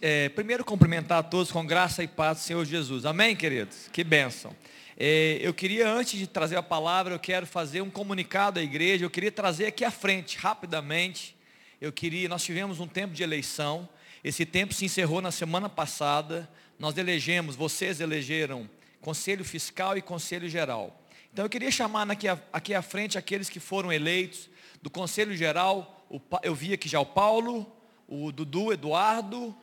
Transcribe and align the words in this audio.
é, 0.00 0.28
primeiro 0.28 0.64
cumprimentar 0.64 1.18
a 1.18 1.22
todos 1.22 1.50
com 1.50 1.64
graça 1.66 2.02
e 2.02 2.08
paz 2.08 2.38
do 2.38 2.44
Senhor 2.44 2.64
Jesus. 2.64 3.04
Amém, 3.04 3.34
queridos? 3.34 3.88
Que 3.92 4.04
bênção. 4.04 4.54
É, 4.96 5.38
eu 5.40 5.52
queria, 5.52 5.90
antes 5.90 6.18
de 6.18 6.26
trazer 6.26 6.56
a 6.56 6.62
palavra, 6.62 7.14
eu 7.14 7.18
quero 7.18 7.46
fazer 7.46 7.80
um 7.80 7.90
comunicado 7.90 8.60
à 8.60 8.62
igreja. 8.62 9.04
Eu 9.04 9.10
queria 9.10 9.32
trazer 9.32 9.66
aqui 9.66 9.84
à 9.84 9.90
frente, 9.90 10.36
rapidamente. 10.36 11.36
Eu 11.80 11.92
queria, 11.92 12.28
nós 12.28 12.44
tivemos 12.44 12.80
um 12.80 12.86
tempo 12.86 13.14
de 13.14 13.22
eleição. 13.22 13.88
Esse 14.22 14.44
tempo 14.44 14.72
se 14.74 14.84
encerrou 14.84 15.20
na 15.20 15.32
semana 15.32 15.68
passada. 15.68 16.48
Nós 16.78 16.96
elegemos, 16.96 17.56
vocês 17.56 18.00
elegeram 18.00 18.68
Conselho 19.00 19.44
Fiscal 19.44 19.96
e 19.96 20.02
Conselho 20.02 20.48
Geral. 20.48 21.02
Então 21.32 21.44
eu 21.44 21.50
queria 21.50 21.70
chamar 21.70 22.08
aqui, 22.10 22.26
aqui 22.52 22.74
à 22.74 22.82
frente 22.82 23.16
aqueles 23.16 23.48
que 23.48 23.58
foram 23.58 23.92
eleitos 23.92 24.50
do 24.82 24.90
Conselho 24.90 25.36
Geral. 25.36 26.06
Eu 26.42 26.54
vi 26.54 26.72
aqui 26.72 26.88
já 26.88 27.00
o 27.00 27.06
Paulo, 27.06 27.66
o 28.06 28.30
Dudu, 28.30 28.72
Eduardo 28.72 29.56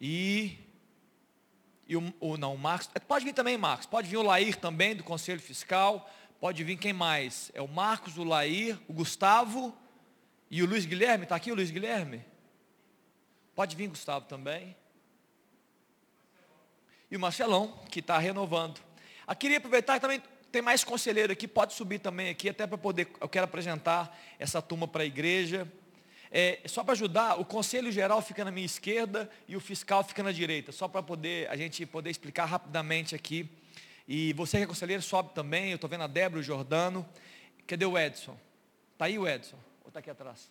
e, 0.00 0.58
e 1.86 1.96
o, 1.96 2.14
o, 2.18 2.36
não, 2.36 2.54
o 2.54 2.58
Marcos. 2.58 2.88
É, 2.94 2.98
pode 2.98 3.24
vir 3.24 3.34
também, 3.34 3.58
Marcos. 3.58 3.86
Pode 3.86 4.08
vir 4.08 4.16
o 4.16 4.22
Lair 4.22 4.56
também, 4.56 4.96
do 4.96 5.04
Conselho 5.04 5.40
Fiscal. 5.40 6.08
Pode 6.40 6.64
vir 6.64 6.78
quem 6.78 6.92
mais? 6.92 7.50
É 7.52 7.60
o 7.60 7.68
Marcos, 7.68 8.16
o 8.16 8.24
Lair, 8.24 8.78
o 8.88 8.92
Gustavo 8.92 9.76
e 10.50 10.62
o 10.62 10.66
Luiz 10.66 10.86
Guilherme. 10.86 11.24
Está 11.24 11.36
aqui 11.36 11.52
o 11.52 11.54
Luiz 11.54 11.70
Guilherme? 11.70 12.24
Pode 13.54 13.76
vir 13.76 13.88
Gustavo 13.88 14.24
também. 14.24 14.74
E 17.10 17.16
o 17.16 17.20
Marcelão, 17.20 17.78
que 17.90 18.00
está 18.00 18.16
renovando. 18.18 18.80
Eu 19.28 19.36
queria 19.36 19.58
aproveitar 19.58 19.94
que 19.94 20.00
também 20.00 20.22
tem 20.50 20.62
mais 20.62 20.82
conselheiro 20.82 21.32
aqui, 21.32 21.46
pode 21.46 21.74
subir 21.74 21.98
também 21.98 22.30
aqui, 22.30 22.48
até 22.48 22.66
para 22.66 22.78
poder, 22.78 23.08
eu 23.20 23.28
quero 23.28 23.44
apresentar 23.44 24.18
essa 24.38 24.60
turma 24.60 24.88
para 24.88 25.02
a 25.02 25.06
igreja. 25.06 25.70
É, 26.32 26.60
só 26.66 26.84
para 26.84 26.92
ajudar, 26.92 27.40
o 27.40 27.44
conselho 27.44 27.90
geral 27.90 28.22
fica 28.22 28.44
na 28.44 28.52
minha 28.52 28.66
esquerda 28.66 29.28
e 29.48 29.56
o 29.56 29.60
fiscal 29.60 30.04
fica 30.04 30.22
na 30.22 30.30
direita, 30.30 30.70
só 30.70 30.86
para 30.86 31.02
poder 31.02 31.50
a 31.50 31.56
gente 31.56 31.84
poder 31.84 32.10
explicar 32.10 32.44
rapidamente 32.44 33.14
aqui. 33.14 33.50
E 34.06 34.32
você 34.32 34.58
que 34.58 34.64
é 34.64 34.66
conselheiro, 34.66 35.02
sobe 35.02 35.34
também. 35.34 35.70
Eu 35.70 35.76
estou 35.76 35.88
vendo 35.88 36.02
a 36.02 36.06
Débora, 36.06 36.40
o 36.40 36.42
Jordano. 36.42 37.08
Cadê 37.66 37.84
o 37.84 37.98
Edson? 37.98 38.36
Está 38.92 39.04
aí 39.04 39.18
o 39.18 39.28
Edson? 39.28 39.56
Ou 39.82 39.88
está 39.88 40.00
aqui 40.00 40.10
atrás? 40.10 40.50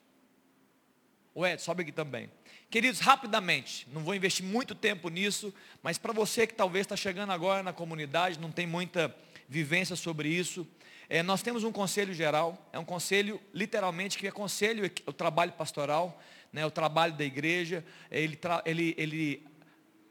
O 1.33 1.45
Edson, 1.45 1.65
sobe 1.65 1.83
aqui 1.83 1.91
também. 1.91 2.29
Queridos, 2.69 2.99
rapidamente, 2.99 3.87
não 3.91 4.03
vou 4.03 4.15
investir 4.15 4.45
muito 4.45 4.75
tempo 4.75 5.09
nisso, 5.09 5.53
mas 5.81 5.97
para 5.97 6.13
você 6.13 6.45
que 6.45 6.53
talvez 6.53 6.85
está 6.85 6.95
chegando 6.95 7.31
agora 7.31 7.63
na 7.63 7.73
comunidade, 7.73 8.39
não 8.39 8.51
tem 8.51 8.67
muita 8.67 9.13
vivência 9.47 9.95
sobre 9.95 10.29
isso, 10.29 10.67
é, 11.09 11.23
nós 11.23 11.41
temos 11.41 11.63
um 11.63 11.71
conselho 11.71 12.13
geral, 12.13 12.69
é 12.71 12.77
um 12.77 12.85
conselho 12.85 13.41
literalmente 13.51 14.15
que 14.15 14.27
aconselha 14.27 14.91
o 15.07 15.11
trabalho 15.11 15.51
pastoral, 15.53 16.21
né, 16.53 16.63
o 16.63 16.69
trabalho 16.69 17.13
da 17.13 17.25
igreja, 17.25 17.83
ele, 18.11 18.37
ele, 18.63 18.95
ele 18.95 19.47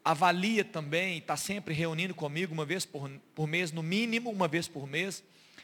avalia 0.04 0.64
também, 0.64 1.18
está 1.18 1.36
sempre 1.36 1.72
reunindo 1.72 2.16
comigo 2.16 2.52
uma 2.52 2.64
vez 2.64 2.84
por, 2.84 3.08
por 3.32 3.46
mês, 3.46 3.70
no 3.70 3.80
mínimo 3.80 4.28
uma 4.28 4.48
vez 4.48 4.66
por 4.66 4.88
mês, 4.88 5.22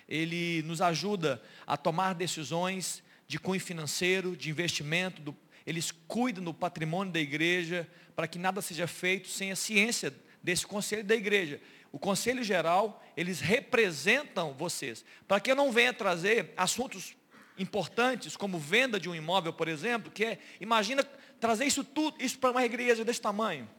ele 0.09 0.63
nos 0.63 0.81
ajuda 0.81 1.43
a 1.67 1.77
tomar 1.77 2.15
decisões 2.15 3.03
de 3.27 3.37
cunho 3.37 3.61
financeiro, 3.61 4.37
de 4.37 4.51
investimento, 4.51 5.21
do, 5.21 5.37
eles 5.67 5.91
cuidam 6.07 6.45
do 6.45 6.55
patrimônio 6.55 7.13
da 7.13 7.19
igreja, 7.19 7.89
para 8.15 8.29
que 8.29 8.39
nada 8.39 8.63
seja 8.63 8.87
feito 8.87 9.27
sem 9.27 9.51
a 9.51 9.57
ciência 9.57 10.15
desse 10.41 10.65
conselho 10.65 11.03
da 11.03 11.17
igreja 11.17 11.61
o 11.95 11.99
Conselho 12.01 12.43
Geral, 12.43 13.01
eles 13.17 13.39
representam 13.39 14.53
vocês. 14.53 15.05
Para 15.29 15.39
que 15.39 15.49
eu 15.49 15.55
não 15.55 15.71
venha 15.71 15.93
trazer 15.93 16.53
assuntos 16.57 17.15
importantes, 17.57 18.37
como 18.37 18.59
venda 18.59 18.99
de 18.99 19.09
um 19.09 19.15
imóvel, 19.15 19.53
por 19.53 19.69
exemplo, 19.69 20.11
que 20.11 20.25
é, 20.25 20.39
imagina 20.61 21.05
trazer 21.39 21.67
isso 21.67 21.85
tudo, 21.85 22.17
isso 22.21 22.37
para 22.41 22.51
uma 22.51 22.65
igreja 22.65 23.05
desse 23.05 23.21
tamanho. 23.21 23.71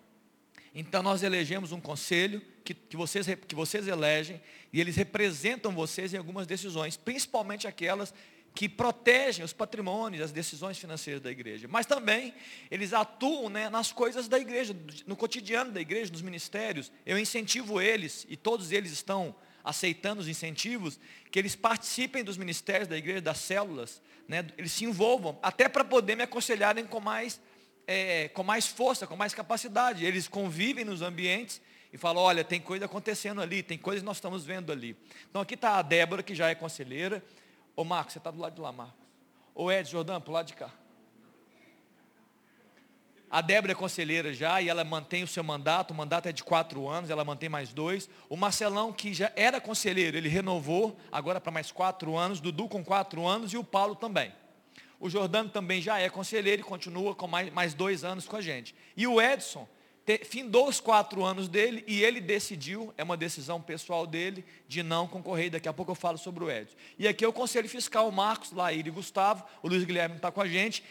Então 0.73 1.03
nós 1.03 1.23
elegemos 1.23 1.73
um 1.73 1.81
conselho 1.81 2.41
que, 2.63 2.73
que, 2.73 2.95
vocês, 2.95 3.27
que 3.45 3.53
vocês 3.53 3.85
elegem 3.85 4.41
e 4.71 4.79
eles 4.79 4.95
representam 4.95 5.73
vocês 5.73 6.13
em 6.13 6.17
algumas 6.17 6.47
decisões, 6.47 6.95
principalmente 6.95 7.67
aquelas 7.67 8.13
que 8.55 8.69
protegem 8.69 9.43
os 9.43 9.51
patrimônios, 9.51 10.23
as 10.23 10.31
decisões 10.31 10.77
financeiras 10.77 11.21
da 11.21 11.29
igreja. 11.29 11.67
Mas 11.69 11.85
também 11.85 12.33
eles 12.71 12.93
atuam 12.93 13.49
né, 13.49 13.69
nas 13.69 13.91
coisas 13.91 14.29
da 14.29 14.39
igreja, 14.39 14.73
no 15.05 15.17
cotidiano 15.17 15.71
da 15.71 15.81
igreja, 15.81 16.09
nos 16.09 16.21
ministérios. 16.21 16.89
Eu 17.05 17.19
incentivo 17.19 17.81
eles, 17.81 18.25
e 18.29 18.37
todos 18.37 18.71
eles 18.71 18.93
estão 18.93 19.35
aceitando 19.61 20.21
os 20.21 20.29
incentivos, 20.29 20.97
que 21.29 21.37
eles 21.37 21.53
participem 21.53 22.23
dos 22.23 22.37
ministérios 22.37 22.87
da 22.87 22.95
igreja, 22.95 23.19
das 23.19 23.39
células, 23.39 24.01
né, 24.25 24.45
eles 24.57 24.71
se 24.71 24.85
envolvam, 24.85 25.37
até 25.43 25.67
para 25.67 25.83
poder 25.83 26.15
me 26.15 26.23
aconselharem 26.23 26.85
com 26.85 27.01
mais, 27.01 27.41
é, 27.85 28.29
com 28.29 28.43
mais 28.43 28.65
força, 28.65 29.05
com 29.05 29.17
mais 29.17 29.33
capacidade. 29.33 30.05
Eles 30.05 30.29
convivem 30.29 30.85
nos 30.85 31.01
ambientes 31.01 31.61
e 31.91 31.97
falam, 31.97 32.23
olha, 32.23 32.43
tem 32.43 32.61
coisa 32.61 32.85
acontecendo 32.85 33.41
ali, 33.41 33.61
tem 33.61 33.77
coisas 33.77 34.01
que 34.01 34.05
nós 34.05 34.17
estamos 34.17 34.45
vendo 34.45 34.71
ali. 34.71 34.95
Então 35.29 35.41
aqui 35.41 35.55
está 35.55 35.77
a 35.77 35.81
Débora, 35.81 36.23
que 36.23 36.33
já 36.33 36.49
é 36.49 36.55
conselheira, 36.55 37.21
Ô 37.75 37.83
Marcos, 37.83 38.13
você 38.13 38.19
está 38.19 38.31
do 38.31 38.39
lado 38.39 38.55
de 38.55 38.61
lá, 38.61 38.71
Marcos. 38.71 38.95
Ô 39.53 39.71
Ed 39.71 39.89
Jordão, 39.89 40.19
para 40.21 40.29
o 40.29 40.33
lado 40.33 40.47
de 40.47 40.53
cá. 40.53 40.71
A 43.29 43.41
Débora 43.41 43.73
é 43.73 43.75
conselheira 43.75 44.33
já 44.33 44.61
e 44.61 44.69
ela 44.69 44.83
mantém 44.85 45.23
o 45.23 45.27
seu 45.27 45.43
mandato, 45.43 45.91
o 45.91 45.93
mandato 45.93 46.27
é 46.27 46.31
de 46.31 46.43
quatro 46.43 46.87
anos, 46.87 47.09
ela 47.09 47.25
mantém 47.25 47.49
mais 47.49 47.73
dois. 47.73 48.09
O 48.29 48.37
Marcelão, 48.37 48.93
que 48.93 49.13
já 49.13 49.29
era 49.35 49.59
conselheiro, 49.59 50.15
ele 50.15 50.29
renovou, 50.29 50.97
agora 51.11 51.41
para 51.41 51.51
mais 51.51 51.69
quatro 51.69 52.15
anos, 52.15 52.39
Dudu 52.39 52.69
com 52.69 52.83
quatro 52.83 53.25
anos 53.25 53.51
e 53.51 53.57
o 53.57 53.63
Paulo 53.63 53.95
também. 53.95 54.31
O 54.99 55.09
Jordano 55.09 55.49
também 55.49 55.81
já 55.81 55.99
é 55.99 56.09
conselheiro 56.09 56.61
e 56.61 56.63
continua 56.63 57.13
com 57.13 57.27
mais, 57.27 57.51
mais 57.51 57.73
dois 57.73 58.05
anos 58.05 58.25
com 58.25 58.37
a 58.37 58.41
gente. 58.41 58.73
E 58.95 59.05
o 59.05 59.21
Edson, 59.21 59.67
findou 60.23 60.67
os 60.67 60.79
quatro 60.79 61.23
anos 61.23 61.47
dele 61.47 61.83
e 61.87 62.03
ele 62.03 62.21
decidiu, 62.21 62.93
é 62.95 63.03
uma 63.03 63.17
decisão 63.17 63.59
pessoal 63.59 64.05
dele, 64.05 64.45
de 64.67 64.83
não 64.83 65.07
concorrer. 65.07 65.49
Daqui 65.49 65.67
a 65.67 65.73
pouco 65.73 65.91
eu 65.91 65.95
falo 65.95 66.17
sobre 66.17 66.43
o 66.43 66.51
Edson. 66.51 66.75
E 66.99 67.07
aqui 67.07 67.25
é 67.25 67.27
o 67.27 67.33
Conselho 67.33 67.67
Fiscal, 67.67 68.11
Marcos, 68.11 68.51
Laíra 68.51 68.87
e 68.87 68.91
Gustavo, 68.91 69.43
o 69.63 69.67
Luiz 69.67 69.83
Guilherme 69.83 70.17
está 70.17 70.31
com 70.31 70.41
a 70.41 70.47
gente. 70.47 70.83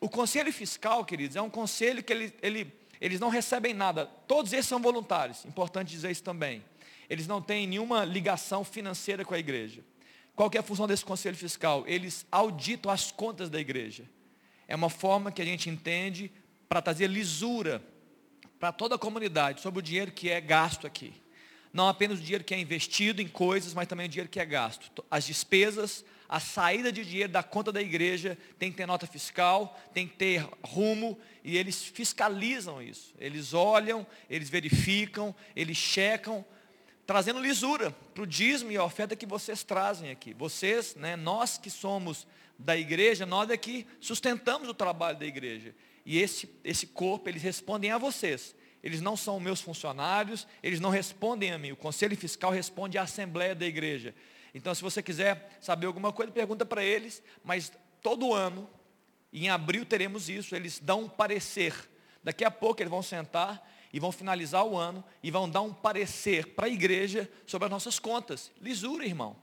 O 0.00 0.08
Conselho 0.08 0.52
Fiscal, 0.52 1.02
queridos, 1.04 1.34
é 1.34 1.40
um 1.40 1.48
conselho 1.48 2.02
que 2.02 2.12
ele, 2.12 2.34
ele, 2.42 2.72
eles 3.00 3.18
não 3.18 3.30
recebem 3.30 3.72
nada. 3.72 4.04
Todos 4.04 4.52
eles 4.52 4.66
são 4.66 4.80
voluntários, 4.82 5.46
importante 5.46 5.90
dizer 5.90 6.10
isso 6.10 6.22
também. 6.22 6.62
Eles 7.08 7.26
não 7.26 7.40
têm 7.40 7.66
nenhuma 7.66 8.04
ligação 8.04 8.64
financeira 8.64 9.24
com 9.24 9.32
a 9.32 9.38
igreja. 9.38 9.82
Qual 10.36 10.50
é 10.52 10.58
a 10.58 10.62
função 10.62 10.86
desse 10.86 11.04
Conselho 11.04 11.36
Fiscal? 11.36 11.84
Eles 11.86 12.26
auditam 12.30 12.92
as 12.92 13.10
contas 13.10 13.48
da 13.48 13.58
igreja. 13.58 14.04
É 14.68 14.76
uma 14.76 14.90
forma 14.90 15.32
que 15.32 15.40
a 15.40 15.44
gente 15.44 15.70
entende 15.70 16.30
para 16.68 16.82
trazer 16.82 17.06
lisura 17.06 17.82
para 18.58 18.72
toda 18.72 18.96
a 18.96 18.98
comunidade 18.98 19.60
sobre 19.60 19.78
o 19.78 19.82
dinheiro 19.82 20.12
que 20.12 20.30
é 20.30 20.40
gasto 20.40 20.86
aqui. 20.86 21.14
Não 21.72 21.88
apenas 21.88 22.18
o 22.18 22.22
dinheiro 22.22 22.44
que 22.44 22.54
é 22.54 22.58
investido 22.58 23.20
em 23.20 23.28
coisas, 23.28 23.74
mas 23.74 23.86
também 23.86 24.06
o 24.06 24.08
dinheiro 24.08 24.28
que 24.28 24.40
é 24.40 24.44
gasto. 24.44 25.04
As 25.10 25.26
despesas, 25.26 26.04
a 26.28 26.40
saída 26.40 26.90
de 26.90 27.04
dinheiro 27.04 27.32
da 27.32 27.42
conta 27.42 27.70
da 27.70 27.80
igreja 27.80 28.36
tem 28.58 28.70
que 28.70 28.76
ter 28.76 28.86
nota 28.86 29.06
fiscal, 29.06 29.78
tem 29.92 30.08
que 30.08 30.16
ter 30.16 30.46
rumo, 30.62 31.18
e 31.44 31.56
eles 31.56 31.84
fiscalizam 31.84 32.82
isso. 32.82 33.14
Eles 33.18 33.52
olham, 33.54 34.06
eles 34.28 34.48
verificam, 34.48 35.34
eles 35.54 35.76
checam, 35.76 36.44
trazendo 37.06 37.40
lisura 37.40 37.90
para 38.14 38.22
o 38.22 38.26
dízimo 38.26 38.72
e 38.72 38.76
a 38.76 38.84
oferta 38.84 39.14
que 39.16 39.26
vocês 39.26 39.62
trazem 39.62 40.10
aqui. 40.10 40.34
Vocês, 40.34 40.94
né, 40.94 41.16
nós 41.16 41.58
que 41.58 41.70
somos 41.70 42.26
da 42.58 42.76
igreja, 42.76 43.24
nós 43.24 43.48
é 43.50 43.56
que 43.56 43.86
sustentamos 44.00 44.68
o 44.68 44.74
trabalho 44.74 45.18
da 45.18 45.26
igreja. 45.26 45.74
E 46.08 46.18
esse, 46.18 46.48
esse 46.64 46.86
corpo, 46.86 47.28
eles 47.28 47.42
respondem 47.42 47.90
a 47.90 47.98
vocês. 47.98 48.56
Eles 48.82 49.02
não 49.02 49.14
são 49.14 49.38
meus 49.38 49.60
funcionários, 49.60 50.48
eles 50.62 50.80
não 50.80 50.88
respondem 50.88 51.52
a 51.52 51.58
mim. 51.58 51.72
O 51.72 51.76
conselho 51.76 52.16
fiscal 52.16 52.50
responde 52.50 52.96
à 52.96 53.02
assembleia 53.02 53.54
da 53.54 53.66
igreja. 53.66 54.14
Então, 54.54 54.74
se 54.74 54.80
você 54.80 55.02
quiser 55.02 55.58
saber 55.60 55.86
alguma 55.86 56.10
coisa, 56.10 56.32
pergunta 56.32 56.64
para 56.64 56.82
eles. 56.82 57.22
Mas 57.44 57.70
todo 58.00 58.32
ano, 58.32 58.66
em 59.30 59.50
abril 59.50 59.84
teremos 59.84 60.30
isso, 60.30 60.56
eles 60.56 60.78
dão 60.78 61.02
um 61.02 61.08
parecer. 61.10 61.74
Daqui 62.24 62.42
a 62.42 62.50
pouco 62.50 62.80
eles 62.80 62.90
vão 62.90 63.02
sentar 63.02 63.70
e 63.92 64.00
vão 64.00 64.10
finalizar 64.10 64.64
o 64.64 64.78
ano 64.78 65.04
e 65.22 65.30
vão 65.30 65.46
dar 65.46 65.60
um 65.60 65.74
parecer 65.74 66.54
para 66.54 66.68
a 66.68 66.70
igreja 66.70 67.30
sobre 67.46 67.66
as 67.66 67.70
nossas 67.70 67.98
contas. 67.98 68.50
Lisura, 68.62 69.04
irmão. 69.04 69.36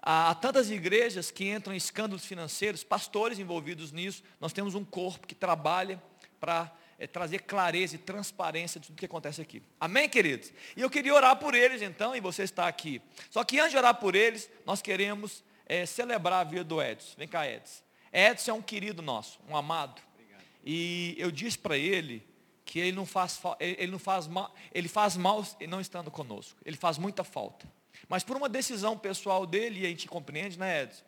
Há 0.00 0.34
tantas 0.34 0.70
igrejas 0.70 1.30
que 1.30 1.50
entram 1.50 1.74
em 1.74 1.76
escândalos 1.76 2.24
financeiros, 2.24 2.84
pastores 2.84 3.38
envolvidos 3.38 3.92
nisso. 3.92 4.22
Nós 4.40 4.52
temos 4.52 4.74
um 4.74 4.84
corpo 4.84 5.26
que 5.26 5.34
trabalha 5.34 6.00
para 6.40 6.72
é, 6.98 7.06
trazer 7.06 7.40
clareza 7.40 7.96
e 7.96 7.98
transparência 7.98 8.80
de 8.80 8.88
tudo 8.88 8.98
que 8.98 9.06
acontece 9.06 9.40
aqui. 9.40 9.62
Amém, 9.78 10.08
queridos? 10.08 10.52
E 10.76 10.80
eu 10.80 10.88
queria 10.88 11.14
orar 11.14 11.36
por 11.36 11.54
eles 11.54 11.82
então, 11.82 12.14
e 12.14 12.20
você 12.20 12.42
está 12.42 12.68
aqui. 12.68 13.02
Só 13.30 13.44
que 13.44 13.58
antes 13.58 13.72
de 13.72 13.76
orar 13.76 13.94
por 13.94 14.14
eles, 14.14 14.48
nós 14.64 14.80
queremos 14.80 15.42
é, 15.66 15.84
celebrar 15.84 16.40
a 16.40 16.44
vida 16.44 16.64
do 16.64 16.80
Edson. 16.80 17.14
Vem 17.16 17.28
cá, 17.28 17.48
Edson. 17.48 17.82
Edson 18.12 18.50
é 18.52 18.54
um 18.54 18.62
querido 18.62 19.02
nosso, 19.02 19.38
um 19.48 19.56
amado. 19.56 20.00
Obrigado. 20.14 20.42
E 20.64 21.14
eu 21.18 21.30
disse 21.30 21.58
para 21.58 21.76
ele 21.76 22.26
que 22.64 22.78
ele 22.78 22.92
não 22.92 23.06
faz, 23.06 23.40
ele 23.58 23.90
não 23.92 23.98
faz 23.98 24.26
mal, 24.26 24.54
ele 24.72 24.88
faz 24.88 25.16
mal 25.16 25.44
não 25.68 25.80
estando 25.80 26.10
conosco. 26.10 26.58
Ele 26.64 26.76
faz 26.76 26.98
muita 26.98 27.24
falta. 27.24 27.66
Mas 28.08 28.24
por 28.24 28.36
uma 28.36 28.48
decisão 28.48 28.96
pessoal 28.96 29.44
dele, 29.44 29.80
e 29.80 29.86
a 29.86 29.88
gente 29.88 30.08
compreende, 30.08 30.58
né, 30.58 30.84
Edson? 30.84 31.04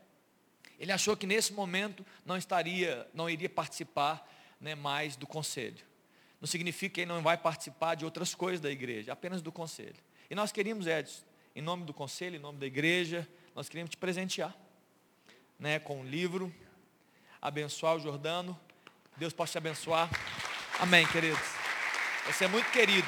Ele 0.78 0.92
achou 0.92 1.16
que 1.16 1.26
nesse 1.26 1.52
momento 1.52 2.04
não 2.24 2.36
estaria, 2.36 3.06
não 3.12 3.28
iria 3.28 3.48
participar 3.48 4.26
né, 4.60 4.74
mais 4.74 5.16
do 5.16 5.26
conselho. 5.26 5.84
não 6.40 6.46
significa 6.46 6.94
que 6.94 7.00
ele 7.02 7.12
não 7.12 7.22
vai 7.22 7.36
participar 7.36 7.94
de 7.94 8.04
outras 8.04 8.34
coisas 8.34 8.60
da 8.60 8.70
igreja, 8.70 9.12
apenas 9.12 9.42
do 9.42 9.52
conselho. 9.52 9.96
E 10.30 10.34
nós 10.34 10.52
queríamos, 10.52 10.86
Edson, 10.86 11.22
em 11.54 11.60
nome 11.60 11.84
do 11.84 11.92
conselho, 11.92 12.36
em 12.36 12.38
nome 12.38 12.58
da 12.58 12.66
igreja, 12.66 13.28
nós 13.54 13.68
queríamos 13.68 13.90
te 13.90 13.96
presentear 13.96 14.56
né, 15.58 15.78
com 15.78 16.00
um 16.00 16.04
livro, 16.04 16.52
abençoar 17.42 17.96
o 17.96 18.00
Jordano. 18.00 18.58
Deus 19.18 19.34
possa 19.34 19.52
te 19.52 19.58
abençoar. 19.58 20.08
Amém, 20.78 21.06
queridos. 21.08 21.40
Você 22.26 22.46
é 22.46 22.48
muito 22.48 22.70
querido. 22.70 23.06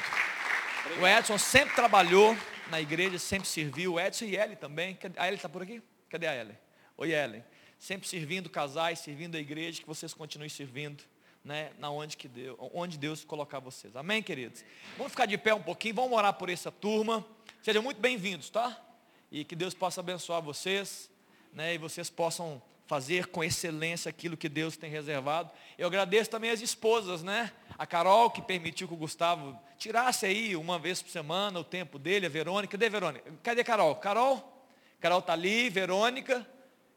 O 1.01 1.07
Edson 1.07 1.39
sempre 1.39 1.73
trabalhou 1.73 2.37
na 2.69 2.81
igreja, 2.81 3.19
sempre 3.19 3.47
serviu. 3.47 3.99
Edson 3.99 4.25
e 4.25 4.35
Ellen 4.35 4.55
também. 4.55 4.97
A 5.17 5.27
Ellen 5.27 5.35
está 5.35 5.49
por 5.49 5.61
aqui? 5.61 5.81
Cadê 6.09 6.27
a 6.27 6.35
Ellen? 6.35 6.57
Oi, 6.97 7.11
Ellen. 7.11 7.43
Sempre 7.79 8.07
servindo 8.07 8.49
casais, 8.49 8.99
servindo 8.99 9.35
a 9.35 9.39
igreja, 9.39 9.81
que 9.81 9.87
vocês 9.87 10.13
continuem 10.13 10.49
servindo. 10.49 11.03
Né, 11.43 11.71
na 11.77 11.89
onde, 11.89 12.15
que 12.15 12.29
Deus, 12.29 12.57
onde 12.73 12.97
Deus 12.97 13.25
colocar 13.25 13.59
vocês. 13.59 13.93
Amém, 13.97 14.23
queridos? 14.23 14.63
Vamos 14.95 15.11
ficar 15.11 15.25
de 15.25 15.37
pé 15.37 15.53
um 15.53 15.61
pouquinho, 15.61 15.93
vamos 15.93 16.17
orar 16.17 16.33
por 16.35 16.49
essa 16.49 16.71
turma. 16.71 17.25
Sejam 17.61 17.83
muito 17.83 17.99
bem-vindos, 17.99 18.49
tá? 18.49 18.81
E 19.29 19.43
que 19.43 19.53
Deus 19.53 19.73
possa 19.73 19.99
abençoar 19.99 20.41
vocês, 20.41 21.11
né, 21.51 21.73
e 21.73 21.77
vocês 21.77 22.09
possam 22.09 22.61
fazer 22.93 23.25
com 23.25 23.43
excelência 23.43 24.07
aquilo 24.07 24.37
que 24.37 24.47
Deus 24.47 24.77
tem 24.77 24.87
reservado. 24.87 25.49
Eu 25.79 25.87
agradeço 25.87 26.29
também 26.29 26.51
as 26.51 26.61
esposas, 26.61 27.23
né? 27.23 27.51
A 27.75 27.87
Carol, 27.87 28.29
que 28.29 28.39
permitiu 28.39 28.87
que 28.87 28.93
o 28.93 28.97
Gustavo 28.97 29.59
tirasse 29.79 30.27
aí 30.27 30.55
uma 30.55 30.77
vez 30.77 31.01
por 31.01 31.09
semana 31.09 31.59
o 31.59 31.63
tempo 31.63 31.97
dele, 31.97 32.27
a 32.27 32.29
Verônica. 32.29 32.73
Cadê 32.73 32.85
a 32.85 32.89
Verônica? 32.89 33.31
Cadê 33.41 33.61
a 33.61 33.63
Carol? 33.63 33.95
Carol? 33.95 34.67
Carol 35.01 35.17
está 35.17 35.33
ali, 35.33 35.71
Verônica. 35.71 36.45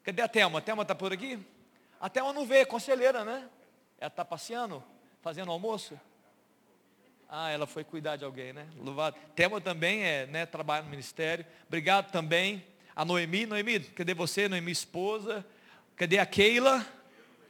Cadê 0.03 0.21
a 0.21 0.27
Thelma? 0.27 0.59
A 0.59 0.61
Thelma 0.61 0.83
está 0.83 0.93
por 0.93 1.11
aqui? 1.11 1.39
A 1.99 2.07
Thelma 2.07 2.31
não 2.31 2.45
veio, 2.45 2.67
conselheira, 2.67 3.25
né? 3.25 3.49
Ela 3.99 4.09
está 4.09 4.23
passeando, 4.23 4.83
fazendo 5.23 5.51
almoço? 5.51 5.99
Ah, 7.27 7.49
ela 7.49 7.65
foi 7.65 7.83
cuidar 7.83 8.17
de 8.17 8.23
alguém, 8.23 8.53
né? 8.53 8.67
Louvado. 8.77 9.15
Thelma 9.35 9.59
também 9.59 10.03
é, 10.03 10.27
né, 10.27 10.45
trabalha 10.45 10.83
no 10.83 10.91
ministério. 10.91 11.43
Obrigado 11.65 12.11
também 12.11 12.63
a 12.95 13.03
Noemi. 13.03 13.47
Noemi, 13.47 13.79
cadê 13.79 14.13
você? 14.13 14.47
Noemi, 14.47 14.71
esposa. 14.71 15.43
Cadê 15.97 16.19
a 16.19 16.27
Keila? 16.27 16.85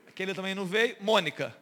A 0.07 0.11
Keila 0.11 0.33
também 0.33 0.55
não 0.55 0.65
veio. 0.65 0.95
Mônica. 1.01 1.53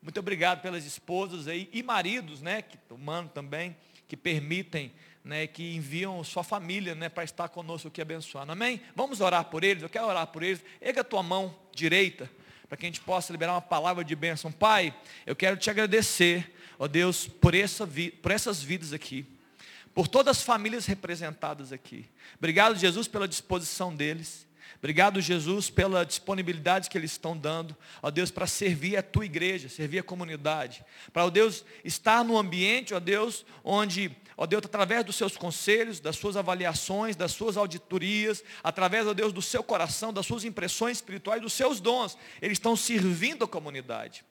Muito 0.00 0.18
obrigado 0.18 0.62
pelas 0.62 0.86
esposas 0.86 1.46
aí 1.46 1.68
e 1.70 1.82
maridos, 1.82 2.40
né, 2.40 2.62
que 2.62 2.78
tomando 2.78 3.28
também, 3.28 3.76
que 4.08 4.16
permitem, 4.16 4.90
né, 5.22 5.46
que 5.46 5.76
enviam 5.76 6.24
sua 6.24 6.42
família, 6.42 6.94
né, 6.94 7.10
para 7.10 7.24
estar 7.24 7.50
conosco 7.50 7.88
aqui 7.88 8.00
abençoando. 8.00 8.52
Amém? 8.52 8.80
Vamos 8.96 9.20
orar 9.20 9.44
por 9.44 9.62
eles. 9.62 9.82
Eu 9.82 9.90
quero 9.90 10.06
orar 10.06 10.26
por 10.28 10.42
eles. 10.42 10.64
Erga 10.80 11.02
a 11.02 11.04
tua 11.04 11.22
mão 11.22 11.54
direita 11.74 12.28
para 12.66 12.78
que 12.78 12.86
a 12.86 12.88
gente 12.88 13.02
possa 13.02 13.30
liberar 13.30 13.52
uma 13.52 13.60
palavra 13.60 14.02
de 14.02 14.16
bênção. 14.16 14.50
Pai, 14.50 14.94
eu 15.26 15.36
quero 15.36 15.58
te 15.58 15.68
agradecer, 15.68 16.56
ó 16.78 16.88
Deus, 16.88 17.28
por, 17.28 17.54
essa 17.54 17.86
por 18.22 18.32
essas 18.32 18.62
vidas 18.62 18.94
aqui, 18.94 19.26
por 19.92 20.08
todas 20.08 20.38
as 20.38 20.42
famílias 20.42 20.86
representadas 20.86 21.70
aqui. 21.70 22.08
Obrigado, 22.38 22.78
Jesus, 22.78 23.06
pela 23.06 23.28
disposição 23.28 23.94
deles. 23.94 24.50
Obrigado, 24.82 25.20
Jesus, 25.20 25.70
pela 25.70 26.04
disponibilidade 26.04 26.90
que 26.90 26.98
eles 26.98 27.12
estão 27.12 27.38
dando, 27.38 27.76
ó 28.02 28.10
Deus, 28.10 28.32
para 28.32 28.48
servir 28.48 28.96
a 28.96 29.02
tua 29.02 29.24
igreja, 29.24 29.68
servir 29.68 30.00
a 30.00 30.02
comunidade. 30.02 30.84
Para, 31.12 31.24
ó 31.24 31.30
Deus, 31.30 31.64
estar 31.84 32.24
no 32.24 32.36
ambiente, 32.36 32.92
ó 32.92 32.98
Deus, 32.98 33.46
onde, 33.62 34.10
ó 34.36 34.44
Deus, 34.44 34.64
através 34.64 35.04
dos 35.04 35.14
seus 35.14 35.36
conselhos, 35.36 36.00
das 36.00 36.16
suas 36.16 36.36
avaliações, 36.36 37.14
das 37.14 37.30
suas 37.30 37.56
auditorias, 37.56 38.42
através, 38.60 39.06
ó 39.06 39.14
Deus, 39.14 39.32
do 39.32 39.40
seu 39.40 39.62
coração, 39.62 40.12
das 40.12 40.26
suas 40.26 40.42
impressões 40.44 40.96
espirituais, 40.96 41.40
dos 41.40 41.52
seus 41.52 41.78
dons, 41.78 42.18
eles 42.40 42.56
estão 42.56 42.74
servindo 42.74 43.44
a 43.44 43.48
comunidade. 43.48 44.24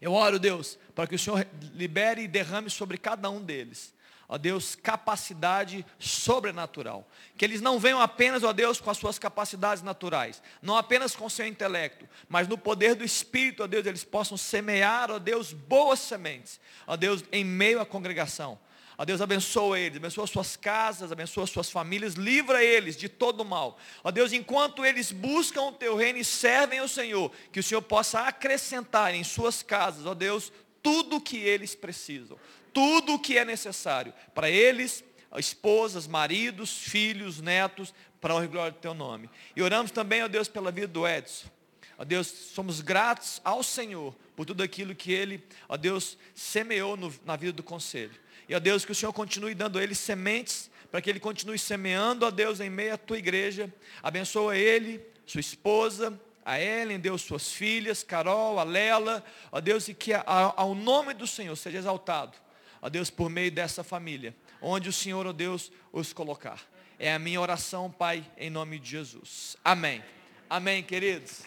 Eu 0.00 0.14
oro, 0.14 0.38
Deus, 0.38 0.78
para 0.94 1.06
que 1.06 1.16
o 1.16 1.18
Senhor 1.18 1.46
libere 1.74 2.22
e 2.22 2.28
derrame 2.28 2.70
sobre 2.70 2.96
cada 2.96 3.28
um 3.28 3.42
deles 3.42 3.94
ó 4.28 4.36
Deus, 4.36 4.74
capacidade 4.74 5.84
sobrenatural. 5.98 7.08
Que 7.36 7.44
eles 7.44 7.60
não 7.60 7.78
venham 7.78 8.00
apenas, 8.00 8.42
ó 8.42 8.52
Deus, 8.52 8.80
com 8.80 8.90
as 8.90 8.98
suas 8.98 9.18
capacidades 9.18 9.82
naturais, 9.82 10.42
não 10.60 10.76
apenas 10.76 11.14
com 11.14 11.26
o 11.26 11.30
seu 11.30 11.46
intelecto, 11.46 12.08
mas 12.28 12.48
no 12.48 12.58
poder 12.58 12.94
do 12.94 13.04
Espírito, 13.04 13.62
ó 13.62 13.66
Deus, 13.66 13.86
eles 13.86 14.04
possam 14.04 14.36
semear, 14.36 15.10
ó 15.10 15.18
Deus, 15.18 15.52
boas 15.52 16.00
sementes, 16.00 16.60
ó 16.86 16.96
Deus, 16.96 17.24
em 17.30 17.44
meio 17.44 17.80
à 17.80 17.86
congregação. 17.86 18.58
Ó 18.98 19.04
Deus, 19.04 19.20
abençoa 19.20 19.78
eles, 19.78 19.98
abençoa 19.98 20.26
suas 20.26 20.56
casas, 20.56 21.12
abençoa 21.12 21.46
suas 21.46 21.70
famílias, 21.70 22.14
livra 22.14 22.64
eles 22.64 22.96
de 22.96 23.10
todo 23.10 23.42
o 23.42 23.44
mal. 23.44 23.78
Ó 24.02 24.10
Deus, 24.10 24.32
enquanto 24.32 24.86
eles 24.86 25.12
buscam 25.12 25.64
o 25.64 25.72
teu 25.72 25.94
reino 25.96 26.18
e 26.18 26.24
servem 26.24 26.80
o 26.80 26.88
Senhor, 26.88 27.30
que 27.52 27.60
o 27.60 27.62
Senhor 27.62 27.82
possa 27.82 28.20
acrescentar 28.20 29.14
em 29.14 29.22
suas 29.22 29.62
casas, 29.62 30.06
ó 30.06 30.14
Deus, 30.14 30.50
tudo 30.82 31.16
o 31.16 31.20
que 31.20 31.36
eles 31.36 31.74
precisam 31.74 32.38
tudo 32.76 33.14
o 33.14 33.18
que 33.18 33.38
é 33.38 33.44
necessário 33.46 34.12
para 34.34 34.50
eles, 34.50 35.02
esposas, 35.38 36.06
maridos, 36.06 36.76
filhos, 36.76 37.40
netos, 37.40 37.94
para 38.20 38.38
a 38.38 38.46
glória 38.46 38.72
do 38.72 38.76
teu 38.76 38.92
nome. 38.92 39.30
E 39.56 39.62
oramos 39.62 39.90
também, 39.90 40.22
ó 40.22 40.28
Deus, 40.28 40.46
pela 40.46 40.70
vida 40.70 40.86
do 40.86 41.08
Edson. 41.08 41.48
Ó 41.96 42.04
Deus, 42.04 42.26
somos 42.26 42.82
gratos 42.82 43.40
ao 43.42 43.62
Senhor 43.62 44.14
por 44.36 44.44
tudo 44.44 44.62
aquilo 44.62 44.94
que 44.94 45.10
Ele, 45.10 45.42
ó 45.66 45.78
Deus, 45.78 46.18
semeou 46.34 46.98
no, 46.98 47.10
na 47.24 47.34
vida 47.34 47.54
do 47.54 47.62
conselho. 47.62 48.12
E 48.46 48.54
ó 48.54 48.60
Deus, 48.60 48.84
que 48.84 48.92
o 48.92 48.94
Senhor 48.94 49.12
continue 49.14 49.54
dando 49.54 49.78
a 49.78 49.82
Ele 49.82 49.94
sementes, 49.94 50.70
para 50.90 51.00
que 51.00 51.08
Ele 51.08 51.18
continue 51.18 51.58
semeando, 51.58 52.26
ó 52.26 52.30
Deus, 52.30 52.60
em 52.60 52.68
meio 52.68 52.92
à 52.92 52.98
tua 52.98 53.16
igreja. 53.16 53.72
Abençoa 54.02 54.54
Ele, 54.54 55.00
sua 55.24 55.40
esposa, 55.40 56.20
a 56.44 56.60
Ellen, 56.60 57.00
Deus, 57.00 57.22
suas 57.22 57.50
filhas, 57.50 58.02
Carol, 58.02 58.58
a 58.58 58.64
Lela, 58.64 59.24
ó 59.50 59.62
Deus, 59.62 59.88
e 59.88 59.94
que 59.94 60.12
ao 60.26 60.74
nome 60.74 61.14
do 61.14 61.26
Senhor 61.26 61.56
seja 61.56 61.78
exaltado 61.78 62.44
ó 62.80 62.88
Deus, 62.88 63.10
por 63.10 63.28
meio 63.30 63.50
dessa 63.50 63.82
família, 63.82 64.34
onde 64.60 64.88
o 64.88 64.92
Senhor, 64.92 65.26
ó 65.26 65.32
Deus, 65.32 65.70
os 65.92 66.12
colocar. 66.12 66.60
É 66.98 67.12
a 67.12 67.18
minha 67.18 67.40
oração, 67.40 67.90
Pai, 67.90 68.24
em 68.36 68.48
nome 68.48 68.78
de 68.78 68.90
Jesus. 68.90 69.56
Amém. 69.64 70.02
Amém, 70.48 70.82
queridos. 70.82 71.42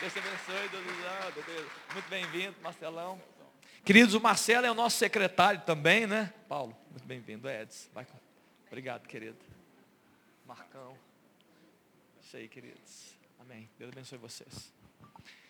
Deus 0.00 0.12
te 0.12 0.18
abençoe, 0.18 0.68
Deus 0.68 1.66
Muito 1.92 2.08
bem-vindo, 2.08 2.54
Marcelão. 2.62 3.20
Queridos, 3.84 4.14
o 4.14 4.20
Marcelo 4.20 4.66
é 4.66 4.70
o 4.70 4.74
nosso 4.74 4.98
secretário 4.98 5.60
também, 5.60 6.06
né? 6.06 6.32
Paulo, 6.48 6.76
muito 6.90 7.06
bem-vindo. 7.06 7.48
Edson, 7.48 7.88
vai. 7.94 8.06
Obrigado, 8.66 9.06
querido. 9.06 9.38
Marcão. 10.46 10.96
Isso 12.20 12.36
aí, 12.36 12.48
queridos. 12.48 13.16
Amém. 13.40 13.68
Deus 13.78 13.92
abençoe 13.92 14.18
vocês. 14.18 14.72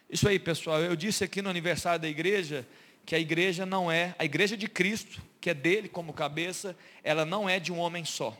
Isso 0.08 0.28
aí, 0.28 0.38
pessoal. 0.38 0.80
Eu 0.80 0.94
disse 0.94 1.24
aqui 1.24 1.40
no 1.40 1.48
aniversário 1.48 1.98
da 1.98 2.08
igreja 2.08 2.66
que 3.06 3.14
a 3.14 3.18
igreja 3.20 3.64
não 3.64 3.90
é, 3.90 4.16
a 4.18 4.24
igreja 4.24 4.56
de 4.56 4.66
Cristo, 4.66 5.22
que 5.40 5.48
é 5.48 5.54
dele 5.54 5.88
como 5.88 6.12
cabeça, 6.12 6.76
ela 7.04 7.24
não 7.24 7.48
é 7.48 7.60
de 7.60 7.72
um 7.72 7.78
homem 7.78 8.04
só. 8.04 8.36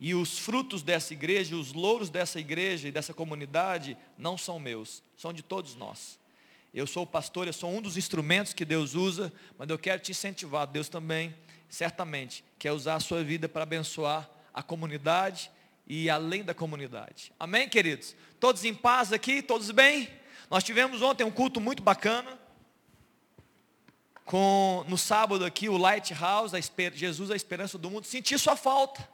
E 0.00 0.12
os 0.12 0.40
frutos 0.40 0.82
dessa 0.82 1.14
igreja, 1.14 1.54
os 1.54 1.72
louros 1.72 2.10
dessa 2.10 2.40
igreja 2.40 2.88
e 2.88 2.92
dessa 2.92 3.14
comunidade 3.14 3.96
não 4.18 4.36
são 4.36 4.58
meus, 4.58 5.04
são 5.16 5.32
de 5.32 5.40
todos 5.40 5.76
nós. 5.76 6.18
Eu 6.74 6.84
sou 6.84 7.04
o 7.04 7.06
pastor, 7.06 7.46
eu 7.46 7.52
sou 7.52 7.70
um 7.70 7.80
dos 7.80 7.96
instrumentos 7.96 8.52
que 8.52 8.64
Deus 8.64 8.96
usa, 8.96 9.32
mas 9.56 9.70
eu 9.70 9.78
quero 9.78 10.02
te 10.02 10.10
incentivar, 10.10 10.66
Deus 10.66 10.88
também, 10.88 11.32
certamente, 11.68 12.44
quer 12.58 12.72
usar 12.72 12.96
a 12.96 13.00
sua 13.00 13.22
vida 13.22 13.48
para 13.48 13.62
abençoar 13.62 14.28
a 14.52 14.64
comunidade 14.64 15.48
e 15.86 16.10
além 16.10 16.42
da 16.42 16.52
comunidade. 16.52 17.32
Amém, 17.38 17.68
queridos? 17.68 18.16
Todos 18.40 18.64
em 18.64 18.74
paz 18.74 19.12
aqui? 19.12 19.40
Todos 19.40 19.70
bem? 19.70 20.08
Nós 20.50 20.64
tivemos 20.64 21.02
ontem 21.02 21.22
um 21.22 21.30
culto 21.30 21.60
muito 21.60 21.84
bacana 21.84 22.42
com 24.24 24.84
no 24.88 24.96
sábado 24.96 25.44
aqui 25.44 25.68
o 25.68 25.76
Lighthouse, 25.76 26.54
a 26.54 26.58
esper, 26.58 26.92
Jesus 26.94 27.30
a 27.30 27.36
esperança 27.36 27.76
do 27.76 27.90
mundo, 27.90 28.04
senti 28.04 28.38
sua 28.38 28.56
falta. 28.56 29.06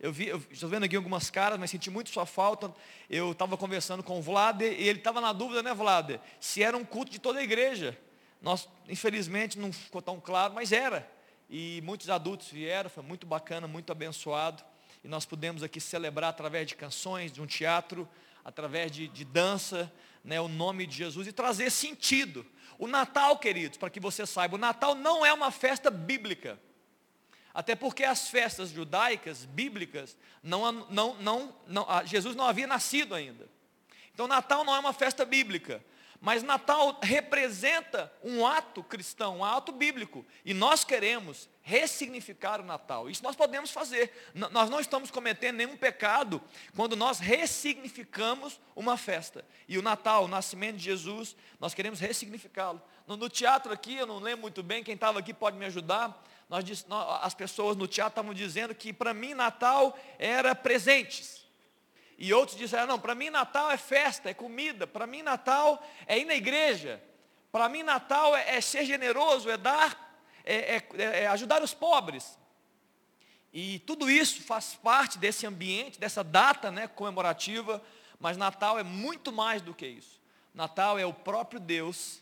Eu 0.00 0.12
vi, 0.12 0.28
estou 0.50 0.68
vendo 0.68 0.84
aqui 0.84 0.94
algumas 0.94 1.28
caras, 1.28 1.58
mas 1.58 1.70
senti 1.70 1.90
muito 1.90 2.10
sua 2.10 2.24
falta. 2.24 2.72
Eu 3.10 3.32
estava 3.32 3.56
conversando 3.56 4.02
com 4.02 4.18
o 4.18 4.22
Vlad 4.22 4.62
e 4.62 4.64
ele 4.64 4.98
estava 4.98 5.20
na 5.20 5.32
dúvida, 5.32 5.62
né, 5.62 5.74
Vlad? 5.74 6.20
Se 6.40 6.62
era 6.62 6.76
um 6.76 6.84
culto 6.84 7.10
de 7.10 7.18
toda 7.18 7.40
a 7.40 7.42
igreja. 7.42 7.98
Nós, 8.40 8.68
infelizmente, 8.88 9.58
não 9.58 9.72
ficou 9.72 10.00
tão 10.00 10.20
claro, 10.20 10.54
mas 10.54 10.70
era. 10.70 11.08
E 11.50 11.80
muitos 11.84 12.10
adultos 12.10 12.48
vieram, 12.48 12.88
foi 12.88 13.02
muito 13.02 13.26
bacana, 13.26 13.66
muito 13.66 13.90
abençoado. 13.90 14.62
E 15.02 15.08
nós 15.08 15.24
pudemos 15.24 15.64
aqui 15.64 15.80
celebrar 15.80 16.30
através 16.30 16.68
de 16.68 16.76
canções, 16.76 17.32
de 17.32 17.42
um 17.42 17.46
teatro, 17.46 18.08
através 18.44 18.92
de, 18.92 19.08
de 19.08 19.24
dança, 19.24 19.92
né, 20.22 20.40
o 20.40 20.46
nome 20.46 20.86
de 20.86 20.96
Jesus 20.96 21.26
e 21.26 21.32
trazer 21.32 21.70
sentido 21.70 22.46
o 22.78 22.86
Natal, 22.86 23.36
queridos, 23.38 23.76
para 23.76 23.90
que 23.90 23.98
você 23.98 24.24
saiba, 24.24 24.54
o 24.54 24.58
Natal 24.58 24.94
não 24.94 25.26
é 25.26 25.32
uma 25.32 25.50
festa 25.50 25.90
bíblica. 25.90 26.58
Até 27.52 27.74
porque 27.74 28.04
as 28.04 28.28
festas 28.28 28.70
judaicas, 28.70 29.44
bíblicas, 29.44 30.16
não, 30.42 30.70
não, 30.70 31.14
não, 31.14 31.54
não, 31.66 31.86
Jesus 32.06 32.36
não 32.36 32.46
havia 32.46 32.68
nascido 32.68 33.16
ainda. 33.16 33.48
Então 34.14 34.28
Natal 34.28 34.64
não 34.64 34.76
é 34.76 34.78
uma 34.78 34.92
festa 34.92 35.24
bíblica. 35.24 35.84
Mas 36.20 36.42
Natal 36.42 36.98
representa 37.00 38.12
um 38.24 38.44
ato 38.44 38.82
cristão, 38.82 39.38
um 39.38 39.44
ato 39.44 39.70
bíblico. 39.70 40.26
E 40.44 40.52
nós 40.52 40.82
queremos 40.82 41.48
ressignificar 41.62 42.60
o 42.60 42.64
Natal. 42.64 43.08
Isso 43.08 43.22
nós 43.22 43.36
podemos 43.36 43.70
fazer. 43.70 44.10
nós 44.34 44.68
não 44.68 44.80
estamos 44.80 45.10
cometendo 45.12 45.56
nenhum 45.56 45.76
pecado 45.76 46.42
quando 46.74 46.96
nós 46.96 47.20
ressignificamos 47.20 48.60
uma 48.74 48.96
festa. 48.96 49.44
E 49.68 49.78
o 49.78 49.82
Natal, 49.82 50.24
o 50.24 50.28
nascimento 50.28 50.76
de 50.76 50.84
Jesus, 50.84 51.36
nós 51.60 51.72
queremos 51.72 52.00
ressignificá-lo. 52.00 52.82
No, 53.06 53.16
no, 53.16 53.28
teatro 53.28 53.72
aqui, 53.72 53.94
eu 53.94 54.06
não 54.06 54.18
lembro 54.18 54.42
muito 54.42 54.62
bem, 54.62 54.82
quem 54.82 54.94
estava 54.94 55.20
aqui 55.20 55.32
pode 55.32 55.56
me 55.56 55.66
ajudar. 55.66 56.24
Nós, 56.48 56.86
nós, 56.86 57.24
as 57.24 57.34
pessoas 57.34 57.76
no 57.76 57.86
teatro 57.86 58.12
estavam 58.12 58.34
dizendo 58.34 58.74
que 58.74 58.92
para 58.92 59.14
mim 59.14 59.34
Natal 59.34 59.96
era 60.18 60.54
presentes. 60.54 61.47
E 62.18 62.34
outros 62.34 62.58
disseram, 62.58 62.88
não, 62.88 62.98
para 62.98 63.14
mim 63.14 63.30
Natal 63.30 63.70
é 63.70 63.76
festa, 63.76 64.28
é 64.28 64.34
comida, 64.34 64.88
para 64.88 65.06
mim 65.06 65.22
Natal 65.22 65.80
é 66.04 66.18
ir 66.18 66.24
na 66.24 66.34
igreja, 66.34 67.00
para 67.52 67.68
mim 67.68 67.84
Natal 67.84 68.36
é, 68.36 68.56
é, 68.56 68.60
ser 68.60 68.84
generoso, 68.84 69.48
é 69.48 69.56
dar, 69.56 70.20
é, 70.44 70.76
é, 70.76 71.22
é 71.22 71.26
ajudar 71.28 71.62
os 71.62 71.72
pobres. 71.72 72.36
E 73.52 73.78
tudo 73.80 74.10
isso 74.10 74.42
faz 74.42 74.74
parte 74.74 75.16
desse 75.16 75.46
ambiente, 75.46 76.00
dessa 76.00 76.24
data 76.24 76.72
né, 76.72 76.88
comemorativa, 76.88 77.80
mas 78.18 78.36
Natal 78.36 78.80
é 78.80 78.82
muito 78.82 79.30
mais 79.30 79.62
do 79.62 79.72
que 79.72 79.86
isso. 79.86 80.20
Natal 80.52 80.98
é 80.98 81.06
o 81.06 81.14
próprio 81.14 81.60
Deus 81.60 82.20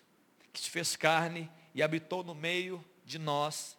que 0.53 0.61
se 0.61 0.69
fez 0.69 0.95
carne 0.95 1.51
e 1.75 1.83
habitou 1.83 2.23
no 2.23 2.35
meio 2.35 2.85
de 3.05 3.19
nós, 3.19 3.79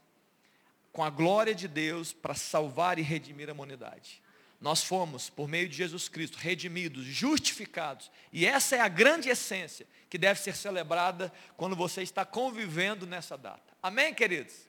com 0.91 1.03
a 1.03 1.11
glória 1.11 1.53
de 1.53 1.67
Deus 1.67 2.11
para 2.11 2.33
salvar 2.33 2.97
e 2.97 3.03
redimir 3.03 3.49
a 3.49 3.53
humanidade. 3.53 4.21
Nós 4.59 4.83
fomos, 4.83 5.29
por 5.29 5.47
meio 5.47 5.69
de 5.69 5.75
Jesus 5.75 6.09
Cristo, 6.09 6.37
redimidos, 6.37 7.05
justificados. 7.05 8.09
E 8.33 8.45
essa 8.45 8.75
é 8.75 8.79
a 8.79 8.87
grande 8.87 9.29
essência 9.29 9.85
que 10.09 10.17
deve 10.17 10.39
ser 10.39 10.55
celebrada 10.55 11.31
quando 11.55 11.75
você 11.75 12.01
está 12.01 12.25
convivendo 12.25 13.05
nessa 13.05 13.37
data. 13.37 13.73
Amém, 13.81 14.13
queridos? 14.13 14.67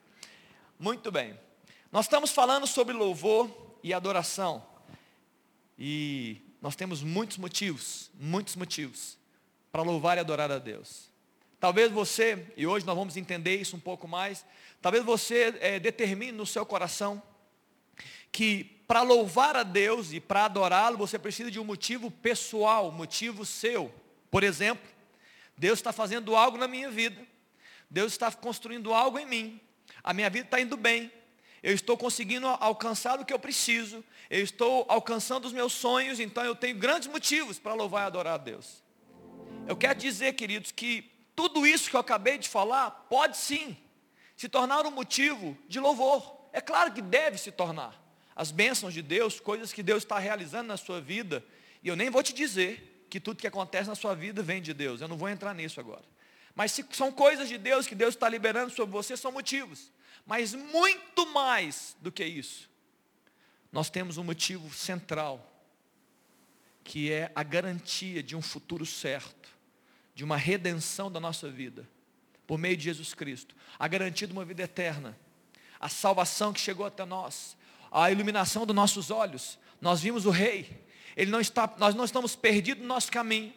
Muito 0.77 1.11
bem. 1.11 1.37
Nós 1.91 2.05
estamos 2.05 2.31
falando 2.31 2.67
sobre 2.67 2.93
louvor 2.93 3.49
e 3.83 3.93
adoração. 3.93 4.65
E 5.77 6.41
nós 6.61 6.75
temos 6.75 7.01
muitos 7.01 7.37
motivos, 7.37 8.11
muitos 8.13 8.55
motivos, 8.55 9.17
para 9.71 9.81
louvar 9.81 10.17
e 10.17 10.19
adorar 10.19 10.51
a 10.51 10.59
Deus. 10.59 11.09
Talvez 11.59 11.91
você, 11.91 12.47
e 12.55 12.67
hoje 12.67 12.85
nós 12.85 12.95
vamos 12.95 13.17
entender 13.17 13.59
isso 13.59 13.75
um 13.75 13.79
pouco 13.79 14.07
mais, 14.07 14.45
talvez 14.81 15.03
você 15.03 15.57
é, 15.59 15.79
determine 15.79 16.31
no 16.31 16.45
seu 16.45 16.65
coração 16.65 17.21
que 18.31 18.78
para 18.89 19.03
louvar 19.03 19.55
a 19.55 19.61
Deus 19.61 20.11
e 20.13 20.19
para 20.19 20.45
adorá-lo, 20.45 20.97
você 20.97 21.19
precisa 21.19 21.51
de 21.51 21.59
um 21.59 21.63
motivo 21.63 22.09
pessoal, 22.09 22.91
motivo 22.91 23.45
seu. 23.45 23.93
Por 24.31 24.43
exemplo, 24.43 24.89
Deus 25.55 25.77
está 25.77 25.93
fazendo 25.93 26.35
algo 26.35 26.57
na 26.57 26.67
minha 26.67 26.89
vida. 26.89 27.21
Deus 27.87 28.13
está 28.13 28.31
construindo 28.31 28.91
algo 28.91 29.19
em 29.19 29.27
mim. 29.27 29.61
A 30.03 30.11
minha 30.11 30.27
vida 30.27 30.45
está 30.45 30.59
indo 30.59 30.75
bem. 30.75 31.11
Eu 31.61 31.75
estou 31.75 31.95
conseguindo 31.95 32.47
alcançar 32.47 33.19
o 33.19 33.25
que 33.25 33.31
eu 33.31 33.37
preciso. 33.37 34.03
Eu 34.27 34.41
estou 34.41 34.87
alcançando 34.89 35.45
os 35.45 35.53
meus 35.53 35.73
sonhos. 35.73 36.19
Então 36.19 36.43
eu 36.43 36.55
tenho 36.55 36.75
grandes 36.75 37.07
motivos 37.09 37.59
para 37.59 37.75
louvar 37.75 38.05
e 38.05 38.07
adorar 38.07 38.33
a 38.33 38.37
Deus. 38.37 38.81
Eu 39.67 39.77
quero 39.77 39.99
dizer, 39.99 40.33
queridos, 40.33 40.71
que 40.71 41.11
tudo 41.35 41.67
isso 41.67 41.91
que 41.91 41.95
eu 41.95 41.99
acabei 41.99 42.39
de 42.39 42.49
falar 42.49 42.89
pode 43.07 43.37
sim 43.37 43.77
se 44.35 44.49
tornar 44.49 44.87
um 44.87 44.91
motivo 44.91 45.55
de 45.67 45.79
louvor. 45.79 46.49
É 46.51 46.59
claro 46.59 46.91
que 46.91 47.03
deve 47.03 47.37
se 47.37 47.51
tornar 47.51 48.08
as 48.39 48.51
bênçãos 48.51 48.93
de 48.93 49.01
Deus, 49.01 49.37
coisas 49.37 49.73
que 49.73 49.83
Deus 49.83 50.03
está 50.03 50.17
realizando 50.17 50.69
na 50.69 50.77
sua 50.77 51.01
vida. 51.01 51.43
E 51.83 51.89
eu 51.89 51.95
nem 51.97 52.09
vou 52.09 52.23
te 52.23 52.31
dizer 52.31 53.05
que 53.09 53.19
tudo 53.19 53.41
que 53.41 53.45
acontece 53.45 53.89
na 53.89 53.95
sua 53.95 54.15
vida 54.15 54.41
vem 54.41 54.61
de 54.61 54.73
Deus. 54.73 55.01
Eu 55.01 55.09
não 55.09 55.17
vou 55.17 55.27
entrar 55.27 55.53
nisso 55.53 55.77
agora. 55.77 56.05
Mas 56.55 56.71
se 56.71 56.85
são 56.93 57.11
coisas 57.11 57.49
de 57.49 57.57
Deus 57.57 57.85
que 57.85 57.93
Deus 57.93 58.15
está 58.15 58.29
liberando 58.29 58.73
sobre 58.73 58.93
você, 58.93 59.17
são 59.17 59.29
motivos. 59.29 59.91
Mas 60.25 60.53
muito 60.53 61.25
mais 61.33 61.97
do 61.99 62.13
que 62.13 62.23
isso, 62.23 62.69
nós 63.73 63.89
temos 63.89 64.15
um 64.15 64.23
motivo 64.23 64.73
central, 64.73 65.45
que 66.81 67.11
é 67.11 67.33
a 67.35 67.43
garantia 67.43 68.23
de 68.23 68.37
um 68.37 68.41
futuro 68.41 68.85
certo, 68.85 69.49
de 70.15 70.23
uma 70.23 70.37
redenção 70.37 71.11
da 71.11 71.19
nossa 71.19 71.51
vida, 71.51 71.85
por 72.47 72.57
meio 72.57 72.77
de 72.77 72.85
Jesus 72.85 73.13
Cristo, 73.13 73.53
a 73.77 73.85
garantia 73.85 74.25
de 74.25 74.31
uma 74.31 74.45
vida 74.45 74.63
eterna, 74.63 75.19
a 75.77 75.89
salvação 75.89 76.53
que 76.53 76.61
chegou 76.61 76.85
até 76.85 77.03
nós, 77.03 77.58
a 77.91 78.11
iluminação 78.11 78.65
dos 78.65 78.75
nossos 78.75 79.11
olhos. 79.11 79.57
Nós 79.81 80.01
vimos 80.01 80.25
o 80.25 80.29
rei. 80.29 80.85
Ele 81.15 81.31
não 81.31 81.39
está, 81.39 81.71
nós 81.77 81.95
não 81.95 82.05
estamos 82.05 82.35
perdidos 82.35 82.81
no 82.81 82.87
nosso 82.87 83.11
caminho. 83.11 83.53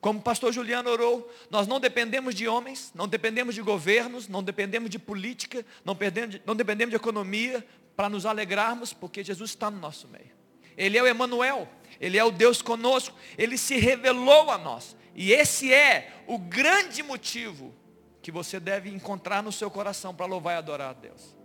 Como 0.00 0.20
o 0.20 0.22
pastor 0.22 0.52
Juliano 0.52 0.90
orou, 0.90 1.28
nós 1.50 1.66
não 1.66 1.80
dependemos 1.80 2.34
de 2.34 2.46
homens, 2.46 2.92
não 2.94 3.08
dependemos 3.08 3.54
de 3.54 3.62
governos, 3.62 4.28
não 4.28 4.42
dependemos 4.42 4.88
de 4.90 4.98
política, 4.98 5.66
não, 5.84 5.94
de, 5.94 6.40
não 6.46 6.54
dependemos 6.54 6.90
de 6.90 6.96
economia 6.96 7.66
para 7.96 8.08
nos 8.08 8.24
alegrarmos, 8.24 8.92
porque 8.92 9.24
Jesus 9.24 9.50
está 9.50 9.70
no 9.70 9.80
nosso 9.80 10.06
meio. 10.06 10.30
Ele 10.76 10.96
é 10.96 11.02
o 11.02 11.06
Emanuel, 11.06 11.68
Ele 12.00 12.16
é 12.16 12.22
o 12.22 12.30
Deus 12.30 12.62
conosco, 12.62 13.16
Ele 13.36 13.58
se 13.58 13.76
revelou 13.76 14.50
a 14.52 14.56
nós. 14.56 14.96
E 15.16 15.32
esse 15.32 15.74
é 15.74 16.22
o 16.28 16.38
grande 16.38 17.02
motivo 17.02 17.74
que 18.22 18.30
você 18.30 18.60
deve 18.60 18.88
encontrar 18.88 19.42
no 19.42 19.50
seu 19.50 19.68
coração 19.68 20.14
para 20.14 20.26
louvar 20.26 20.54
e 20.54 20.58
adorar 20.58 20.90
a 20.90 20.92
Deus. 20.92 21.37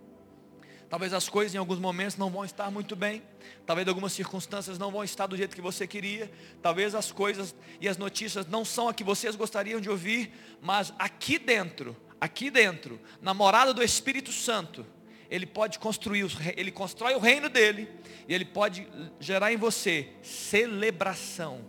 Talvez 0.94 1.12
as 1.12 1.28
coisas 1.28 1.56
em 1.56 1.58
alguns 1.58 1.80
momentos 1.80 2.18
não 2.18 2.30
vão 2.30 2.46
estar 2.46 2.70
muito 2.70 2.96
bem. 2.96 3.24
Talvez 3.66 3.88
algumas 3.88 4.14
circunstâncias 4.14 4.78
não 4.78 4.92
vão 4.92 5.04
estar 5.04 5.26
do 5.26 5.36
jeito 5.36 5.56
que 5.56 5.62
você 5.62 5.88
queria. 5.88 6.32
Talvez 6.62 6.94
as 6.94 7.12
coisas 7.12 7.56
e 7.82 7.90
as 7.90 7.98
notícias 7.98 8.46
não 8.46 8.64
são 8.64 8.88
a 8.88 8.94
que 8.94 9.04
vocês 9.04 9.36
gostariam 9.36 9.82
de 9.82 9.90
ouvir. 9.90 10.32
Mas 10.62 10.94
aqui 11.00 11.40
dentro, 11.40 11.98
aqui 12.22 12.52
dentro, 12.52 13.02
na 13.24 13.34
morada 13.34 13.74
do 13.74 13.82
Espírito 13.82 14.32
Santo, 14.32 14.86
ele 15.32 15.48
pode 15.48 15.80
construir, 15.80 16.28
ele 16.56 16.72
constrói 16.72 17.16
o 17.16 17.20
reino 17.20 17.50
dele. 17.50 17.90
E 18.28 18.34
ele 18.36 18.46
pode 18.46 18.88
gerar 19.20 19.52
em 19.52 19.58
você 19.58 20.12
celebração, 20.22 21.66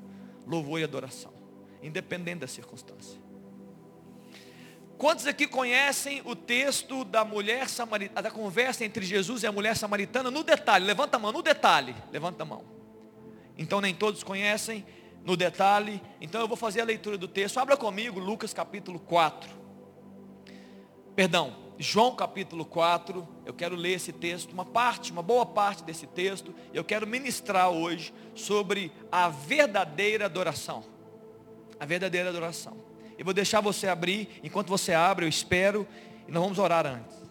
louvor 0.47 0.81
e 0.81 0.85
adoração. 0.85 1.33
Independente 1.83 2.41
da 2.41 2.47
circunstância. 2.47 3.24
Quantos 5.05 5.27
aqui 5.27 5.47
conhecem 5.47 6.23
o 6.25 6.35
texto 6.35 7.05
da 7.05 7.27
mulher 7.27 7.69
samaritana, 7.69 8.23
da 8.23 8.31
conversa 8.31 8.87
entre 8.87 9.05
Jesus 9.05 9.43
e 9.43 9.47
a 9.47 9.53
mulher 9.53 9.77
samaritana 9.77 10.31
no 10.31 10.43
detalhe? 10.43 10.87
Levanta 10.87 11.19
a 11.19 11.21
mão, 11.21 11.31
no 11.31 11.43
detalhe. 11.43 11.95
Levanta 12.11 12.43
a 12.43 12.47
mão. 12.47 12.65
Então 13.59 13.83
nem 13.83 13.95
todos 13.95 14.23
conhecem 14.23 14.83
no 15.23 15.37
detalhe. 15.37 16.01
Então 16.23 16.41
eu 16.41 16.49
vou 16.49 16.57
fazer 16.57 16.81
a 16.81 16.85
leitura 16.87 17.19
do 17.19 17.29
texto. 17.29 17.59
Abra 17.59 17.77
comigo 17.77 18.19
Lucas 18.19 18.55
capítulo 18.55 18.99
4. 18.99 19.51
Perdão, 21.15 21.55
João 21.79 22.17
capítulo 22.17 22.65
4. 22.65 23.29
Eu 23.45 23.53
quero 23.53 23.77
ler 23.77 23.97
esse 23.97 24.11
texto, 24.11 24.53
uma 24.53 24.65
parte, 24.65 25.13
uma 25.13 25.23
boa 25.23 25.45
parte 25.45 25.85
desse 25.85 26.07
texto. 26.07 26.55
Eu 26.73 26.83
quero 26.83 27.07
ministrar 27.07 27.69
hoje 27.69 28.11
sobre 28.35 28.91
a 29.13 29.29
verdadeira 29.29 30.25
adoração. 30.25 30.83
A 31.79 31.85
verdadeira 31.85 32.31
adoração. 32.31 32.94
Eu 33.19 33.25
vou 33.25 33.35
deixar 33.35 33.61
você 33.61 33.87
abrir. 33.87 34.41
Enquanto 34.43 34.69
você 34.69 34.93
abre, 34.93 35.25
eu 35.25 35.29
espero. 35.29 35.87
E 36.27 36.33
nós 36.33 36.43
vamos 36.43 36.59
orar 36.59 36.87
antes. 36.87 37.25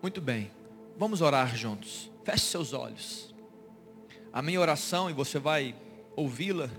Muito 0.00 0.20
bem. 0.20 0.50
Vamos 0.96 1.20
orar 1.20 1.56
juntos. 1.56 2.10
Feche 2.24 2.46
seus 2.46 2.72
olhos. 2.72 3.34
A 4.32 4.42
minha 4.42 4.60
oração, 4.60 5.10
e 5.10 5.12
você 5.12 5.38
vai 5.38 5.74
ouvi-la, 6.16 6.70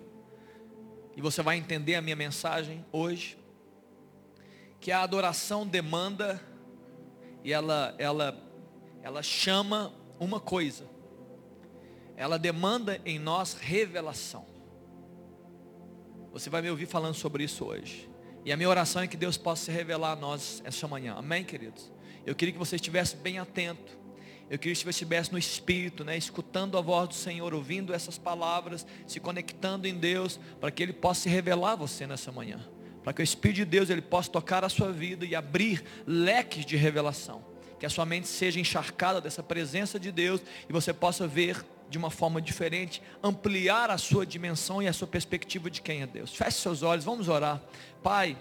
e 1.15 1.21
você 1.21 1.41
vai 1.41 1.57
entender 1.57 1.95
a 1.95 2.01
minha 2.01 2.15
mensagem 2.15 2.83
hoje 2.91 3.37
que 4.83 4.91
a 4.91 5.01
adoração 5.01 5.65
demanda 5.65 6.41
e 7.41 7.53
ela, 7.53 7.95
ela, 7.97 8.37
ela 9.01 9.23
chama 9.23 9.93
uma 10.19 10.41
coisa. 10.41 10.83
Ela 12.17 12.37
demanda 12.37 12.99
em 13.05 13.17
nós 13.17 13.53
revelação. 13.53 14.45
Você 16.33 16.49
vai 16.49 16.61
me 16.61 16.69
ouvir 16.69 16.85
falando 16.85 17.13
sobre 17.13 17.45
isso 17.45 17.63
hoje. 17.63 18.09
E 18.43 18.51
a 18.51 18.57
minha 18.57 18.67
oração 18.67 19.01
é 19.01 19.07
que 19.07 19.15
Deus 19.15 19.37
possa 19.37 19.63
se 19.63 19.71
revelar 19.71 20.11
a 20.11 20.15
nós 20.17 20.61
essa 20.65 20.85
manhã. 20.85 21.15
Amém, 21.15 21.45
queridos? 21.45 21.89
Eu 22.25 22.35
queria 22.35 22.51
que 22.51 22.59
você 22.59 22.75
estivesse 22.75 23.15
bem 23.15 23.39
atento. 23.39 23.97
Eu 24.49 24.59
queria 24.59 24.75
que 24.75 24.83
você 24.83 24.89
estivesse 24.89 25.31
no 25.31 25.37
Espírito, 25.37 26.03
né, 26.03 26.17
escutando 26.17 26.77
a 26.77 26.81
voz 26.81 27.07
do 27.07 27.15
Senhor, 27.15 27.53
ouvindo 27.53 27.93
essas 27.93 28.17
palavras, 28.17 28.85
se 29.07 29.21
conectando 29.21 29.87
em 29.87 29.95
Deus, 29.97 30.37
para 30.59 30.69
que 30.69 30.83
Ele 30.83 30.91
possa 30.91 31.21
se 31.21 31.29
revelar 31.29 31.71
a 31.71 31.75
você 31.77 32.05
nessa 32.05 32.33
manhã 32.33 32.59
para 33.03 33.13
que 33.13 33.21
o 33.21 33.23
Espírito 33.23 33.57
de 33.57 33.65
Deus 33.65 33.89
ele 33.89 34.01
possa 34.01 34.31
tocar 34.31 34.63
a 34.63 34.69
sua 34.69 34.91
vida 34.91 35.25
e 35.25 35.35
abrir 35.35 35.83
leques 36.07 36.65
de 36.65 36.75
revelação. 36.75 37.43
Que 37.79 37.85
a 37.85 37.89
sua 37.89 38.05
mente 38.05 38.27
seja 38.27 38.59
encharcada 38.59 39.19
dessa 39.19 39.43
presença 39.43 39.99
de 39.99 40.11
Deus 40.11 40.41
e 40.69 40.73
você 40.73 40.93
possa 40.93 41.27
ver 41.27 41.65
de 41.89 41.97
uma 41.97 42.09
forma 42.09 42.41
diferente, 42.41 43.01
ampliar 43.21 43.91
a 43.91 43.97
sua 43.97 44.25
dimensão 44.25 44.81
e 44.81 44.87
a 44.87 44.93
sua 44.93 45.07
perspectiva 45.07 45.69
de 45.69 45.81
quem 45.81 46.01
é 46.01 46.07
Deus. 46.07 46.33
Feche 46.33 46.59
seus 46.59 46.81
olhos, 46.81 47.05
vamos 47.05 47.27
orar. 47.27 47.61
Pai, 48.01 48.37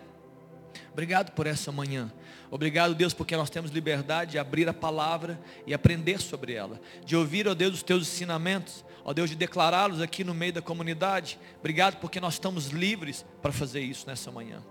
Obrigado 0.93 1.33
por 1.33 1.47
essa 1.47 1.73
manhã. 1.73 2.13
Obrigado, 2.51 2.95
Deus, 2.95 3.15
porque 3.15 3.37
nós 3.37 3.49
temos 3.49 3.71
liberdade 3.71 4.33
de 4.33 4.39
abrir 4.39 4.69
a 4.69 4.75
palavra 4.75 5.41
e 5.67 5.73
aprender 5.73 6.21
sobre 6.21 6.53
ela. 6.53 6.81
De 7.05 7.17
ouvir, 7.17 7.49
ó 7.49 7.55
Deus, 7.55 7.75
os 7.75 7.83
teus 7.83 8.03
ensinamentos. 8.03 8.85
Ó 9.05 9.13
Deus, 9.13 9.31
de 9.31 9.37
declará-los 9.37 10.01
aqui 10.01 10.23
no 10.23 10.35
meio 10.35 10.53
da 10.53 10.63
comunidade. 10.63 11.39
Obrigado 11.59 11.97
porque 11.97 12.21
nós 12.21 12.35
estamos 12.35 12.69
livres 12.69 13.25
para 13.41 13.53
fazer 13.53 13.81
isso 13.81 14.07
nessa 14.07 14.31
manhã. 14.31 14.63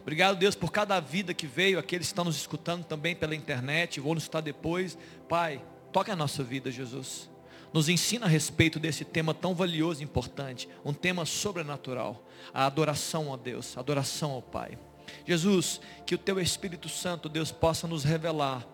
Obrigado, 0.00 0.38
Deus, 0.38 0.54
por 0.54 0.72
cada 0.72 0.98
vida 1.00 1.34
que 1.34 1.46
veio, 1.46 1.78
aqueles 1.78 2.06
que 2.06 2.12
estão 2.12 2.24
nos 2.24 2.36
escutando 2.36 2.84
também 2.84 3.14
pela 3.14 3.34
internet, 3.34 4.00
vou 4.00 4.14
nos 4.14 4.24
escutar 4.24 4.40
depois. 4.40 4.96
Pai, 5.28 5.62
toque 5.92 6.10
a 6.10 6.16
nossa 6.16 6.42
vida, 6.42 6.70
Jesus. 6.70 7.30
Nos 7.72 7.88
ensina 7.88 8.26
a 8.26 8.28
respeito 8.28 8.78
desse 8.78 9.04
tema 9.04 9.34
tão 9.34 9.54
valioso 9.54 10.00
e 10.00 10.04
importante, 10.04 10.68
um 10.84 10.92
tema 10.92 11.24
sobrenatural, 11.24 12.24
a 12.52 12.66
adoração 12.66 13.34
a 13.34 13.36
Deus, 13.36 13.76
a 13.76 13.80
adoração 13.80 14.30
ao 14.30 14.42
Pai. 14.42 14.78
Jesus, 15.26 15.80
que 16.06 16.14
o 16.14 16.18
teu 16.18 16.40
Espírito 16.40 16.88
Santo, 16.88 17.28
Deus, 17.28 17.50
possa 17.50 17.86
nos 17.86 18.04
revelar, 18.04 18.66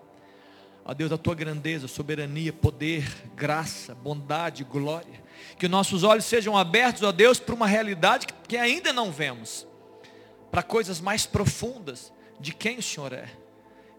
a 0.90 0.92
Deus, 0.92 1.12
a 1.12 1.16
tua 1.16 1.37
grandeza, 1.37 1.87
soberania, 1.87 2.52
poder, 2.52 3.06
graça, 3.37 3.94
bondade, 3.94 4.64
glória. 4.64 5.23
Que 5.56 5.68
nossos 5.68 6.02
olhos 6.02 6.25
sejam 6.25 6.59
abertos, 6.59 7.04
ó 7.04 7.12
Deus, 7.12 7.38
para 7.38 7.54
uma 7.54 7.68
realidade 7.68 8.26
que 8.49 8.56
ainda 8.56 8.92
não 8.92 9.12
vemos, 9.12 9.64
para 10.50 10.64
coisas 10.64 11.00
mais 11.00 11.25
profundas 11.25 12.12
de 12.40 12.52
quem 12.52 12.78
o 12.78 12.82
Senhor 12.82 13.12
é. 13.12 13.30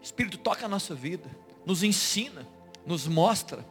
Espírito, 0.02 0.36
toca 0.36 0.66
a 0.66 0.68
nossa 0.68 0.94
vida, 0.94 1.30
nos 1.64 1.82
ensina, 1.82 2.46
nos 2.84 3.06
mostra. 3.06 3.64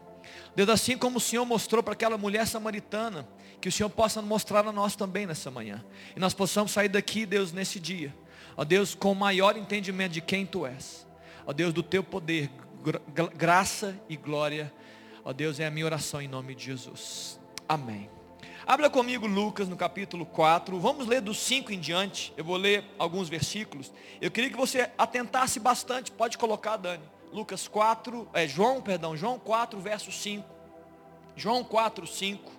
Deus, 0.55 0.69
assim 0.69 0.97
como 0.97 1.19
o 1.19 1.21
Senhor 1.21 1.45
mostrou 1.45 1.83
para 1.83 1.93
aquela 1.93 2.17
mulher 2.17 2.47
samaritana, 2.47 3.29
que 3.61 3.69
o 3.69 3.71
Senhor 3.71 3.91
possa 3.91 4.19
mostrar 4.23 4.65
a 4.65 4.71
nós 4.71 4.95
também 4.95 5.27
nessa 5.27 5.51
manhã. 5.51 5.85
E 6.15 6.19
nós 6.19 6.33
possamos 6.33 6.71
sair 6.71 6.89
daqui, 6.89 7.27
Deus, 7.27 7.51
nesse 7.51 7.79
dia 7.79 8.11
ó 8.55 8.63
Deus, 8.63 8.95
com 8.95 9.13
maior 9.13 9.57
entendimento 9.57 10.13
de 10.13 10.21
quem 10.21 10.45
Tu 10.45 10.65
és, 10.65 11.07
ó 11.45 11.53
Deus, 11.53 11.73
do 11.73 11.83
Teu 11.83 12.03
poder, 12.03 12.49
graça 13.35 14.00
e 14.09 14.15
glória, 14.15 14.73
ó 15.23 15.31
Deus, 15.31 15.59
é 15.59 15.65
a 15.65 15.71
minha 15.71 15.85
oração 15.85 16.21
em 16.21 16.27
nome 16.27 16.55
de 16.55 16.65
Jesus. 16.65 17.39
Amém. 17.67 18.09
Abra 18.65 18.89
comigo 18.89 19.25
Lucas 19.25 19.67
no 19.67 19.75
capítulo 19.75 20.25
4. 20.25 20.79
Vamos 20.79 21.07
ler 21.07 21.21
do 21.21 21.33
5 21.33 21.73
em 21.73 21.79
diante. 21.79 22.33
Eu 22.38 22.43
vou 22.43 22.57
ler 22.57 22.83
alguns 22.97 23.27
versículos. 23.27 23.91
Eu 24.19 24.29
queria 24.29 24.50
que 24.50 24.57
você 24.57 24.89
atentasse 24.97 25.59
bastante. 25.59 26.11
Pode 26.11 26.38
colocar, 26.38 26.77
Dani. 26.77 27.03
Lucas 27.31 27.67
4, 27.67 28.27
é 28.33 28.47
João, 28.47 28.81
perdão, 28.81 29.15
João 29.15 29.39
4, 29.39 29.79
verso 29.79 30.11
5. 30.11 30.47
João 31.35 31.63
4, 31.63 32.05
5. 32.05 32.51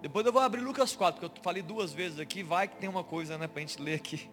Depois 0.00 0.24
eu 0.24 0.32
vou 0.32 0.40
abrir 0.40 0.60
Lucas 0.60 0.96
4, 0.96 1.20
porque 1.20 1.38
eu 1.38 1.42
falei 1.42 1.62
duas 1.62 1.92
vezes 1.92 2.18
aqui, 2.18 2.42
vai 2.42 2.68
que 2.68 2.76
tem 2.76 2.88
uma 2.88 3.04
coisa, 3.04 3.36
né, 3.36 3.46
para 3.46 3.58
a 3.58 3.66
gente 3.66 3.80
ler 3.80 3.94
aqui. 3.94 4.30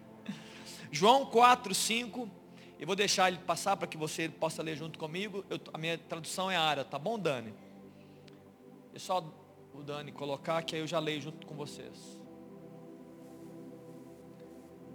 João 0.90 1.26
4, 1.26 1.74
5. 1.74 2.30
Eu 2.78 2.86
vou 2.86 2.94
deixar 2.94 3.28
ele 3.28 3.38
passar 3.38 3.76
para 3.76 3.86
que 3.86 3.96
você 3.96 4.28
possa 4.28 4.62
ler 4.62 4.76
junto 4.76 4.98
comigo. 4.98 5.44
Eu, 5.48 5.58
a 5.72 5.78
minha 5.78 5.96
tradução 5.96 6.50
é 6.50 6.56
área, 6.56 6.84
tá 6.84 6.98
bom, 6.98 7.18
Dani? 7.18 7.54
É 8.94 8.98
só 8.98 9.24
o 9.72 9.82
Dani 9.82 10.12
colocar 10.12 10.62
que 10.62 10.74
aí 10.74 10.82
eu 10.82 10.86
já 10.86 10.98
leio 10.98 11.20
junto 11.20 11.46
com 11.46 11.54
vocês. 11.54 12.20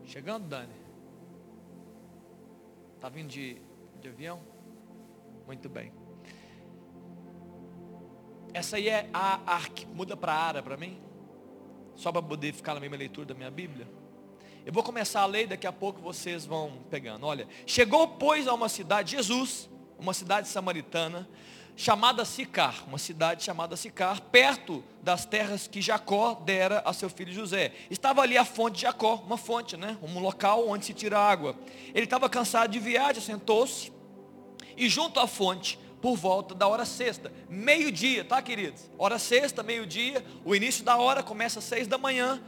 Chegando, 0.05 0.47
Dani? 0.47 0.73
Tá 3.00 3.09
vindo 3.09 3.29
de, 3.29 3.59
de 4.00 4.09
avião? 4.09 4.39
Muito 5.47 5.67
bem. 5.67 5.91
Essa 8.53 8.77
aí 8.77 8.89
é 8.89 9.09
a 9.13 9.53
arc. 9.53 9.85
Muda 9.85 10.15
para 10.15 10.33
ara 10.33 10.61
para 10.61 10.77
mim. 10.77 11.01
Só 11.95 12.11
para 12.11 12.21
poder 12.21 12.53
ficar 12.53 12.73
na 12.73 12.79
mesma 12.79 12.97
leitura 12.97 13.25
da 13.25 13.33
minha 13.33 13.50
Bíblia. 13.50 13.88
Eu 14.63 14.72
vou 14.72 14.84
começar 14.84 15.22
a 15.22 15.25
ler, 15.25 15.48
daqui 15.48 15.65
a 15.65 15.72
pouco 15.72 16.00
vocês 16.01 16.46
vão 16.46 16.74
pegando. 16.89 17.25
Olha, 17.25 17.48
chegou 17.65 18.08
pois 18.08 18.48
a 18.48 18.53
uma 18.53 18.70
cidade, 18.70 19.12
Jesus, 19.12 19.68
uma 19.98 20.13
cidade 20.13 20.48
samaritana, 20.48 21.27
chamada 21.75 22.24
Sicar, 22.24 22.84
uma 22.88 23.00
cidade 23.00 23.44
chamada 23.44 23.75
Sicar, 23.75 24.22
perto 24.22 24.84
das 25.01 25.25
terras 25.25 25.68
que 25.68 25.82
Jacó 25.82 26.36
dera 26.36 26.84
a 26.86 26.94
seu 26.94 27.10
filho 27.10 27.34
José. 27.34 27.72
Estava 27.89 28.22
ali 28.22 28.38
a 28.38 28.46
fonte 28.46 28.75
de 28.75 28.82
Jacó, 28.84 29.15
uma 29.25 29.38
fonte, 29.38 29.75
né? 29.75 29.98
Um 30.00 30.20
local 30.20 30.68
onde 30.70 30.86
se 30.86 30.94
tira 30.94 31.18
água. 31.18 31.56
Ele 31.94 32.03
estava 32.03 32.30
cansado 32.30 32.72
de 32.72 32.80
viagem, 32.80 33.20
sentou-se 33.20 33.91
e 34.77 34.88
junto 34.88 35.20
à 35.20 35.25
fonte, 35.25 35.80
por 36.01 36.15
volta 36.15 36.56
da 36.56 36.68
hora 36.68 36.86
sexta, 36.86 37.32
meio-dia, 37.48 38.25
tá 38.25 38.41
queridos? 38.41 38.89
Hora 38.97 39.19
sexta, 39.19 39.62
meio-dia, 39.62 40.26
o 40.43 40.56
início 40.56 40.84
da 40.84 40.97
hora 40.97 41.21
começa 41.21 41.60
às 41.60 41.65
seis 41.65 41.88
da 41.88 41.97
manhã, 41.97 42.41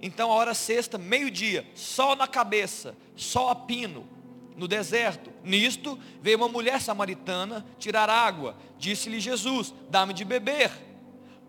então 0.00 0.30
a 0.30 0.34
hora 0.34 0.54
sexta, 0.54 0.96
meio-dia, 0.96 1.66
sol 1.74 2.14
na 2.14 2.26
cabeça, 2.26 2.96
sol 3.16 3.48
a 3.48 3.54
pino, 3.54 4.06
no 4.56 4.68
deserto. 4.68 5.30
Nisto 5.44 5.98
veio 6.20 6.36
uma 6.36 6.48
mulher 6.48 6.80
samaritana 6.80 7.64
tirar 7.78 8.10
água. 8.10 8.56
Disse-lhe 8.78 9.20
Jesus: 9.20 9.72
Dá-me 9.88 10.12
de 10.12 10.24
beber. 10.24 10.70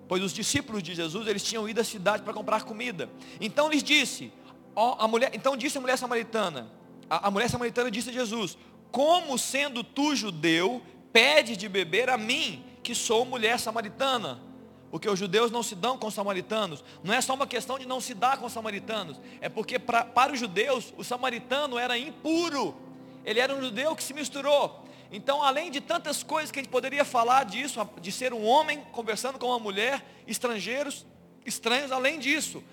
Pois 0.07 0.23
os 0.23 0.33
discípulos 0.33 0.81
de 0.81 0.95
Jesus, 0.95 1.27
eles 1.27 1.43
tinham 1.43 1.69
ido 1.69 1.81
à 1.81 1.83
cidade 1.83 2.23
para 2.23 2.33
comprar 2.33 2.63
comida. 2.63 3.07
Então 3.39 3.69
lhes 3.69 3.83
disse, 3.83 4.33
ó, 4.75 4.95
a 4.97 5.07
mulher, 5.07 5.29
então 5.35 5.55
disse 5.55 5.77
a 5.77 5.81
mulher 5.81 5.99
samaritana, 5.99 6.67
a, 7.07 7.27
a 7.27 7.31
mulher 7.31 7.47
samaritana 7.47 7.91
disse 7.91 8.09
a 8.09 8.13
Jesus: 8.13 8.57
Como 8.91 9.38
sendo 9.38 9.83
tu 9.83 10.15
judeu, 10.15 10.81
pede 11.13 11.55
de 11.55 11.69
beber 11.69 12.09
a 12.09 12.17
mim, 12.17 12.65
que 12.81 12.95
sou 12.95 13.23
mulher 13.23 13.59
samaritana? 13.59 14.48
Porque 14.91 15.10
os 15.10 15.19
judeus 15.19 15.52
não 15.52 15.62
se 15.62 15.75
dão 15.75 15.97
com 15.97 16.08
os 16.08 16.13
samaritanos. 16.13 16.84
Não 17.04 17.13
é 17.13 17.21
só 17.21 17.36
uma 17.36 17.45
questão 17.45 17.78
de 17.78 17.86
não 17.86 18.02
se 18.02 18.13
dar 18.13 18.38
com 18.38 18.45
os 18.45 18.54
samaritanos. 18.54 19.19
É 19.39 19.47
porque 19.47 19.78
pra, 19.78 20.04
para 20.04 20.34
os 20.34 20.39
judeus, 20.39 20.93
o 20.97 21.04
samaritano 21.04 21.78
era 21.78 21.97
impuro. 21.97 22.75
Ele 23.23 23.39
era 23.39 23.54
um 23.54 23.62
judeu 23.62 23.95
que 23.95 24.04
se 24.04 24.13
misturou. 24.13 24.84
Então, 25.12 25.43
além 25.43 25.71
de 25.71 25.82
tantas 25.82 26.23
coisas 26.23 26.52
que 26.52 26.60
a 26.60 26.62
gente 26.63 26.71
poderia 26.71 27.04
falar 27.04 27.45
disso, 27.45 27.88
de 28.02 28.12
ser 28.12 28.34
um 28.34 28.45
homem 28.45 28.84
conversando 28.91 29.39
com 29.39 29.47
uma 29.47 29.60
mulher, 29.60 30.04
estrangeiros, 30.28 31.06
estranhos, 31.45 31.91
além 31.91 32.19
disso, 32.19 32.63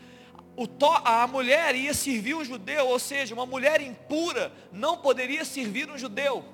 a 1.05 1.27
mulher 1.27 1.75
ia 1.75 1.93
servir 1.93 2.35
um 2.35 2.45
judeu, 2.45 2.89
ou 2.89 2.99
seja, 2.99 3.35
uma 3.35 3.47
mulher 3.47 3.81
impura 3.81 4.53
não 4.73 4.97
poderia 4.97 5.45
servir 5.45 5.91
um 5.91 5.99
judeu. 5.99 6.45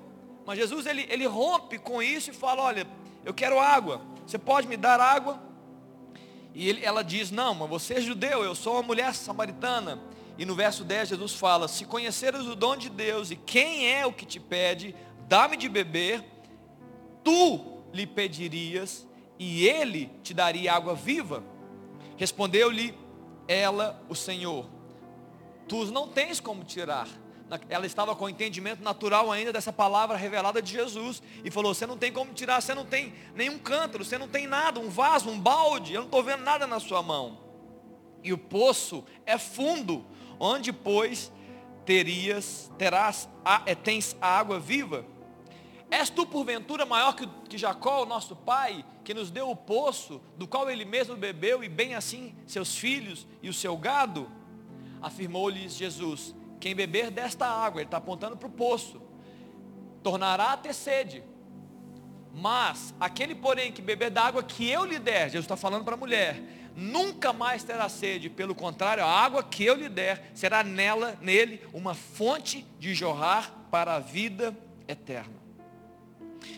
Mas 0.45 0.57
Jesus 0.57 0.85
ele, 0.85 1.05
ele 1.09 1.25
rompe 1.25 1.77
com 1.77 2.01
isso 2.01 2.29
e 2.29 2.33
fala: 2.33 2.63
olha, 2.63 2.87
eu 3.23 3.33
quero 3.33 3.59
água. 3.59 4.01
Você 4.25 4.37
pode 4.37 4.67
me 4.67 4.75
dar 4.75 4.99
água? 4.99 5.41
E 6.53 6.69
ele, 6.69 6.85
ela 6.85 7.03
diz, 7.03 7.31
não, 7.31 7.53
mas 7.53 7.69
você 7.69 7.95
é 7.95 8.01
judeu, 8.01 8.43
eu 8.43 8.53
sou 8.53 8.73
uma 8.73 8.83
mulher 8.83 9.13
samaritana. 9.15 9.99
E 10.37 10.45
no 10.45 10.55
verso 10.55 10.83
10 10.83 11.09
Jesus 11.09 11.33
fala, 11.33 11.67
se 11.67 11.85
conheceres 11.85 12.41
o 12.47 12.55
dom 12.55 12.75
de 12.75 12.89
Deus 12.89 13.31
e 13.31 13.35
quem 13.35 13.91
é 13.91 14.05
o 14.05 14.13
que 14.13 14.25
te 14.25 14.39
pede, 14.39 14.95
dá-me 15.27 15.57
de 15.57 15.69
beber, 15.69 16.23
tu 17.23 17.81
lhe 17.93 18.05
pedirias 18.05 19.07
e 19.37 19.67
ele 19.67 20.11
te 20.23 20.33
daria 20.33 20.73
água 20.73 20.95
viva. 20.95 21.43
Respondeu-lhe 22.17 22.97
ela, 23.47 24.01
o 24.07 24.15
Senhor, 24.15 24.67
tu 25.67 25.85
não 25.85 26.07
tens 26.07 26.39
como 26.39 26.63
tirar 26.63 27.07
ela 27.69 27.85
estava 27.85 28.15
com 28.15 28.25
o 28.25 28.29
entendimento 28.29 28.83
natural 28.83 29.31
ainda 29.31 29.51
dessa 29.51 29.73
palavra 29.73 30.17
revelada 30.17 30.61
de 30.61 30.71
Jesus. 30.71 31.21
E 31.43 31.51
falou: 31.51 31.73
Você 31.73 31.85
não 31.85 31.97
tem 31.97 32.11
como 32.11 32.33
tirar, 32.33 32.61
você 32.61 32.73
não 32.73 32.85
tem 32.85 33.13
nenhum 33.35 33.57
cântaro, 33.57 34.03
você 34.03 34.17
não 34.17 34.27
tem 34.27 34.47
nada, 34.47 34.79
um 34.79 34.89
vaso, 34.89 35.29
um 35.29 35.39
balde, 35.39 35.93
eu 35.93 36.01
não 36.01 36.07
estou 36.07 36.23
vendo 36.23 36.43
nada 36.43 36.65
na 36.67 36.79
sua 36.79 37.01
mão. 37.01 37.39
E 38.23 38.31
o 38.31 38.37
poço 38.37 39.03
é 39.25 39.37
fundo, 39.37 40.05
onde, 40.39 40.71
pois, 40.71 41.31
terias, 41.85 42.71
terás, 42.77 43.29
é, 43.65 43.75
tens 43.75 44.15
a 44.21 44.27
água 44.27 44.59
viva. 44.59 45.05
És 45.91 46.09
tu, 46.09 46.25
porventura, 46.25 46.85
maior 46.85 47.15
que, 47.15 47.27
que 47.47 47.57
Jacó, 47.57 48.01
o 48.01 48.05
nosso 48.05 48.35
pai, 48.35 48.83
que 49.03 49.13
nos 49.13 49.29
deu 49.29 49.49
o 49.49 49.55
poço, 49.55 50.19
do 50.37 50.47
qual 50.47 50.69
ele 50.69 50.85
mesmo 50.85 51.15
bebeu, 51.15 51.63
e 51.63 51.69
bem 51.69 51.93
assim 51.93 52.33
seus 52.47 52.75
filhos 52.75 53.27
e 53.43 53.49
o 53.49 53.53
seu 53.53 53.77
gado? 53.77 54.27
Afirmou-lhes 55.01 55.75
Jesus: 55.75 56.33
quem 56.63 56.73
beber 56.73 57.11
desta 57.11 57.45
água, 57.45 57.81
ele 57.81 57.87
está 57.87 57.97
apontando 57.97 58.37
para 58.37 58.47
o 58.47 58.49
poço, 58.49 59.01
tornará 60.01 60.53
a 60.53 60.57
ter 60.57 60.73
sede. 60.73 61.21
Mas 62.33 62.95
aquele, 63.01 63.35
porém, 63.35 63.69
que 63.69 63.81
beber 63.81 64.09
da 64.09 64.23
água 64.23 64.41
que 64.41 64.69
eu 64.69 64.85
lhe 64.85 64.97
der, 64.97 65.25
Jesus 65.25 65.43
está 65.43 65.57
falando 65.57 65.83
para 65.83 65.95
a 65.95 65.97
mulher, 65.97 66.41
nunca 66.73 67.33
mais 67.33 67.65
terá 67.65 67.89
sede, 67.89 68.29
pelo 68.29 68.55
contrário, 68.55 69.03
a 69.03 69.09
água 69.09 69.43
que 69.43 69.65
eu 69.65 69.75
lhe 69.75 69.89
der 69.89 70.31
será 70.33 70.63
nela, 70.63 71.17
nele, 71.19 71.61
uma 71.73 71.93
fonte 71.93 72.65
de 72.79 72.95
jorrar 72.95 73.51
para 73.69 73.95
a 73.95 73.99
vida 73.99 74.57
eterna. 74.87 75.35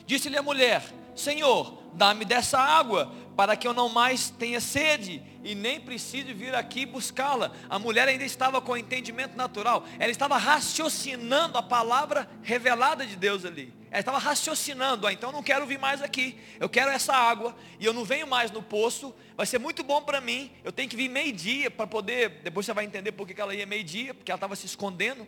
Disse-lhe 0.05 0.37
a 0.37 0.43
mulher: 0.43 0.83
Senhor, 1.15 1.81
dá-me 1.95 2.25
dessa 2.25 2.59
água, 2.59 3.11
para 3.35 3.57
que 3.57 3.67
eu 3.67 3.73
não 3.73 3.89
mais 3.89 4.29
tenha 4.29 4.61
sede 4.61 5.23
e 5.45 5.53
nem 5.53 5.79
precise 5.79 6.33
vir 6.33 6.55
aqui 6.55 6.87
buscá-la. 6.87 7.51
A 7.69 7.77
mulher 7.77 8.07
ainda 8.07 8.23
estava 8.25 8.59
com 8.59 8.75
entendimento 8.75 9.37
natural, 9.37 9.85
ela 9.99 10.11
estava 10.11 10.37
raciocinando 10.37 11.57
a 11.57 11.61
palavra 11.61 12.27
revelada 12.41 13.05
de 13.05 13.15
Deus 13.15 13.45
ali. 13.45 13.71
Ela 13.91 13.99
estava 13.99 14.17
raciocinando, 14.17 15.05
ah, 15.05 15.13
então 15.13 15.31
não 15.31 15.43
quero 15.43 15.65
vir 15.67 15.79
mais 15.79 16.01
aqui, 16.01 16.37
eu 16.59 16.67
quero 16.67 16.89
essa 16.89 17.13
água, 17.13 17.55
e 17.79 17.85
eu 17.85 17.93
não 17.93 18.03
venho 18.03 18.27
mais 18.27 18.51
no 18.51 18.61
poço, 18.61 19.13
vai 19.37 19.45
ser 19.45 19.59
muito 19.59 19.83
bom 19.83 20.01
para 20.01 20.19
mim, 20.19 20.51
eu 20.63 20.71
tenho 20.71 20.89
que 20.89 20.97
vir 20.97 21.07
meio-dia 21.07 21.69
para 21.69 21.85
poder, 21.85 22.41
depois 22.43 22.65
você 22.65 22.73
vai 22.73 22.83
entender 22.83 23.11
por 23.11 23.27
que 23.27 23.39
ela 23.39 23.53
ia 23.53 23.65
meio-dia, 23.67 24.13
porque 24.13 24.31
ela 24.31 24.37
estava 24.37 24.55
se 24.55 24.65
escondendo. 24.65 25.25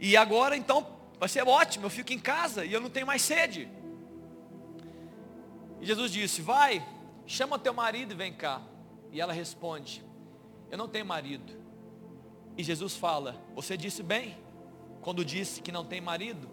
E 0.00 0.16
agora 0.16 0.56
então 0.56 0.98
vai 1.20 1.28
ser 1.28 1.46
ótimo, 1.46 1.86
eu 1.86 1.90
fico 1.90 2.12
em 2.12 2.18
casa 2.18 2.64
e 2.64 2.72
eu 2.72 2.80
não 2.80 2.88
tenho 2.90 3.06
mais 3.06 3.20
sede. 3.20 3.68
E 5.80 5.86
Jesus 5.86 6.10
disse: 6.10 6.40
Vai, 6.40 6.84
chama 7.26 7.58
teu 7.58 7.74
marido 7.74 8.12
e 8.12 8.16
vem 8.16 8.32
cá. 8.32 8.62
E 9.12 9.20
ela 9.20 9.32
responde: 9.32 10.04
Eu 10.70 10.78
não 10.78 10.88
tenho 10.88 11.06
marido. 11.06 11.52
E 12.56 12.62
Jesus 12.62 12.96
fala: 12.96 13.36
Você 13.54 13.76
disse 13.76 14.02
bem 14.02 14.36
quando 15.00 15.24
disse 15.24 15.60
que 15.60 15.70
não 15.70 15.84
tem 15.84 16.00
marido, 16.00 16.48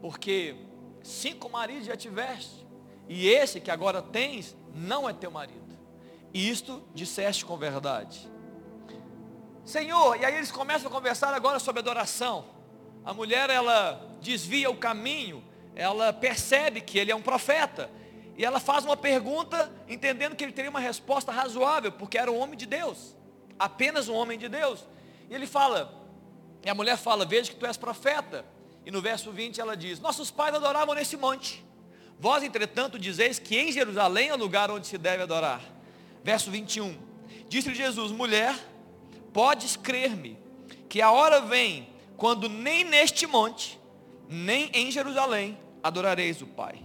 porque 0.00 0.56
cinco 1.02 1.48
maridos 1.48 1.86
já 1.86 1.96
tiveste, 1.96 2.66
e 3.08 3.28
esse 3.28 3.60
que 3.60 3.70
agora 3.70 4.02
tens 4.02 4.56
não 4.74 5.08
é 5.08 5.12
teu 5.12 5.30
marido. 5.30 5.76
E 6.34 6.50
isto 6.50 6.82
disseste 6.94 7.44
com 7.44 7.56
verdade. 7.56 8.28
Senhor, 9.64 10.20
e 10.20 10.24
aí 10.24 10.34
eles 10.34 10.52
começam 10.52 10.88
a 10.88 10.92
conversar 10.92 11.32
agora 11.32 11.58
sobre 11.58 11.80
adoração. 11.80 12.44
A 13.04 13.14
mulher 13.14 13.48
ela 13.50 14.16
desvia 14.20 14.70
o 14.70 14.76
caminho, 14.76 15.42
ela 15.74 16.12
percebe 16.12 16.80
que 16.80 16.98
ele 16.98 17.10
é 17.10 17.16
um 17.16 17.22
profeta, 17.22 17.90
e 18.36 18.44
ela 18.44 18.60
faz 18.60 18.84
uma 18.84 18.96
pergunta, 18.96 19.72
entendendo 19.88 20.36
que 20.36 20.44
ele 20.44 20.52
teria 20.52 20.70
uma 20.70 20.80
resposta 20.80 21.32
razoável, 21.32 21.92
porque 21.92 22.18
era 22.18 22.30
um 22.30 22.38
homem 22.38 22.56
de 22.56 22.66
Deus, 22.66 23.16
apenas 23.58 24.08
um 24.08 24.14
homem 24.14 24.38
de 24.38 24.48
Deus. 24.48 24.86
E 25.30 25.34
ele 25.34 25.46
fala, 25.46 26.06
e 26.66 26.68
a 26.68 26.74
mulher 26.74 26.96
fala: 26.96 27.24
Veja 27.24 27.52
que 27.52 27.56
tu 27.56 27.64
és 27.64 27.76
profeta. 27.76 28.44
E 28.84 28.90
no 28.90 29.00
verso 29.00 29.30
20 29.30 29.60
ela 29.60 29.76
diz: 29.76 30.00
Nossos 30.00 30.32
pais 30.32 30.52
adoravam 30.52 30.96
nesse 30.96 31.16
monte. 31.16 31.64
Vós, 32.18 32.42
entretanto, 32.42 32.98
dizeis 32.98 33.38
que 33.38 33.56
em 33.56 33.70
Jerusalém 33.70 34.30
é 34.30 34.34
o 34.34 34.38
lugar 34.38 34.68
onde 34.70 34.86
se 34.86 34.98
deve 34.98 35.22
adorar. 35.22 35.60
Verso 36.24 36.50
21. 36.50 36.98
Disse-lhe 37.48 37.74
Jesus: 37.76 38.10
Mulher, 38.10 38.58
podes 39.32 39.76
crer-me, 39.76 40.36
que 40.88 41.00
a 41.00 41.12
hora 41.12 41.40
vem 41.40 41.88
quando 42.16 42.48
nem 42.48 42.82
neste 42.82 43.28
monte, 43.28 43.78
nem 44.28 44.68
em 44.72 44.90
Jerusalém 44.90 45.56
adorareis 45.84 46.42
o 46.42 46.48
Pai. 46.48 46.84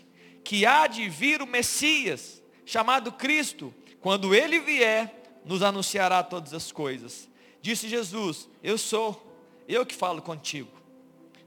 que 0.43 0.65
há 0.65 0.87
de 0.87 1.07
vir 1.09 1.41
o 1.41 1.47
Messias, 1.47 2.41
chamado 2.65 3.11
Cristo, 3.11 3.73
quando 3.99 4.33
ele 4.33 4.59
vier, 4.59 5.41
nos 5.45 5.61
anunciará 5.61 6.23
todas 6.23 6.53
as 6.53 6.71
coisas. 6.71 7.29
Disse 7.61 7.87
Jesus: 7.87 8.49
Eu 8.63 8.77
sou, 8.77 9.35
eu 9.67 9.85
que 9.85 9.95
falo 9.95 10.21
contigo. 10.21 10.71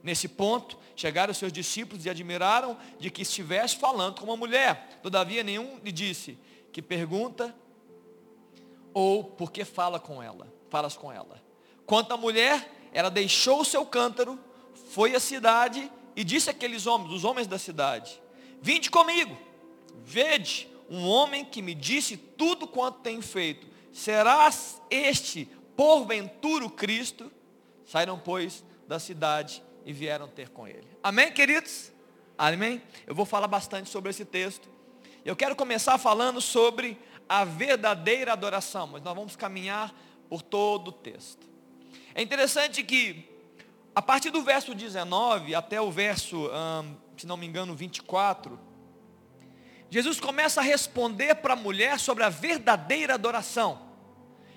Nesse 0.03 0.29
ponto, 0.29 0.79
chegaram 0.95 1.33
os 1.33 1.39
seus 1.39 1.53
discípulos 1.53 2.05
e 2.05 2.11
admiraram 2.11 2.77
de 2.99 3.11
que 3.11 3.23
estivesse 3.23 3.77
falando 3.77 4.21
com 4.21 4.27
uma 4.27 4.37
mulher. 4.37 5.01
Todavia, 5.03 5.43
nenhum 5.43 5.79
lhe 5.83 5.91
disse 5.91 6.39
que 6.71 6.83
pergunta 6.83 7.55
ou 8.93 9.25
por 9.25 9.51
que 9.51 9.65
fala 9.65 9.99
com 9.99 10.23
ela, 10.23 10.47
falas 10.71 10.97
com 10.97 11.11
ela. 11.11 11.43
Quanto 11.87 12.13
à 12.13 12.17
mulher, 12.17 12.71
ela 12.93 13.11
deixou 13.11 13.61
o 13.61 13.65
seu 13.65 13.85
cântaro, 13.85 14.39
foi 14.91 15.15
à 15.15 15.21
cidade 15.21 15.91
e 16.15 16.23
disse 16.23 16.49
àqueles 16.49 16.87
homens, 16.87 17.13
os 17.13 17.25
homens 17.25 17.47
da 17.47 17.59
cidade, 17.59 18.23
Vinde 18.65 18.91
comigo, 18.91 19.37
vede 20.07 20.67
um 20.89 21.07
homem 21.07 21.45
que 21.45 21.61
me 21.61 21.75
disse 21.75 22.17
tudo 22.17 22.67
quanto 22.67 23.01
tem 23.01 23.21
feito. 23.21 23.67
Serás 23.93 24.81
este, 24.89 25.45
porventura, 25.77 26.65
o 26.65 26.71
Cristo? 26.71 27.31
Saíram, 27.85 28.19
pois, 28.19 28.65
da 28.89 28.99
cidade 28.99 29.63
e 29.85 29.93
vieram 29.93 30.27
ter 30.27 30.49
com 30.49 30.67
ele. 30.67 30.89
Amém, 31.03 31.31
queridos? 31.31 31.93
Amém? 32.39 32.81
Eu 33.07 33.15
vou 33.15 33.27
falar 33.27 33.49
bastante 33.49 33.91
sobre 33.91 34.09
esse 34.09 34.25
texto. 34.25 34.67
Eu 35.27 35.37
quero 35.37 35.55
começar 35.55 35.99
falando 35.99 36.41
sobre 36.41 36.99
a 37.29 37.45
verdadeira 37.45 38.33
adoração, 38.33 38.87
mas 38.87 39.03
nós 39.03 39.15
vamos 39.15 39.37
caminhar 39.37 39.95
por 40.27 40.41
todo 40.41 40.89
o 40.89 40.93
texto. 40.93 41.47
É 42.15 42.23
interessante 42.23 42.83
que, 42.83 43.29
a 43.95 44.01
partir 44.01 44.31
do 44.31 44.43
verso 44.43 44.75
19 44.75 45.55
até 45.55 45.79
o 45.83 45.91
verso 45.91 46.49
hum, 46.49 47.04
se 47.17 47.27
não 47.27 47.37
me 47.37 47.47
engano, 47.47 47.75
24, 47.75 48.59
Jesus 49.91 50.19
começa 50.19 50.61
a 50.61 50.65
responder 50.65 51.37
para 51.37 51.53
a 51.53 51.57
mulher 51.57 51.99
sobre 52.01 52.25
a 52.25 52.29
verdadeira 52.29 53.15
adoração. 53.15 53.91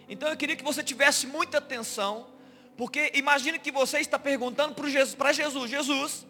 Então 0.09 0.29
eu 0.29 0.37
queria 0.37 0.55
que 0.55 0.63
você 0.63 0.83
tivesse 0.83 1.27
muita 1.27 1.59
atenção, 1.59 2.27
porque 2.75 3.11
imagine 3.13 3.59
que 3.59 3.71
você 3.71 3.99
está 3.99 4.17
perguntando 4.17 4.73
para 4.73 4.89
Jesus, 4.89 5.35
Jesus, 5.35 5.69
Jesus, 5.69 6.27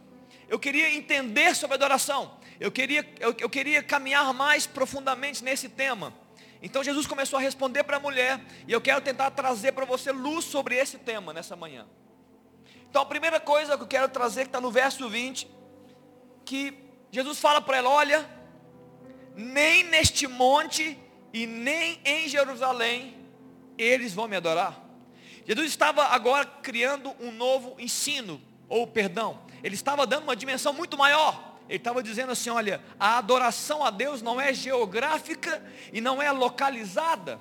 eu 0.50 0.60
queria 0.60 0.94
entender 0.94 1.56
sobre 1.56 1.76
adoração, 1.76 2.38
eu 2.60 2.72
queria, 2.72 3.08
eu, 3.20 3.36
eu 3.40 3.50
queria 3.50 3.84
caminhar 3.84 4.34
mais 4.34 4.66
profundamente 4.66 5.44
nesse 5.44 5.70
tema. 5.70 6.14
Então 6.62 6.84
Jesus 6.84 7.06
começou 7.06 7.38
a 7.38 7.42
responder 7.42 7.84
para 7.84 7.98
a 7.98 8.00
mulher, 8.00 8.42
e 8.68 8.74
eu 8.74 8.82
quero 8.82 9.00
tentar 9.00 9.32
trazer 9.32 9.74
para 9.74 9.86
você 9.86 10.12
luz 10.12 10.44
sobre 10.46 10.76
esse 10.76 10.98
tema 10.98 11.32
nessa 11.32 11.56
manhã. 11.56 11.86
Então 12.90 13.02
a 13.02 13.06
primeira 13.06 13.40
coisa 13.40 13.78
que 13.78 13.84
eu 13.84 13.88
quero 13.88 14.10
trazer, 14.10 14.42
que 14.42 14.48
está 14.48 14.60
no 14.60 14.72
verso 14.72 15.08
20, 15.08 15.57
que 16.48 16.74
Jesus 17.12 17.40
fala 17.40 17.62
para 17.62 17.78
ela: 17.78 17.90
olha, 17.90 18.28
nem 19.36 19.84
neste 19.84 20.26
monte 20.26 20.98
e 21.34 21.46
nem 21.46 22.00
em 22.06 22.28
Jerusalém 22.28 23.16
eles 23.78 24.14
vão 24.14 24.28
me 24.28 24.36
adorar. 24.38 24.82
Jesus 25.46 25.68
estava 25.68 26.06
agora 26.06 26.46
criando 26.46 27.14
um 27.20 27.32
novo 27.32 27.76
ensino, 27.80 28.42
ou 28.68 28.88
perdão, 28.88 29.40
ele 29.64 29.76
estava 29.76 30.08
dando 30.08 30.24
uma 30.24 30.36
dimensão 30.36 30.74
muito 30.74 30.98
maior. 30.98 31.60
Ele 31.68 31.78
estava 31.78 32.02
dizendo 32.02 32.32
assim: 32.32 32.50
olha, 32.50 32.82
a 32.98 33.18
adoração 33.18 33.84
a 33.84 33.90
Deus 33.92 34.22
não 34.22 34.40
é 34.40 34.54
geográfica 34.54 35.62
e 35.92 36.00
não 36.00 36.22
é 36.22 36.32
localizada, 36.32 37.40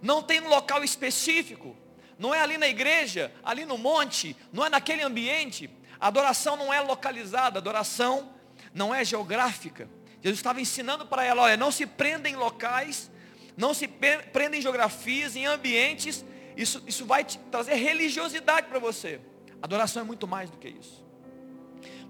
não 0.00 0.22
tem 0.22 0.40
um 0.40 0.48
local 0.48 0.84
específico, 0.84 1.76
não 2.16 2.32
é 2.32 2.40
ali 2.40 2.56
na 2.56 2.68
igreja, 2.68 3.32
ali 3.42 3.64
no 3.64 3.76
monte, 3.76 4.36
não 4.52 4.64
é 4.64 4.70
naquele 4.70 5.02
ambiente. 5.02 5.68
Adoração 6.02 6.56
não 6.56 6.72
é 6.72 6.80
localizada, 6.80 7.60
adoração 7.60 8.34
não 8.74 8.92
é 8.92 9.04
geográfica. 9.04 9.88
Jesus 10.20 10.40
estava 10.40 10.60
ensinando 10.60 11.06
para 11.06 11.24
ela, 11.24 11.42
olha, 11.42 11.56
não 11.56 11.70
se 11.70 11.86
prenda 11.86 12.28
em 12.28 12.34
locais, 12.34 13.08
não 13.56 13.72
se 13.72 13.86
prenda 13.86 14.56
em 14.56 14.60
geografias, 14.60 15.36
em 15.36 15.46
ambientes, 15.46 16.24
isso, 16.56 16.82
isso 16.88 17.06
vai 17.06 17.24
trazer 17.24 17.74
religiosidade 17.74 18.66
para 18.66 18.80
você. 18.80 19.20
Adoração 19.62 20.02
é 20.02 20.04
muito 20.04 20.26
mais 20.26 20.50
do 20.50 20.58
que 20.58 20.70
isso. 20.70 21.06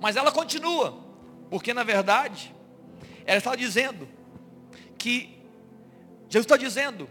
Mas 0.01 0.17
ela 0.17 0.33
continua, 0.33 0.99
porque 1.51 1.75
na 1.75 1.85
verdade, 1.85 2.55
ela 3.27 3.37
está 3.37 3.55
dizendo 3.55 4.09
que, 4.97 5.39
Jesus 6.31 6.47
está 6.47 6.57
dizendo, 6.57 7.11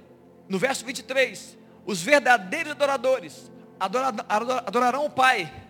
no 0.50 0.58
verso 0.58 0.84
23, 0.84 1.60
os 1.86 2.02
verdadeiros 2.02 2.72
adoradores 2.72 3.52
adorarão 3.80 5.06
o 5.06 5.10
Pai 5.12 5.70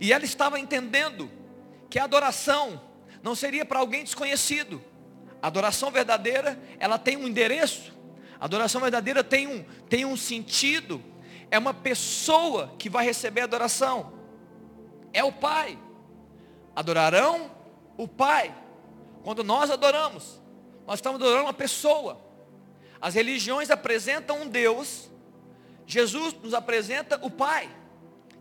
e 0.00 0.12
ela 0.12 0.24
estava 0.24 0.58
entendendo 0.58 1.30
que 1.88 1.98
a 1.98 2.04
adoração 2.04 2.80
não 3.22 3.34
seria 3.34 3.64
para 3.64 3.78
alguém 3.78 4.04
desconhecido. 4.04 4.82
A 5.40 5.46
adoração 5.46 5.90
verdadeira, 5.90 6.58
ela 6.78 6.98
tem 6.98 7.16
um 7.16 7.26
endereço. 7.28 7.92
A 8.40 8.46
adoração 8.46 8.80
verdadeira 8.80 9.22
tem 9.22 9.46
um, 9.46 9.62
tem 9.88 10.04
um 10.04 10.16
sentido. 10.16 11.02
É 11.50 11.58
uma 11.58 11.72
pessoa 11.72 12.74
que 12.78 12.90
vai 12.90 13.04
receber 13.04 13.42
a 13.42 13.44
adoração. 13.44 14.12
É 15.12 15.22
o 15.22 15.32
Pai. 15.32 15.78
Adorarão 16.74 17.50
o 17.96 18.08
Pai. 18.08 18.54
Quando 19.22 19.44
nós 19.44 19.70
adoramos, 19.70 20.40
nós 20.86 20.98
estamos 20.98 21.20
adorando 21.20 21.44
uma 21.44 21.54
pessoa. 21.54 22.20
As 23.00 23.14
religiões 23.14 23.70
apresentam 23.70 24.42
um 24.42 24.48
Deus. 24.48 25.10
Jesus 25.86 26.34
nos 26.42 26.54
apresenta 26.54 27.18
o 27.22 27.30
Pai. 27.30 27.70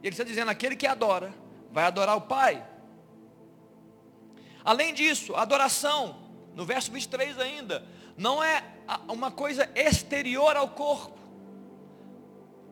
Ele 0.02 0.14
está 0.14 0.24
dizendo, 0.24 0.50
aquele 0.50 0.76
que 0.76 0.88
adora, 0.88 1.34
vai 1.74 1.86
adorar 1.86 2.16
o 2.16 2.22
Pai. 2.22 2.66
Além 4.64 4.94
disso, 4.94 5.36
adoração, 5.36 6.16
no 6.56 6.66
verso 6.66 6.92
23 6.92 7.38
ainda, 7.40 7.84
não 8.16 8.42
é 8.42 8.64
uma 9.10 9.32
coisa 9.32 9.70
exterior 9.76 10.56
ao 10.56 10.70
corpo. 10.70 11.18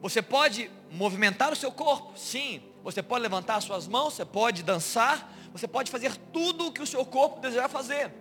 Você 0.01 0.21
pode 0.21 0.71
movimentar 0.91 1.51
o 1.51 1.55
seu 1.55 1.71
corpo, 1.71 2.17
sim. 2.17 2.61
Você 2.83 3.03
pode 3.03 3.23
levantar 3.23 3.55
as 3.55 3.63
suas 3.63 3.87
mãos, 3.87 4.13
você 4.13 4.25
pode 4.25 4.63
dançar, 4.63 5.31
você 5.51 5.67
pode 5.67 5.91
fazer 5.91 6.15
tudo 6.31 6.67
o 6.67 6.71
que 6.71 6.81
o 6.81 6.87
seu 6.87 7.05
corpo 7.05 7.41
desejar 7.41 7.67
fazer. 7.67 8.11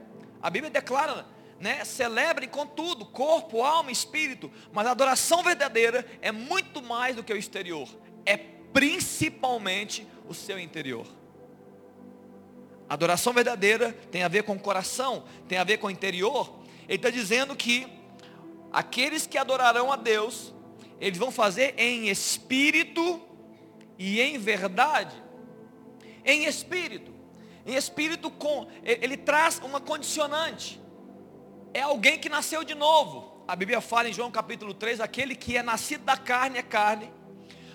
A 0.43 0.51
Bíblia 0.51 0.71
declara, 0.71 1.27
né, 1.59 1.85
celebre 1.85 2.47
com 2.47 2.67
tudo, 2.67 3.05
corpo, 3.05 3.63
alma, 3.63 3.93
espírito. 3.93 4.51
Mas 4.73 4.87
a 4.87 4.91
adoração 4.91 5.43
verdadeira 5.43 6.07
é 6.21 6.33
muito 6.33 6.83
mais 6.83 7.15
do 7.15 7.23
que 7.23 7.33
o 7.33 7.37
exterior. 7.37 7.89
É 8.25 8.37
principalmente 8.37 10.07
o 10.31 10.35
seu 10.35 10.61
interior. 10.61 11.05
Adoração 12.89 13.33
verdadeira 13.33 13.93
tem 14.13 14.23
a 14.23 14.29
ver 14.29 14.45
com 14.45 14.53
o 14.55 14.61
coração, 14.61 15.25
tem 15.49 15.59
a 15.59 15.65
ver 15.65 15.79
com 15.79 15.89
o 15.89 15.91
interior. 15.91 16.61
Ele 16.89 16.97
está 16.97 17.11
dizendo 17.11 17.57
que 17.57 17.85
aqueles 18.73 19.27
que 19.27 19.37
adorarão 19.37 19.91
a 19.91 19.97
Deus, 19.97 20.55
eles 21.01 21.19
vão 21.19 21.33
fazer 21.33 21.75
em 21.77 22.09
espírito 22.09 23.21
e 23.99 24.21
em 24.21 24.39
verdade. 24.39 25.21
Em 26.25 26.45
espírito. 26.45 27.13
Em 27.67 27.75
espírito 27.75 28.31
com 28.31 28.69
ele 28.85 29.17
traz 29.17 29.59
uma 29.59 29.81
condicionante. 29.81 30.81
É 31.75 31.83
alguém 31.83 32.21
que 32.21 32.29
nasceu 32.29 32.63
de 32.63 32.77
novo. 32.77 33.45
A 33.49 33.57
Bíblia 33.57 33.81
fala 33.81 34.09
em 34.09 34.13
João 34.13 34.31
capítulo 34.31 34.75
3, 34.75 35.01
aquele 35.01 35.35
que 35.35 35.57
é 35.57 35.63
nascido 35.63 36.05
da 36.05 36.17
carne 36.17 36.59
é 36.59 36.63
carne, 36.63 37.13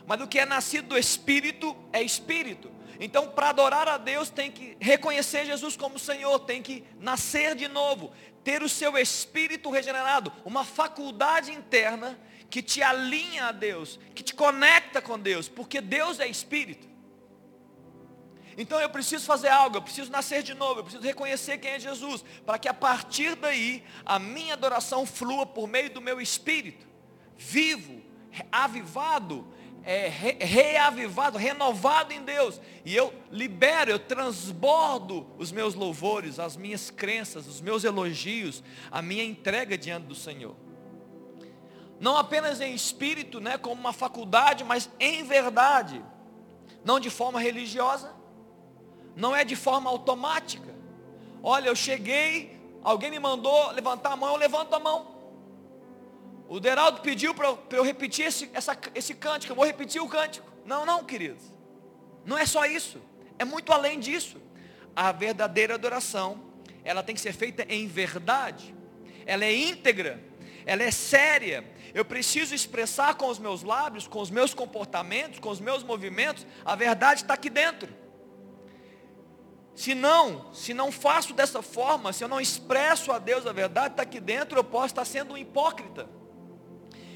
mas 0.08 0.22
o 0.22 0.28
que 0.28 0.40
é 0.40 0.46
nascido 0.46 0.90
do 0.90 0.98
espírito 0.98 1.76
é 1.92 2.02
espírito. 2.02 2.72
Então, 3.00 3.30
para 3.30 3.50
adorar 3.50 3.88
a 3.88 3.98
Deus, 3.98 4.30
tem 4.30 4.50
que 4.52 4.78
reconhecer 4.80 5.46
Jesus 5.46 5.76
como 5.76 6.00
Senhor, 6.00 6.40
tem 6.40 6.62
que 6.62 6.84
nascer 7.00 7.56
de 7.56 7.68
novo, 7.68 8.14
ter 8.44 8.64
o 8.64 8.70
seu 8.70 8.98
espírito 8.98 9.70
regenerado, 9.70 10.32
uma 10.46 10.64
faculdade 10.64 11.52
interna 11.52 12.18
que 12.50 12.62
te 12.62 12.82
alinha 12.82 13.48
a 13.48 13.52
Deus, 13.52 14.00
que 14.14 14.24
te 14.24 14.34
conecta 14.34 15.02
com 15.02 15.20
Deus, 15.20 15.50
porque 15.50 15.82
Deus 15.82 16.20
é 16.20 16.28
espírito. 16.28 16.88
Então 18.58 18.80
eu 18.80 18.90
preciso 18.90 19.26
fazer 19.26 19.50
algo, 19.50 19.76
eu 19.76 19.82
preciso 19.82 20.10
nascer 20.10 20.42
de 20.42 20.54
novo, 20.54 20.80
eu 20.80 20.84
preciso 20.84 21.04
reconhecer 21.04 21.58
quem 21.58 21.72
é 21.72 21.80
Jesus, 21.80 22.24
para 22.46 22.58
que 22.58 22.70
a 22.70 22.74
partir 22.74 23.36
daí 23.36 23.84
a 24.06 24.18
minha 24.18 24.54
adoração 24.54 25.06
flua 25.06 25.46
por 25.46 25.68
meio 25.68 25.90
do 25.90 26.00
meu 26.00 26.22
espírito, 26.22 26.88
vivo, 27.38 28.02
avivado, 28.50 29.46
é, 29.86 30.08
re, 30.08 30.38
reavivado, 30.40 31.38
renovado 31.38 32.12
em 32.12 32.22
Deus. 32.24 32.60
E 32.84 32.96
eu 32.96 33.14
libero, 33.32 33.92
eu 33.92 34.00
transbordo 34.00 35.28
os 35.38 35.52
meus 35.52 35.76
louvores, 35.76 36.40
as 36.40 36.58
minhas 36.58 36.90
crenças, 36.90 37.48
os 37.48 37.62
meus 37.62 37.84
elogios, 37.84 38.64
a 38.92 39.02
minha 39.02 39.24
entrega 39.24 39.78
diante 39.78 40.08
do 40.08 40.16
Senhor. 40.16 40.56
Não 42.00 42.18
apenas 42.18 42.60
em 42.60 42.74
espírito, 42.74 43.40
né, 43.40 43.58
como 43.58 43.80
uma 43.80 43.94
faculdade, 43.94 44.64
mas 44.64 44.90
em 45.00 45.24
verdade. 45.24 46.04
Não 46.84 47.00
de 47.00 47.10
forma 47.10 47.40
religiosa, 47.40 48.14
não 49.16 49.36
é 49.36 49.46
de 49.46 49.56
forma 49.56 49.90
automática. 49.90 50.76
Olha, 51.42 51.70
eu 51.70 51.76
cheguei, 51.76 52.60
alguém 52.84 53.12
me 53.12 53.20
mandou 53.20 53.72
levantar 53.72 54.14
a 54.14 54.16
mão, 54.16 54.34
eu 54.34 54.36
levanto 54.36 54.74
a 54.74 54.80
mão. 54.80 55.15
O 56.48 56.60
Deraldo 56.60 57.02
pediu 57.02 57.34
para 57.34 57.58
eu 57.72 57.84
repetir 57.84 58.26
esse, 58.26 58.50
essa, 58.54 58.78
esse 58.94 59.14
cântico, 59.16 59.52
eu 59.52 59.56
vou 59.56 59.66
repetir 59.66 60.02
o 60.02 60.08
cântico. 60.08 60.52
Não, 60.64 60.86
não, 60.86 61.04
queridos. 61.04 61.44
Não 62.24 62.38
é 62.38 62.46
só 62.46 62.66
isso. 62.66 63.02
É 63.38 63.46
muito 63.46 63.72
além 63.72 64.00
disso. 64.00 64.42
A 64.96 65.12
verdadeira 65.12 65.74
adoração, 65.76 66.44
ela 66.84 67.04
tem 67.04 67.16
que 67.16 67.22
ser 67.22 67.34
feita 67.34 67.66
em 67.68 67.88
verdade. 67.88 68.74
Ela 69.26 69.46
é 69.46 69.54
íntegra. 69.54 70.24
Ela 70.66 70.84
é 70.84 70.92
séria. 70.92 71.66
Eu 71.94 72.06
preciso 72.06 72.54
expressar 72.54 73.16
com 73.16 73.28
os 73.28 73.40
meus 73.40 73.64
lábios, 73.64 74.08
com 74.08 74.22
os 74.22 74.30
meus 74.30 74.54
comportamentos, 74.54 75.40
com 75.40 75.50
os 75.50 75.60
meus 75.60 75.84
movimentos. 75.84 76.46
A 76.64 76.76
verdade 76.76 77.22
está 77.22 77.34
aqui 77.34 77.50
dentro. 77.50 77.94
Se 79.76 79.94
não, 79.94 80.54
se 80.54 80.74
não 80.74 80.92
faço 80.92 81.34
dessa 81.34 81.62
forma, 81.62 82.14
se 82.14 82.24
eu 82.24 82.28
não 82.28 82.40
expresso 82.40 83.12
a 83.12 83.20
Deus 83.20 83.46
a 83.46 83.52
verdade, 83.52 83.94
está 83.94 84.04
aqui 84.04 84.22
dentro, 84.22 84.58
eu 84.58 84.64
posso 84.64 84.88
estar 84.88 85.06
sendo 85.06 85.34
um 85.34 85.38
hipócrita. 85.38 86.08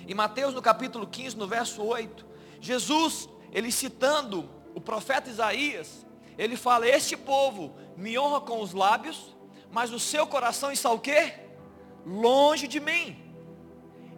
Em 0.10 0.15
Mateus 0.15 0.56
no 0.56 0.62
capítulo 0.62 1.06
15, 1.06 1.38
no 1.38 1.45
verso 1.45 1.84
8, 1.84 2.26
Jesus, 2.60 3.30
ele 3.52 3.72
citando 3.72 4.50
o 4.74 4.82
profeta 4.82 5.30
Isaías, 5.30 6.04
ele 6.36 6.58
fala, 6.58 6.89
este 6.89 7.15
povo 7.15 7.76
me 7.95 8.17
honra 8.17 8.41
com 8.41 8.60
os 8.60 8.74
lábios, 8.74 9.38
mas 9.72 9.93
o 9.93 10.00
seu 10.00 10.26
coração 10.26 10.72
está 10.72 10.89
o 10.89 10.98
quê? 10.98 11.36
Longe 12.04 12.67
de 12.67 12.80
mim. 12.80 13.24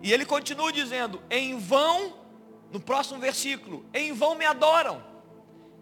E 0.02 0.14
ele 0.14 0.26
continua 0.26 0.72
dizendo, 0.72 1.22
em 1.30 1.58
vão, 1.60 2.18
no 2.72 2.80
próximo 2.80 3.20
versículo, 3.20 3.86
em 3.94 4.14
vão 4.14 4.34
me 4.34 4.46
adoram. 4.46 5.04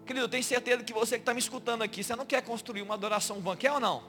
Querido, 0.04 0.24
eu 0.24 0.28
tenho 0.28 0.42
certeza 0.42 0.82
que 0.82 0.92
você 0.92 1.18
que 1.18 1.22
está 1.22 1.32
me 1.32 1.38
escutando 1.38 1.82
aqui, 1.82 2.02
você 2.02 2.16
não 2.16 2.26
quer 2.26 2.42
construir 2.42 2.82
uma 2.82 2.94
adoração 2.94 3.40
vã, 3.40 3.54
quer 3.54 3.70
ou 3.70 3.78
não? 3.78 4.02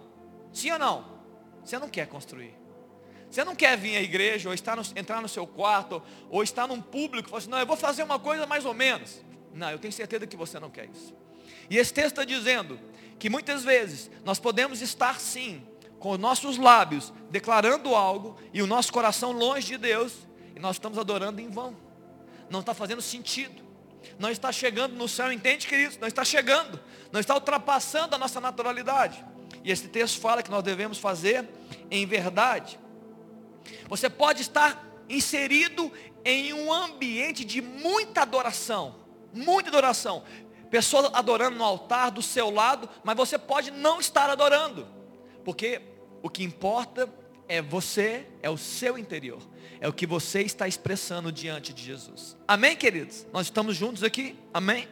Sim 0.52 0.72
ou 0.72 0.80
não? 0.80 1.06
Você 1.64 1.78
não 1.78 1.88
quer 1.88 2.08
construir. 2.08 2.61
Você 3.32 3.46
não 3.46 3.56
quer 3.56 3.78
vir 3.78 3.96
à 3.96 4.02
igreja, 4.02 4.50
ou 4.50 4.54
estar 4.54 4.76
no, 4.76 4.84
entrar 4.94 5.22
no 5.22 5.30
seu 5.30 5.48
quarto, 5.48 6.04
ou 6.30 6.44
estar 6.44 6.68
num 6.68 6.82
público 6.82 7.30
e 7.30 7.32
falar 7.32 7.40
assim, 7.40 7.50
não, 7.50 7.60
eu 7.60 7.66
vou 7.66 7.78
fazer 7.78 8.04
uma 8.04 8.20
coisa 8.20 8.46
mais 8.46 8.66
ou 8.66 8.74
menos. 8.74 9.24
Não, 9.54 9.72
eu 9.72 9.80
tenho 9.80 9.94
certeza 9.94 10.28
que 10.28 10.36
você 10.36 10.60
não 10.60 10.70
quer 10.70 10.90
isso. 10.90 11.14
E 11.70 11.78
esse 11.78 11.94
texto 11.94 12.10
está 12.10 12.26
dizendo 12.26 12.78
que 13.18 13.30
muitas 13.30 13.64
vezes 13.64 14.12
nós 14.26 14.38
podemos 14.38 14.82
estar 14.82 15.18
sim, 15.18 15.66
com 15.98 16.12
os 16.12 16.20
nossos 16.20 16.58
lábios, 16.58 17.14
declarando 17.30 17.96
algo, 17.96 18.38
e 18.54 18.62
o 18.62 18.68
nosso 18.68 18.92
coração 18.92 19.32
longe 19.32 19.68
de 19.68 19.78
Deus, 19.78 20.14
e 20.54 20.60
nós 20.60 20.76
estamos 20.76 20.98
adorando 20.98 21.40
em 21.40 21.50
vão. 21.50 21.78
Não 22.50 22.60
está 22.60 22.74
fazendo 22.74 23.02
sentido. 23.02 23.64
Não 24.20 24.30
está 24.30 24.52
chegando 24.52 24.94
no 24.96 25.08
céu, 25.08 25.32
entende, 25.32 25.68
queridos? 25.68 25.98
Não 25.98 26.08
está 26.08 26.26
chegando. 26.26 26.78
Não 27.14 27.20
está 27.20 27.34
ultrapassando 27.34 28.14
a 28.14 28.18
nossa 28.18 28.42
naturalidade. 28.42 29.24
E 29.64 29.72
esse 29.72 29.88
texto 29.88 30.20
fala 30.20 30.44
que 30.44 30.52
nós 30.52 30.64
devemos 30.64 30.98
fazer 30.98 31.48
em 31.90 32.06
verdade. 32.06 32.78
Você 33.88 34.10
pode 34.10 34.42
estar 34.42 34.88
inserido 35.10 35.92
em 36.24 36.54
um 36.54 36.72
ambiente 36.72 37.44
de 37.44 37.62
muita 37.62 38.22
adoração, 38.22 38.96
muita 39.34 39.70
adoração. 39.70 40.24
Pessoas 40.70 41.12
adorando 41.14 41.58
no 41.58 41.64
altar 41.64 42.12
do 42.12 42.22
seu 42.22 42.50
lado, 42.50 42.90
mas 43.04 43.18
você 43.18 43.38
pode 43.38 43.72
não 43.72 44.00
estar 44.00 44.30
adorando. 44.30 44.88
Porque 45.44 45.82
o 46.22 46.30
que 46.30 46.44
importa 46.44 47.10
é 47.48 47.62
você, 47.62 48.26
é 48.42 48.50
o 48.50 48.58
seu 48.58 48.98
interior. 48.98 49.42
É 49.82 49.88
o 49.88 49.94
que 49.94 50.08
você 50.08 50.42
está 50.42 50.68
expressando 50.68 51.32
diante 51.32 51.74
de 51.74 51.84
Jesus. 51.84 52.38
Amém, 52.48 52.78
queridos? 52.78 53.28
Nós 53.34 53.48
estamos 53.48 53.76
juntos 53.76 54.04
aqui? 54.04 54.38
Amém? 54.54 54.88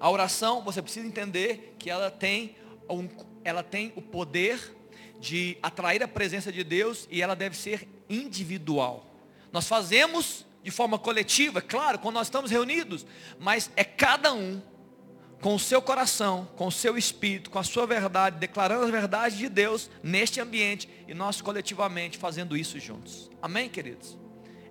A 0.00 0.10
oração, 0.10 0.62
você 0.62 0.82
precisa 0.82 1.06
entender 1.06 1.76
que 1.78 1.88
ela 1.88 2.10
tem, 2.10 2.56
um, 2.90 3.08
ela 3.44 3.62
tem 3.62 3.92
o 3.94 4.02
poder 4.02 4.74
de 5.24 5.56
atrair 5.62 6.02
a 6.02 6.08
presença 6.08 6.52
de 6.52 6.62
Deus 6.62 7.08
e 7.10 7.22
ela 7.22 7.34
deve 7.34 7.56
ser 7.56 7.88
individual. 8.10 9.10
Nós 9.50 9.66
fazemos 9.66 10.44
de 10.62 10.70
forma 10.70 10.98
coletiva, 10.98 11.62
claro, 11.62 11.98
quando 11.98 12.14
nós 12.14 12.26
estamos 12.26 12.50
reunidos, 12.50 13.06
mas 13.38 13.70
é 13.74 13.84
cada 13.84 14.32
um 14.32 14.60
com 15.40 15.54
o 15.54 15.58
seu 15.58 15.80
coração, 15.80 16.48
com 16.56 16.66
o 16.66 16.72
seu 16.72 16.96
espírito, 16.96 17.50
com 17.50 17.58
a 17.58 17.62
sua 17.62 17.86
verdade, 17.86 18.38
declarando 18.38 18.84
a 18.84 18.90
verdade 18.90 19.36
de 19.36 19.48
Deus 19.48 19.90
neste 20.02 20.40
ambiente 20.40 20.88
e 21.08 21.14
nós 21.14 21.40
coletivamente 21.40 22.18
fazendo 22.18 22.56
isso 22.56 22.78
juntos. 22.78 23.30
Amém, 23.40 23.68
queridos? 23.68 24.18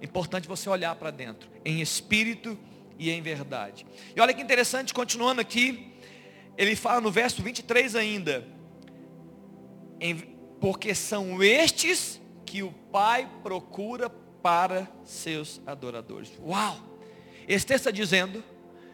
É 0.01 0.05
importante 0.05 0.47
você 0.47 0.69
olhar 0.69 0.95
para 0.95 1.11
dentro, 1.11 1.49
em 1.63 1.81
espírito 1.81 2.57
e 2.97 3.09
em 3.09 3.21
verdade. 3.21 3.85
E 4.15 4.19
olha 4.19 4.33
que 4.33 4.41
interessante, 4.41 4.93
continuando 4.93 5.41
aqui, 5.41 5.93
ele 6.57 6.75
fala 6.75 7.01
no 7.01 7.11
verso 7.11 7.41
23 7.41 7.95
ainda, 7.95 8.47
porque 10.63 10.95
são 10.95 11.43
estes 11.43 12.21
que 12.45 12.63
o 12.63 12.71
Pai 12.71 13.29
procura 13.43 14.09
para 14.09 14.87
seus 15.03 15.59
adoradores. 15.67 16.31
Uau! 16.39 16.79
Esse 17.45 17.65
texto 17.65 17.81
está 17.81 17.91
dizendo, 17.91 18.41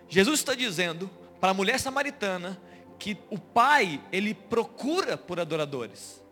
Jesus 0.07 0.39
está 0.39 0.55
dizendo 0.55 1.07
para 1.39 1.51
a 1.51 1.53
mulher 1.53 1.79
samaritana 1.79 2.59
que 2.97 3.15
o 3.29 3.37
Pai, 3.37 4.01
ele 4.11 4.33
procura 4.33 5.15
por 5.15 5.39
adoradores. 5.39 6.23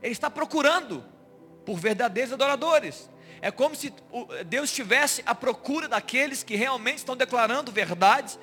Ele 0.00 0.12
está 0.12 0.30
procurando 0.30 1.04
por 1.64 1.76
verdadeiros 1.76 2.32
adoradores. 2.32 3.10
É 3.42 3.50
como 3.50 3.74
se 3.74 3.92
Deus 4.46 4.70
estivesse 4.70 5.24
à 5.26 5.34
procura 5.34 5.88
daqueles 5.88 6.44
que 6.44 6.54
realmente 6.54 6.98
estão 6.98 7.16
declarando 7.16 7.72
verdades, 7.72 8.38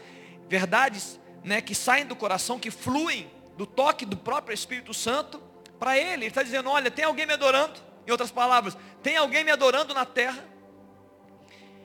verdades 0.49 1.17
né, 1.45 1.61
que 1.61 1.73
saem 1.73 2.05
do 2.05 2.13
coração, 2.13 2.59
que 2.59 2.71
fluem 2.71 3.31
do 3.57 3.65
toque 3.65 4.05
do 4.05 4.17
próprio 4.17 4.53
Espírito 4.53 4.93
Santo 4.93 5.41
para 5.83 5.97
ele. 5.97 6.13
Ele 6.13 6.27
está 6.27 6.41
dizendo, 6.41 6.69
olha, 6.69 6.89
tem 6.89 7.03
alguém 7.03 7.25
me 7.25 7.33
adorando. 7.33 7.73
Em 8.07 8.11
outras 8.11 8.31
palavras, 8.31 8.77
tem 9.01 9.17
alguém 9.17 9.43
me 9.43 9.51
adorando 9.51 9.93
na 9.93 10.05
terra. 10.05 10.41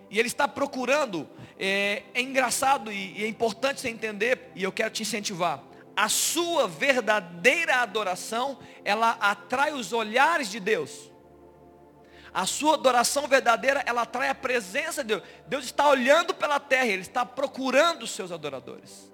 E 0.08 0.20
ele 0.20 0.28
está 0.28 0.46
procurando. 0.46 1.28
É, 1.58 2.04
é 2.14 2.20
engraçado 2.20 2.92
e, 2.92 3.18
e 3.18 3.24
é 3.24 3.26
importante 3.26 3.80
você 3.80 3.88
entender, 3.88 4.52
e 4.54 4.62
eu 4.62 4.70
quero 4.70 4.90
te 4.90 5.02
incentivar. 5.02 5.60
A 5.96 6.08
sua 6.08 6.68
verdadeira 6.68 7.78
adoração, 7.78 8.60
ela 8.84 9.16
atrai 9.20 9.72
os 9.72 9.92
olhares 9.92 10.48
de 10.48 10.60
Deus. 10.60 11.10
A 12.32 12.46
sua 12.46 12.74
adoração 12.74 13.26
verdadeira, 13.26 13.82
ela 13.84 14.02
atrai 14.02 14.28
a 14.28 14.34
presença 14.34 15.02
de 15.02 15.08
Deus. 15.08 15.22
Deus 15.48 15.64
está 15.64 15.88
olhando 15.88 16.32
pela 16.32 16.60
terra, 16.60 16.86
Ele 16.86 17.02
está 17.02 17.26
procurando 17.26 18.04
os 18.04 18.12
seus 18.12 18.30
adoradores. 18.30 19.10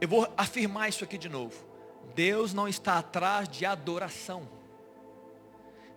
Eu 0.00 0.08
vou 0.08 0.28
afirmar 0.36 0.88
isso 0.88 1.04
aqui 1.04 1.16
de 1.16 1.28
novo. 1.28 1.64
Deus 2.14 2.52
não 2.52 2.68
está 2.68 2.98
atrás 2.98 3.48
de 3.48 3.64
adoração. 3.64 4.48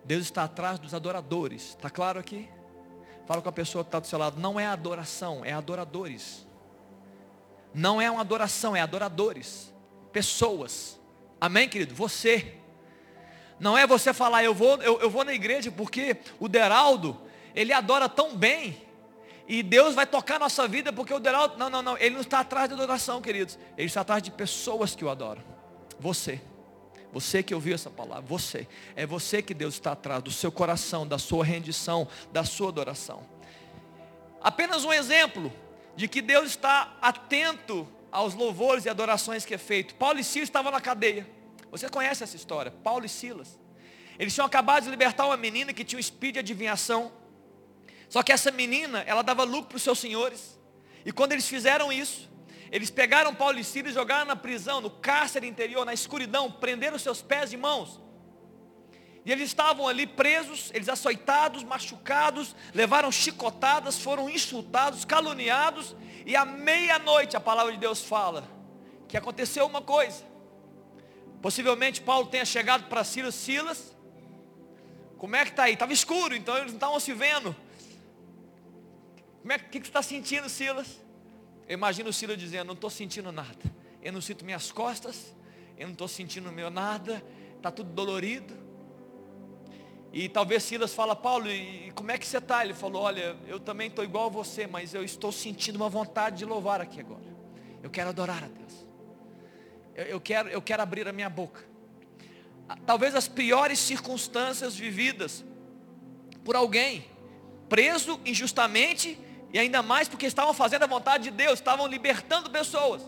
Deus 0.04 0.22
está 0.22 0.44
atrás 0.44 0.78
dos 0.78 0.94
adoradores. 0.94 1.70
Está 1.70 1.90
claro 1.90 2.18
aqui? 2.18 2.48
Fala 3.26 3.42
com 3.42 3.48
a 3.48 3.52
pessoa 3.52 3.84
que 3.84 3.88
está 3.88 4.00
do 4.00 4.06
seu 4.06 4.18
lado. 4.18 4.40
Não 4.40 4.58
é 4.58 4.66
adoração, 4.66 5.44
é 5.44 5.52
adoradores. 5.52 6.46
Não 7.72 8.00
é 8.00 8.10
uma 8.10 8.20
adoração, 8.22 8.74
é 8.74 8.80
adoradores. 8.80 9.72
Pessoas. 10.12 10.98
Amém, 11.40 11.68
querido? 11.68 11.94
Você. 11.94 12.54
Não 13.58 13.76
é 13.76 13.86
você 13.86 14.14
falar, 14.14 14.42
eu 14.42 14.54
vou, 14.54 14.82
eu, 14.82 15.00
eu 15.00 15.10
vou 15.10 15.22
na 15.22 15.34
igreja 15.34 15.70
porque 15.70 16.16
o 16.38 16.48
Deraldo, 16.48 17.20
ele 17.54 17.72
adora 17.72 18.08
tão 18.08 18.34
bem. 18.34 18.80
E 19.50 19.64
Deus 19.64 19.96
vai 19.96 20.06
tocar 20.06 20.36
a 20.36 20.38
nossa 20.38 20.68
vida 20.68 20.92
porque 20.92 21.12
o 21.12 21.18
Deraldo. 21.18 21.58
Não, 21.58 21.68
não, 21.68 21.82
não. 21.82 21.98
Ele 21.98 22.14
não 22.14 22.20
está 22.20 22.38
atrás 22.38 22.68
de 22.68 22.74
adoração, 22.74 23.20
queridos. 23.20 23.58
Ele 23.76 23.88
está 23.88 24.02
atrás 24.02 24.22
de 24.22 24.30
pessoas 24.30 24.94
que 24.94 25.04
o 25.04 25.10
adoram. 25.10 25.42
Você. 25.98 26.40
Você 27.12 27.42
que 27.42 27.52
ouviu 27.52 27.74
essa 27.74 27.90
palavra, 27.90 28.22
você. 28.22 28.68
É 28.94 29.04
você 29.04 29.42
que 29.42 29.52
Deus 29.52 29.74
está 29.74 29.90
atrás 29.90 30.22
do 30.22 30.30
seu 30.30 30.52
coração, 30.52 31.04
da 31.04 31.18
sua 31.18 31.44
rendição, 31.44 32.06
da 32.32 32.44
sua 32.44 32.68
adoração. 32.68 33.26
Apenas 34.40 34.84
um 34.84 34.92
exemplo 34.92 35.52
de 35.96 36.06
que 36.06 36.22
Deus 36.22 36.50
está 36.50 36.96
atento 37.02 37.88
aos 38.12 38.34
louvores 38.34 38.84
e 38.84 38.88
adorações 38.88 39.44
que 39.44 39.52
é 39.52 39.58
feito. 39.58 39.96
Paulo 39.96 40.20
e 40.20 40.22
Silas 40.22 40.48
estavam 40.48 40.70
na 40.70 40.80
cadeia. 40.80 41.28
Você 41.72 41.88
conhece 41.88 42.22
essa 42.22 42.36
história? 42.36 42.70
Paulo 42.84 43.04
e 43.04 43.08
Silas. 43.08 43.58
Eles 44.16 44.32
tinham 44.32 44.46
acabado 44.46 44.84
de 44.84 44.90
libertar 44.90 45.26
uma 45.26 45.36
menina 45.36 45.72
que 45.72 45.82
tinha 45.82 45.96
um 45.96 46.00
espírito 46.00 46.34
de 46.34 46.38
adivinhação. 46.38 47.10
Só 48.10 48.24
que 48.24 48.32
essa 48.32 48.50
menina, 48.50 49.02
ela 49.06 49.22
dava 49.22 49.44
lucro 49.44 49.68
para 49.68 49.76
os 49.76 49.82
seus 49.82 50.00
senhores. 50.00 50.58
E 51.06 51.12
quando 51.12 51.32
eles 51.32 51.48
fizeram 51.48 51.92
isso, 51.92 52.28
eles 52.70 52.90
pegaram 52.90 53.34
Paulo 53.34 53.58
e 53.58 53.64
Silas 53.64 53.92
e 53.92 53.94
jogaram 53.94 54.26
na 54.26 54.36
prisão, 54.36 54.80
no 54.80 54.90
cárcere 54.90 55.46
interior, 55.46 55.86
na 55.86 55.94
escuridão, 55.94 56.50
prenderam 56.50 56.98
seus 56.98 57.22
pés 57.22 57.52
e 57.52 57.56
mãos. 57.56 58.00
E 59.24 59.30
eles 59.30 59.44
estavam 59.44 59.86
ali 59.86 60.08
presos, 60.08 60.72
eles 60.74 60.88
açoitados, 60.88 61.62
machucados, 61.62 62.54
levaram 62.74 63.12
chicotadas, 63.12 63.96
foram 63.98 64.28
insultados, 64.28 65.04
caluniados. 65.04 65.94
E 66.26 66.34
à 66.34 66.44
meia-noite 66.44 67.36
a 67.36 67.40
palavra 67.40 67.72
de 67.72 67.78
Deus 67.78 68.02
fala 68.02 68.44
que 69.06 69.16
aconteceu 69.16 69.66
uma 69.66 69.82
coisa. 69.82 70.24
Possivelmente 71.40 72.00
Paulo 72.00 72.26
tenha 72.26 72.44
chegado 72.44 72.88
para 72.88 73.04
Silas, 73.04 73.96
como 75.16 75.36
é 75.36 75.44
que 75.44 75.50
está 75.50 75.64
aí? 75.64 75.74
Estava 75.74 75.92
escuro, 75.92 76.34
então 76.34 76.56
eles 76.56 76.68
não 76.68 76.76
estavam 76.76 76.98
se 76.98 77.12
vendo. 77.12 77.54
Como 79.40 79.52
é 79.52 79.58
que, 79.58 79.80
que 79.80 79.86
você 79.86 79.90
está 79.90 80.02
sentindo, 80.02 80.48
Silas? 80.48 81.00
Eu 81.66 81.74
imagino 81.74 82.10
o 82.10 82.12
Silas 82.12 82.36
dizendo, 82.36 82.66
não 82.66 82.74
estou 82.74 82.90
sentindo 82.90 83.30
nada. 83.32 83.80
Eu 84.02 84.12
não 84.12 84.20
sinto 84.20 84.44
minhas 84.44 84.72
costas, 84.72 85.34
eu 85.78 85.86
não 85.86 85.92
estou 85.92 86.08
sentindo 86.08 86.50
meu 86.50 86.70
nada, 86.70 87.22
está 87.56 87.70
tudo 87.70 87.90
dolorido. 87.90 88.54
E 90.12 90.28
talvez 90.28 90.64
Silas 90.64 90.92
fala, 90.92 91.14
Paulo, 91.14 91.48
e 91.48 91.92
como 91.94 92.10
é 92.10 92.18
que 92.18 92.26
você 92.26 92.38
está? 92.38 92.64
Ele 92.64 92.74
falou, 92.74 93.02
olha, 93.02 93.36
eu 93.46 93.60
também 93.60 93.86
estou 93.86 94.04
igual 94.04 94.26
a 94.26 94.30
você, 94.30 94.66
mas 94.66 94.92
eu 94.94 95.04
estou 95.04 95.30
sentindo 95.30 95.76
uma 95.76 95.88
vontade 95.88 96.38
de 96.38 96.44
louvar 96.44 96.80
aqui 96.80 97.00
agora. 97.00 97.22
Eu 97.82 97.88
quero 97.88 98.08
adorar 98.08 98.42
a 98.42 98.48
Deus. 98.48 98.86
Eu, 99.94 100.04
eu 100.06 100.20
quero, 100.20 100.48
eu 100.48 100.60
quero 100.60 100.82
abrir 100.82 101.06
a 101.06 101.12
minha 101.12 101.30
boca. 101.30 101.64
Talvez 102.84 103.14
as 103.14 103.28
piores 103.28 103.78
circunstâncias 103.78 104.74
vividas 104.76 105.44
por 106.44 106.56
alguém, 106.56 107.04
preso 107.68 108.20
injustamente, 108.24 109.18
e 109.52 109.58
ainda 109.58 109.82
mais 109.82 110.08
porque 110.08 110.26
estavam 110.26 110.54
fazendo 110.54 110.84
a 110.84 110.86
vontade 110.86 111.24
de 111.24 111.30
Deus, 111.30 111.54
estavam 111.54 111.86
libertando 111.86 112.50
pessoas. 112.50 113.02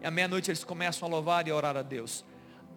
E 0.00 0.06
à 0.06 0.10
meia-noite 0.10 0.50
eles 0.50 0.64
começam 0.64 1.06
a 1.06 1.10
louvar 1.10 1.46
e 1.46 1.50
a 1.50 1.54
orar 1.54 1.76
a 1.76 1.82
Deus 1.82 2.24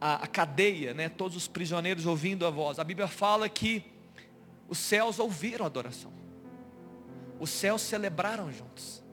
a, 0.02 0.16
a 0.16 0.28
cadeia, 0.28 0.96
né, 0.96 1.08
todos 1.08 1.38
os 1.38 1.48
prisioneiros 1.48 2.08
ouvindo 2.08 2.46
a 2.48 2.50
voz. 2.50 2.80
A 2.80 2.84
Bíblia 2.84 3.08
fala 3.08 3.48
que 3.48 3.86
os 4.68 4.80
céus 4.80 5.20
ouviram 5.20 5.64
a 5.64 5.68
adoração. 5.68 6.12
Os 7.40 7.52
céus 7.52 7.84
celebraram 7.84 8.52
juntos. 8.52 9.04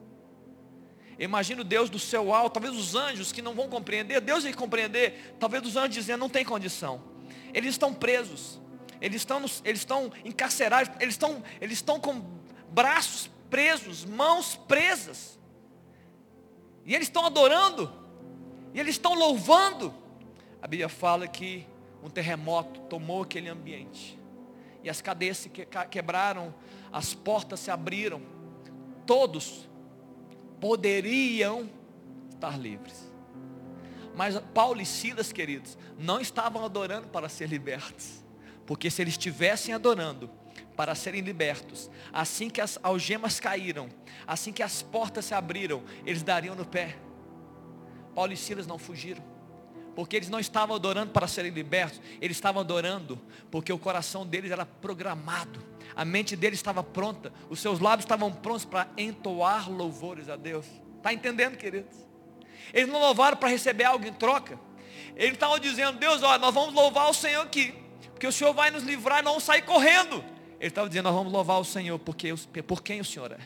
Imagina 1.19 1.61
o 1.61 1.63
Deus 1.63 1.89
do 1.89 1.99
céu 1.99 2.33
alto, 2.33 2.53
talvez 2.53 2.75
os 2.75 2.95
anjos 2.95 3.31
que 3.31 3.41
não 3.41 3.53
vão 3.53 3.67
compreender, 3.67 4.19
Deus 4.21 4.43
vai 4.43 4.53
compreender, 4.53 5.35
talvez 5.39 5.63
os 5.65 5.75
anjos 5.75 5.93
dizendo, 5.93 6.21
não 6.21 6.29
tem 6.29 6.45
condição. 6.45 7.03
Eles 7.53 7.71
estão 7.71 7.93
presos, 7.93 8.59
eles 9.01 9.21
estão, 9.21 9.39
eles 9.65 9.81
estão 9.81 10.11
encarcerados, 10.23 10.91
eles 10.99 11.15
estão, 11.15 11.43
eles 11.59 11.77
estão 11.77 11.99
com 11.99 12.23
braços 12.71 13.29
presos, 13.49 14.05
mãos 14.05 14.55
presas. 14.67 15.39
E 16.85 16.95
eles 16.95 17.07
estão 17.07 17.25
adorando, 17.25 17.91
e 18.73 18.79
eles 18.79 18.95
estão 18.95 19.13
louvando. 19.13 19.93
A 20.61 20.67
Bíblia 20.67 20.89
fala 20.89 21.27
que 21.27 21.67
um 22.03 22.09
terremoto 22.09 22.79
tomou 22.81 23.23
aquele 23.23 23.49
ambiente. 23.49 24.17
E 24.83 24.89
as 24.89 25.01
cadeias 25.01 25.37
se 25.37 25.49
quebraram, 25.49 26.53
as 26.91 27.13
portas 27.13 27.59
se 27.59 27.69
abriram. 27.69 28.21
Todos 29.05 29.67
poderiam 30.59 31.69
estar 32.29 32.57
livres. 32.57 33.11
Mas 34.15 34.39
Paulo 34.53 34.81
e 34.81 34.85
Silas, 34.85 35.31
queridos, 35.31 35.77
não 35.97 36.19
estavam 36.19 36.63
adorando 36.63 37.07
para 37.07 37.29
ser 37.29 37.47
libertos. 37.47 38.23
Porque 38.65 38.89
se 38.89 39.01
eles 39.01 39.13
estivessem 39.13 39.73
adorando 39.73 40.29
para 40.79 40.95
serem 40.95 41.19
libertos, 41.19 41.91
assim 42.13 42.49
que 42.49 42.61
as 42.61 42.79
algemas 42.81 43.37
caíram, 43.37 43.89
assim 44.25 44.53
que 44.53 44.63
as 44.63 44.81
portas 44.81 45.25
se 45.25 45.33
abriram, 45.33 45.83
eles 46.05 46.23
dariam 46.23 46.55
no 46.55 46.65
pé. 46.65 46.95
Paulo 48.15 48.31
e 48.31 48.37
Silas 48.37 48.65
não 48.65 48.77
fugiram 48.77 49.21
porque 49.93 50.15
eles 50.15 50.29
não 50.29 50.39
estavam 50.39 50.77
adorando 50.77 51.11
para 51.11 51.27
serem 51.27 51.51
libertos, 51.51 51.99
eles 52.21 52.37
estavam 52.37 52.61
adorando 52.61 53.19
porque 53.51 53.73
o 53.73 53.77
coração 53.77 54.25
deles 54.25 54.51
era 54.51 54.65
programado, 54.65 55.59
a 55.93 56.05
mente 56.05 56.37
deles 56.37 56.59
estava 56.59 56.81
pronta, 56.81 57.33
os 57.49 57.59
seus 57.59 57.81
lábios 57.81 58.05
estavam 58.05 58.31
prontos 58.31 58.63
para 58.63 58.87
entoar 58.97 59.69
louvores 59.69 60.29
a 60.29 60.37
Deus. 60.37 60.65
Está 60.95 61.11
entendendo, 61.11 61.57
queridos? 61.57 62.07
Eles 62.73 62.87
não 62.89 63.01
louvaram 63.01 63.35
para 63.35 63.49
receber 63.49 63.83
algo 63.83 64.07
em 64.07 64.13
troca. 64.13 64.57
Eles 65.17 65.33
estavam 65.33 65.59
dizendo, 65.59 65.99
Deus, 65.99 66.23
olha, 66.23 66.39
nós 66.39 66.53
vamos 66.53 66.73
louvar 66.73 67.09
o 67.09 67.13
Senhor 67.13 67.41
aqui, 67.41 67.75
porque 68.11 68.27
o 68.27 68.31
Senhor 68.31 68.53
vai 68.53 68.71
nos 68.71 68.83
livrar 68.83 69.19
e 69.19 69.23
não 69.23 69.41
sair 69.41 69.63
correndo. 69.63 70.38
Eles 70.59 70.71
estavam 70.71 70.89
dizendo, 70.89 71.05
nós 71.05 71.15
vamos 71.15 71.31
louvar 71.31 71.59
o 71.59 71.65
Senhor 71.65 71.97
porque, 71.99 72.33
por 72.67 72.83
quem 72.83 72.99
o 72.99 73.05
Senhor 73.05 73.31
é. 73.31 73.39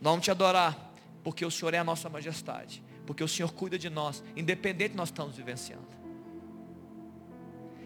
Nós 0.00 0.12
vamos 0.12 0.24
te 0.24 0.30
adorar, 0.30 0.92
porque 1.22 1.44
o 1.44 1.50
Senhor 1.50 1.74
é 1.74 1.78
a 1.78 1.84
nossa 1.84 2.08
majestade 2.08 2.82
porque 3.08 3.24
o 3.24 3.28
Senhor 3.28 3.50
cuida 3.54 3.78
de 3.78 3.88
nós, 3.88 4.22
independente 4.36 4.90
de 4.90 4.96
nós 4.98 5.08
estamos 5.08 5.34
vivenciando. 5.34 5.88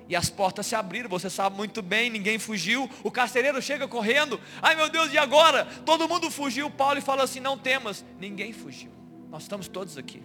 E 0.09 0.17
as 0.17 0.29
portas 0.29 0.67
se 0.67 0.75
abriram, 0.75 1.09
você 1.09 1.31
sabe 1.31 1.57
muito 1.57 1.81
bem, 1.81 2.11
ninguém 2.11 2.41
fugiu. 2.41 2.91
O 3.05 3.11
carcereiro 3.11 3.63
chega 3.63 3.87
correndo. 3.87 4.41
Ai 4.61 4.75
meu 4.75 4.91
Deus, 4.91 5.13
e 5.13 5.19
agora? 5.19 5.65
Todo 5.87 6.09
mundo 6.09 6.29
fugiu. 6.29 6.69
Paulo 6.69 7.01
fala 7.01 7.23
assim: 7.23 7.39
não 7.39 7.57
temas. 7.57 8.05
Ninguém 8.19 8.53
fugiu. 8.53 8.91
Nós 9.31 9.45
estamos 9.45 9.69
todos 9.69 9.97
aqui. 9.97 10.21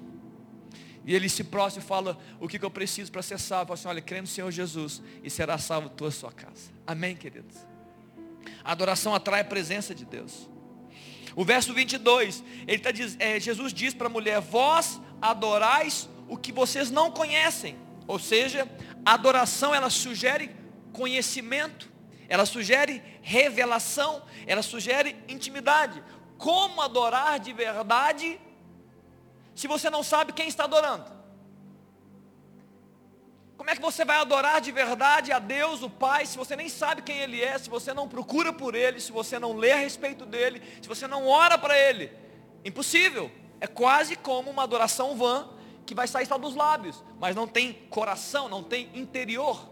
E 1.05 1.13
ele 1.13 1.29
se 1.29 1.43
prostra 1.43 1.79
e 1.79 1.86
fala: 1.86 2.17
o 2.39 2.47
que, 2.47 2.57
que 2.57 2.65
eu 2.65 2.71
preciso 2.71 3.12
para 3.12 3.21
ser 3.21 3.38
salvo? 3.38 3.67
Fala 3.67 3.75
assim: 3.75 3.88
olha, 3.89 4.01
crê 4.01 4.19
no 4.19 4.25
Senhor 4.25 4.49
Jesus 4.49 4.99
e 5.23 5.29
será 5.29 5.60
salvo 5.60 5.89
tua 5.89 6.10
sua 6.10 6.31
casa. 6.31 6.71
Amém, 6.88 7.15
queridos? 7.15 7.55
A 8.63 8.71
adoração 8.71 9.13
atrai 9.13 9.41
a 9.41 9.45
presença 9.45 9.93
de 9.93 10.05
Deus. 10.05 10.49
O 11.36 11.45
verso 11.45 11.73
22, 11.73 12.43
ele 12.67 12.79
tá, 12.79 12.89
é, 13.19 13.39
Jesus 13.39 13.73
diz 13.73 13.93
para 13.93 14.07
a 14.07 14.10
mulher: 14.10 14.41
Vós 14.41 14.99
adorais 15.21 16.10
o 16.27 16.38
que 16.38 16.51
vocês 16.51 16.89
não 16.89 17.12
conhecem. 17.12 17.77
Ou 18.07 18.17
seja, 18.17 18.67
a 19.05 19.13
adoração 19.13 19.73
ela 19.73 19.89
sugere 19.89 20.55
conhecimento, 20.93 21.91
ela 22.27 22.45
sugere 22.45 23.03
revelação, 23.21 24.23
ela 24.45 24.62
sugere 24.62 25.15
intimidade. 25.27 26.01
Como 26.38 26.81
adorar 26.81 27.39
de 27.39 27.53
verdade 27.53 28.39
se 29.55 29.67
você 29.67 29.89
não 29.89 30.03
sabe 30.03 30.33
quem 30.33 30.47
está 30.47 30.65
adorando? 30.65 31.16
Como 33.57 33.71
é 33.71 33.75
que 33.75 33.81
você 33.81 34.05
vai 34.05 34.17
adorar 34.17 34.61
de 34.61 34.71
verdade 34.71 35.31
a 35.31 35.39
Deus, 35.39 35.81
o 35.81 35.89
Pai, 35.89 36.27
se 36.27 36.37
você 36.37 36.55
nem 36.55 36.69
sabe 36.69 37.01
quem 37.01 37.17
Ele 37.17 37.41
é, 37.41 37.57
se 37.57 37.69
você 37.69 37.91
não 37.91 38.07
procura 38.07 38.53
por 38.53 38.75
Ele, 38.75 38.99
se 38.99 39.11
você 39.11 39.39
não 39.39 39.53
lê 39.53 39.71
a 39.71 39.77
respeito 39.77 40.25
dEle, 40.27 40.61
se 40.79 40.87
você 40.87 41.07
não 41.07 41.27
ora 41.27 41.57
para 41.57 41.77
Ele? 41.77 42.11
Impossível. 42.63 43.31
É 43.59 43.65
quase 43.65 44.15
como 44.15 44.51
uma 44.51 44.63
adoração 44.63 45.17
vã 45.17 45.49
que 45.87 45.95
vai 45.95 46.07
sair 46.07 46.27
só 46.27 46.37
dos 46.37 46.53
lábios, 46.53 47.03
mas 47.19 47.35
não 47.35 47.47
tem 47.47 47.73
coração, 47.89 48.47
não 48.47 48.61
tem 48.61 48.91
interior. 48.93 49.67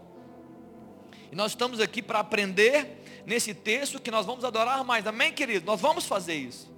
E 1.30 1.36
nós 1.36 1.52
estamos 1.52 1.78
aqui 1.78 2.02
para 2.02 2.18
aprender 2.18 3.22
nesse 3.24 3.54
texto 3.54 4.00
que 4.00 4.10
nós 4.10 4.26
vamos 4.26 4.44
adorar 4.44 4.82
mais. 4.84 5.06
Amém, 5.06 5.32
querido? 5.32 5.64
Nós 5.64 5.80
vamos 5.80 6.06
fazer 6.06 6.34
isso. 6.34 6.74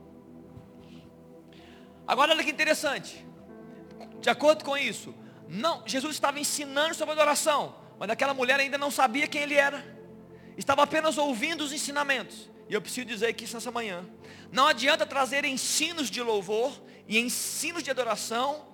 Agora 2.06 2.32
olha 2.32 2.44
que 2.44 2.50
interessante. 2.50 3.24
De 4.20 4.28
acordo 4.28 4.64
com 4.64 4.76
isso, 4.76 5.14
não, 5.48 5.82
Jesus 5.86 6.14
estava 6.14 6.38
ensinando 6.38 6.94
sobre 6.94 7.12
adoração, 7.12 7.74
mas 7.98 8.10
aquela 8.10 8.34
mulher 8.34 8.60
ainda 8.60 8.76
não 8.76 8.90
sabia 8.90 9.26
quem 9.26 9.42
ele 9.42 9.54
era. 9.54 9.82
Estava 10.58 10.82
apenas 10.82 11.16
ouvindo 11.16 11.64
os 11.64 11.72
ensinamentos. 11.72 12.50
E 12.68 12.74
eu 12.74 12.82
preciso 12.82 13.06
dizer 13.06 13.28
aqui 13.28 13.50
nessa 13.52 13.70
manhã, 13.70 14.06
não 14.52 14.66
adianta 14.66 15.06
trazer 15.06 15.44
ensinos 15.46 16.10
de 16.10 16.20
louvor 16.20 16.78
e 17.06 17.18
ensinos 17.18 17.82
de 17.82 17.90
adoração 17.90 18.68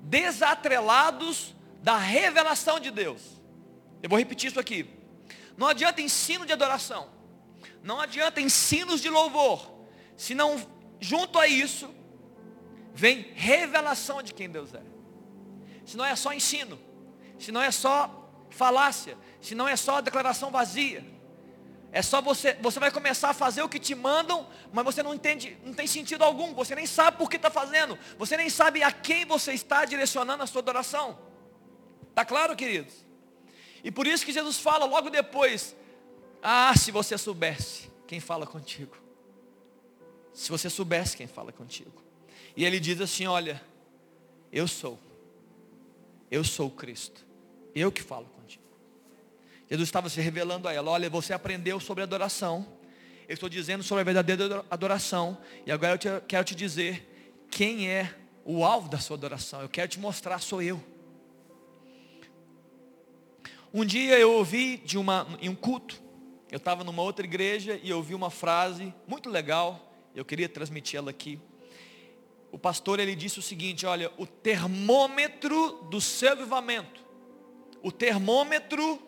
desatrelados 0.00 1.54
da 1.80 1.96
revelação 1.96 2.80
de 2.80 2.90
Deus. 2.90 3.22
Eu 4.02 4.08
vou 4.08 4.18
repetir 4.18 4.50
isso 4.50 4.58
aqui. 4.58 4.86
Não 5.56 5.68
adianta 5.68 6.02
ensino 6.02 6.44
de 6.44 6.52
adoração. 6.52 7.08
não 7.82 8.00
adianta 8.00 8.40
ensinos 8.40 9.00
de 9.00 9.10
louvor, 9.10 9.70
se 10.16 10.34
não 10.34 10.56
junto 10.98 11.38
a 11.38 11.46
isso 11.46 11.94
vem 12.94 13.30
revelação 13.34 14.22
de 14.22 14.32
quem 14.32 14.48
Deus 14.48 14.72
é. 14.72 14.93
Se 15.84 15.96
não 15.96 16.04
é 16.04 16.16
só 16.16 16.32
ensino, 16.32 16.78
se 17.38 17.52
não 17.52 17.62
é 17.62 17.70
só 17.70 18.30
falácia, 18.50 19.16
se 19.40 19.54
não 19.54 19.68
é 19.68 19.76
só 19.76 20.00
declaração 20.00 20.50
vazia. 20.50 21.04
É 21.92 22.02
só 22.02 22.20
você, 22.20 22.54
você 22.54 22.80
vai 22.80 22.90
começar 22.90 23.30
a 23.30 23.34
fazer 23.34 23.62
o 23.62 23.68
que 23.68 23.78
te 23.78 23.94
mandam, 23.94 24.48
mas 24.72 24.84
você 24.84 25.00
não 25.00 25.14
entende, 25.14 25.56
não 25.64 25.72
tem 25.72 25.86
sentido 25.86 26.24
algum, 26.24 26.52
você 26.52 26.74
nem 26.74 26.86
sabe 26.86 27.18
por 27.18 27.30
que 27.30 27.36
está 27.36 27.50
fazendo, 27.50 27.96
você 28.18 28.36
nem 28.36 28.50
sabe 28.50 28.82
a 28.82 28.90
quem 28.90 29.24
você 29.24 29.52
está 29.52 29.84
direcionando 29.84 30.42
a 30.42 30.46
sua 30.46 30.60
adoração. 30.60 31.16
Está 32.10 32.24
claro, 32.24 32.56
queridos? 32.56 33.04
E 33.84 33.92
por 33.92 34.06
isso 34.06 34.24
que 34.24 34.32
Jesus 34.32 34.58
fala 34.58 34.86
logo 34.86 35.08
depois, 35.08 35.76
ah, 36.42 36.74
se 36.76 36.90
você 36.90 37.16
soubesse 37.16 37.88
quem 38.06 38.18
fala 38.18 38.46
contigo. 38.46 38.96
Se 40.32 40.50
você 40.50 40.68
soubesse 40.68 41.16
quem 41.16 41.26
fala 41.26 41.52
contigo. 41.52 42.02
E 42.56 42.64
ele 42.64 42.80
diz 42.80 43.00
assim, 43.00 43.26
olha, 43.26 43.62
eu 44.52 44.66
sou. 44.66 44.98
Eu 46.34 46.42
sou 46.42 46.68
Cristo. 46.68 47.24
Eu 47.74 47.92
que 47.92 48.02
falo 48.02 48.26
Jesus 49.70 49.88
estava 49.88 50.08
se 50.08 50.20
revelando 50.20 50.68
a 50.68 50.72
ela: 50.72 50.90
Olha, 50.90 51.08
você 51.08 51.32
aprendeu 51.32 51.78
sobre 51.80 52.02
adoração. 52.02 52.66
Eu 53.28 53.34
estou 53.34 53.48
dizendo 53.48 53.82
sobre 53.82 54.02
a 54.02 54.04
verdadeira 54.04 54.64
adoração. 54.70 55.38
E 55.64 55.72
agora 55.72 55.94
eu 55.94 55.98
te, 55.98 56.08
quero 56.26 56.44
te 56.44 56.54
dizer 56.54 57.44
quem 57.50 57.88
é 57.88 58.14
o 58.44 58.64
alvo 58.64 58.88
da 58.88 58.98
sua 58.98 59.16
adoração. 59.16 59.62
Eu 59.62 59.68
quero 59.68 59.88
te 59.88 59.98
mostrar, 59.98 60.40
sou 60.40 60.60
eu. 60.60 60.82
Um 63.72 63.84
dia 63.84 64.18
eu 64.18 64.32
ouvi 64.32 64.76
de 64.78 64.98
uma, 64.98 65.26
em 65.40 65.48
um 65.48 65.54
culto, 65.54 66.00
eu 66.50 66.58
estava 66.58 66.84
numa 66.84 67.02
outra 67.02 67.24
igreja 67.24 67.80
e 67.82 67.90
eu 67.90 67.96
ouvi 67.96 68.14
uma 68.14 68.30
frase 68.30 68.94
muito 69.08 69.28
legal, 69.28 69.92
eu 70.14 70.24
queria 70.24 70.48
transmitir 70.48 70.98
ela 70.98 71.10
aqui. 71.10 71.40
O 72.54 72.58
pastor 72.58 73.00
ele 73.00 73.16
disse 73.16 73.40
o 73.40 73.42
seguinte, 73.42 73.84
olha, 73.84 74.12
o 74.16 74.24
termômetro 74.24 75.72
do 75.90 76.00
seu 76.00 76.30
avivamento, 76.30 77.04
o 77.82 77.90
termômetro 77.90 79.02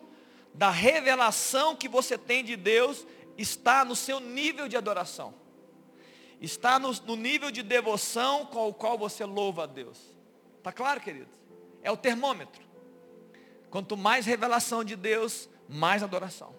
da 0.53 0.69
revelação 0.69 1.73
que 1.73 1.87
você 1.87 2.17
tem 2.17 2.43
de 2.43 2.57
Deus 2.57 3.07
está 3.37 3.85
no 3.85 3.95
seu 3.95 4.19
nível 4.19 4.67
de 4.67 4.75
adoração. 4.75 5.33
Está 6.41 6.77
no, 6.77 6.91
no 7.05 7.15
nível 7.15 7.49
de 7.49 7.63
devoção 7.63 8.45
com 8.47 8.67
o 8.67 8.73
qual 8.73 8.97
você 8.97 9.23
louva 9.23 9.63
a 9.63 9.65
Deus. 9.65 9.97
Está 10.57 10.73
claro, 10.73 10.99
queridos? 10.99 11.33
É 11.81 11.89
o 11.89 11.95
termômetro. 11.95 12.61
Quanto 13.69 13.95
mais 13.95 14.25
revelação 14.25 14.83
de 14.83 14.97
Deus, 14.97 15.49
mais 15.69 16.03
adoração. 16.03 16.53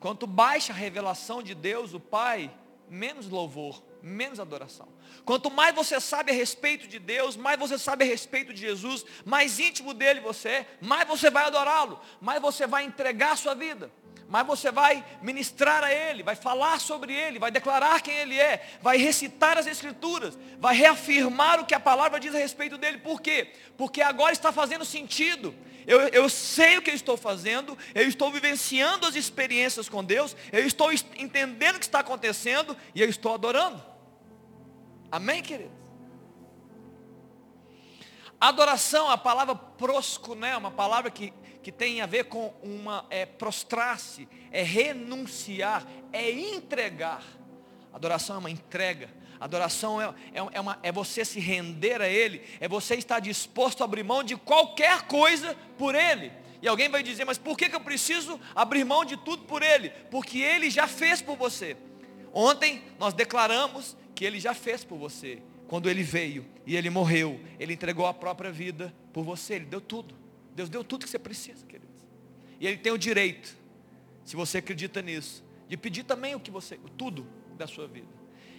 Quanto 0.00 0.26
baixa 0.26 0.72
a 0.72 0.76
revelação 0.76 1.40
de 1.40 1.54
Deus, 1.54 1.94
o 1.94 2.00
Pai, 2.00 2.52
menos 2.90 3.28
louvor, 3.28 3.80
menos 4.02 4.40
adoração. 4.40 4.88
Quanto 5.24 5.50
mais 5.50 5.74
você 5.74 6.00
sabe 6.00 6.30
a 6.30 6.34
respeito 6.34 6.86
de 6.86 6.98
Deus, 6.98 7.36
mais 7.36 7.58
você 7.58 7.78
sabe 7.78 8.04
a 8.04 8.06
respeito 8.06 8.52
de 8.52 8.60
Jesus, 8.60 9.04
mais 9.24 9.58
íntimo 9.58 9.92
dele 9.92 10.20
você 10.20 10.48
é, 10.48 10.66
mais 10.80 11.06
você 11.06 11.30
vai 11.30 11.44
adorá-lo, 11.44 12.00
mais 12.20 12.40
você 12.40 12.66
vai 12.66 12.84
entregar 12.84 13.32
a 13.32 13.36
sua 13.36 13.54
vida, 13.54 13.90
mais 14.28 14.46
você 14.46 14.70
vai 14.70 15.02
ministrar 15.22 15.82
a 15.82 15.92
Ele, 15.92 16.22
vai 16.22 16.36
falar 16.36 16.78
sobre 16.80 17.14
Ele, 17.14 17.38
vai 17.38 17.50
declarar 17.50 18.02
quem 18.02 18.14
Ele 18.14 18.38
é, 18.38 18.62
vai 18.82 18.98
recitar 18.98 19.56
as 19.56 19.66
Escrituras, 19.66 20.38
vai 20.58 20.76
reafirmar 20.76 21.58
o 21.58 21.64
que 21.64 21.74
a 21.74 21.80
palavra 21.80 22.20
diz 22.20 22.34
a 22.34 22.38
respeito 22.38 22.76
dele. 22.76 22.98
Por 22.98 23.22
quê? 23.22 23.52
Porque 23.76 24.02
agora 24.02 24.32
está 24.32 24.52
fazendo 24.52 24.84
sentido. 24.84 25.54
Eu, 25.86 26.00
eu 26.08 26.28
sei 26.28 26.76
o 26.76 26.82
que 26.82 26.90
eu 26.90 26.94
estou 26.94 27.16
fazendo, 27.16 27.76
eu 27.94 28.06
estou 28.06 28.30
vivenciando 28.30 29.06
as 29.06 29.14
experiências 29.14 29.88
com 29.88 30.04
Deus, 30.04 30.36
eu 30.52 30.66
estou 30.66 30.92
entendendo 30.92 31.76
o 31.76 31.78
que 31.78 31.86
está 31.86 32.00
acontecendo 32.00 32.76
e 32.94 33.00
eu 33.00 33.08
estou 33.08 33.32
adorando. 33.32 33.82
Amém, 35.10 35.42
queridos? 35.42 35.72
Adoração, 38.38 39.10
a 39.10 39.16
palavra 39.16 39.54
prosco, 39.54 40.34
né? 40.34 40.54
Uma 40.56 40.70
palavra 40.70 41.10
que, 41.10 41.32
que 41.68 41.72
tem 41.72 42.00
a 42.00 42.06
ver 42.06 42.24
com 42.24 42.54
uma 42.62 43.04
é, 43.10 43.26
prostrar-se, 43.26 44.26
é 44.50 44.62
renunciar, 44.62 45.86
é 46.10 46.30
entregar. 46.30 47.22
Adoração 47.92 48.36
é 48.36 48.38
uma 48.38 48.50
entrega. 48.50 49.10
Adoração 49.38 50.00
é, 50.00 50.06
é, 50.32 50.48
é, 50.52 50.60
uma, 50.62 50.78
é 50.82 50.90
você 50.90 51.26
se 51.26 51.38
render 51.38 52.00
a 52.00 52.08
Ele, 52.08 52.40
é 52.58 52.66
você 52.66 52.94
estar 52.94 53.20
disposto 53.20 53.82
a 53.82 53.84
abrir 53.84 54.02
mão 54.02 54.24
de 54.24 54.34
qualquer 54.34 55.02
coisa 55.02 55.54
por 55.76 55.94
Ele. 55.94 56.32
E 56.62 56.66
alguém 56.66 56.88
vai 56.88 57.02
dizer, 57.02 57.26
mas 57.26 57.36
por 57.36 57.54
que, 57.54 57.68
que 57.68 57.76
eu 57.76 57.82
preciso 57.82 58.40
abrir 58.54 58.84
mão 58.84 59.04
de 59.04 59.18
tudo 59.18 59.42
por 59.44 59.62
Ele? 59.62 59.90
Porque 60.10 60.38
Ele 60.38 60.70
já 60.70 60.88
fez 60.88 61.20
por 61.20 61.36
você. 61.36 61.76
Ontem 62.32 62.82
nós 62.98 63.12
declaramos 63.12 63.94
que 64.14 64.24
Ele 64.24 64.40
já 64.40 64.54
fez 64.54 64.84
por 64.84 64.96
você. 64.96 65.42
Quando 65.66 65.90
Ele 65.90 66.02
veio 66.02 66.46
e 66.66 66.74
Ele 66.74 66.88
morreu, 66.88 67.38
Ele 67.60 67.74
entregou 67.74 68.06
a 68.06 68.14
própria 68.14 68.50
vida 68.50 68.94
por 69.12 69.22
você, 69.22 69.56
Ele 69.56 69.66
deu 69.66 69.82
tudo. 69.82 70.27
Deus 70.58 70.68
deu 70.68 70.82
tudo 70.82 71.04
que 71.04 71.10
você 71.10 71.20
precisa, 71.20 71.64
queridos. 71.64 72.04
E 72.58 72.66
Ele 72.66 72.78
tem 72.78 72.90
o 72.90 72.98
direito, 72.98 73.56
se 74.24 74.34
você 74.34 74.58
acredita 74.58 75.00
nisso, 75.00 75.44
de 75.68 75.76
pedir 75.76 76.02
também 76.02 76.34
o 76.34 76.40
que 76.40 76.50
você, 76.50 76.80
tudo 76.96 77.24
da 77.56 77.68
sua 77.68 77.86
vida. 77.86 78.08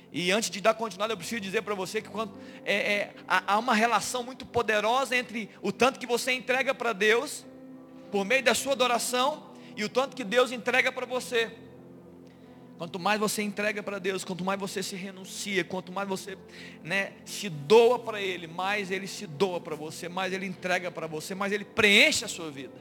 E 0.10 0.32
antes 0.32 0.50
de 0.50 0.62
dar 0.62 0.74
continuidade, 0.76 1.12
eu 1.12 1.18
preciso 1.18 1.42
dizer 1.42 1.62
para 1.62 1.76
você 1.76 2.02
que 2.02 2.08
quando, 2.08 2.34
é, 2.64 2.74
é, 2.74 3.14
há 3.28 3.60
uma 3.60 3.74
relação 3.74 4.24
muito 4.24 4.46
poderosa 4.46 5.14
entre 5.14 5.50
o 5.62 5.74
tanto 5.74 6.00
que 6.00 6.08
você 6.08 6.32
entrega 6.32 6.74
para 6.74 6.94
Deus, 6.94 7.46
por 8.10 8.24
meio 8.24 8.42
da 8.44 8.56
sua 8.56 8.72
adoração, 8.72 9.52
e 9.76 9.84
o 9.84 9.90
tanto 9.90 10.16
que 10.16 10.24
Deus 10.24 10.54
entrega 10.54 10.94
para 10.94 11.06
você. 11.06 11.52
Quanto 12.80 12.98
mais 12.98 13.20
você 13.20 13.42
entrega 13.42 13.84
para 13.84 14.00
Deus, 14.00 14.24
quanto 14.24 14.42
mais 14.42 14.58
você 14.58 14.82
se 14.82 14.96
renuncia, 14.96 15.66
quanto 15.66 15.92
mais 15.92 16.08
você 16.08 16.38
né, 16.82 17.12
se 17.26 17.50
doa 17.50 18.00
para 18.00 18.22
Ele, 18.22 18.48
mais 18.48 18.90
Ele 18.90 19.06
se 19.06 19.28
doa 19.28 19.60
para 19.60 19.76
você, 19.76 20.08
mais 20.08 20.32
Ele 20.32 20.46
entrega 20.46 20.90
para 20.90 21.06
você, 21.06 21.36
mais 21.36 21.52
Ele 21.52 21.66
preenche 21.66 22.24
a 22.24 22.28
sua 22.30 22.50
vida. 22.50 22.72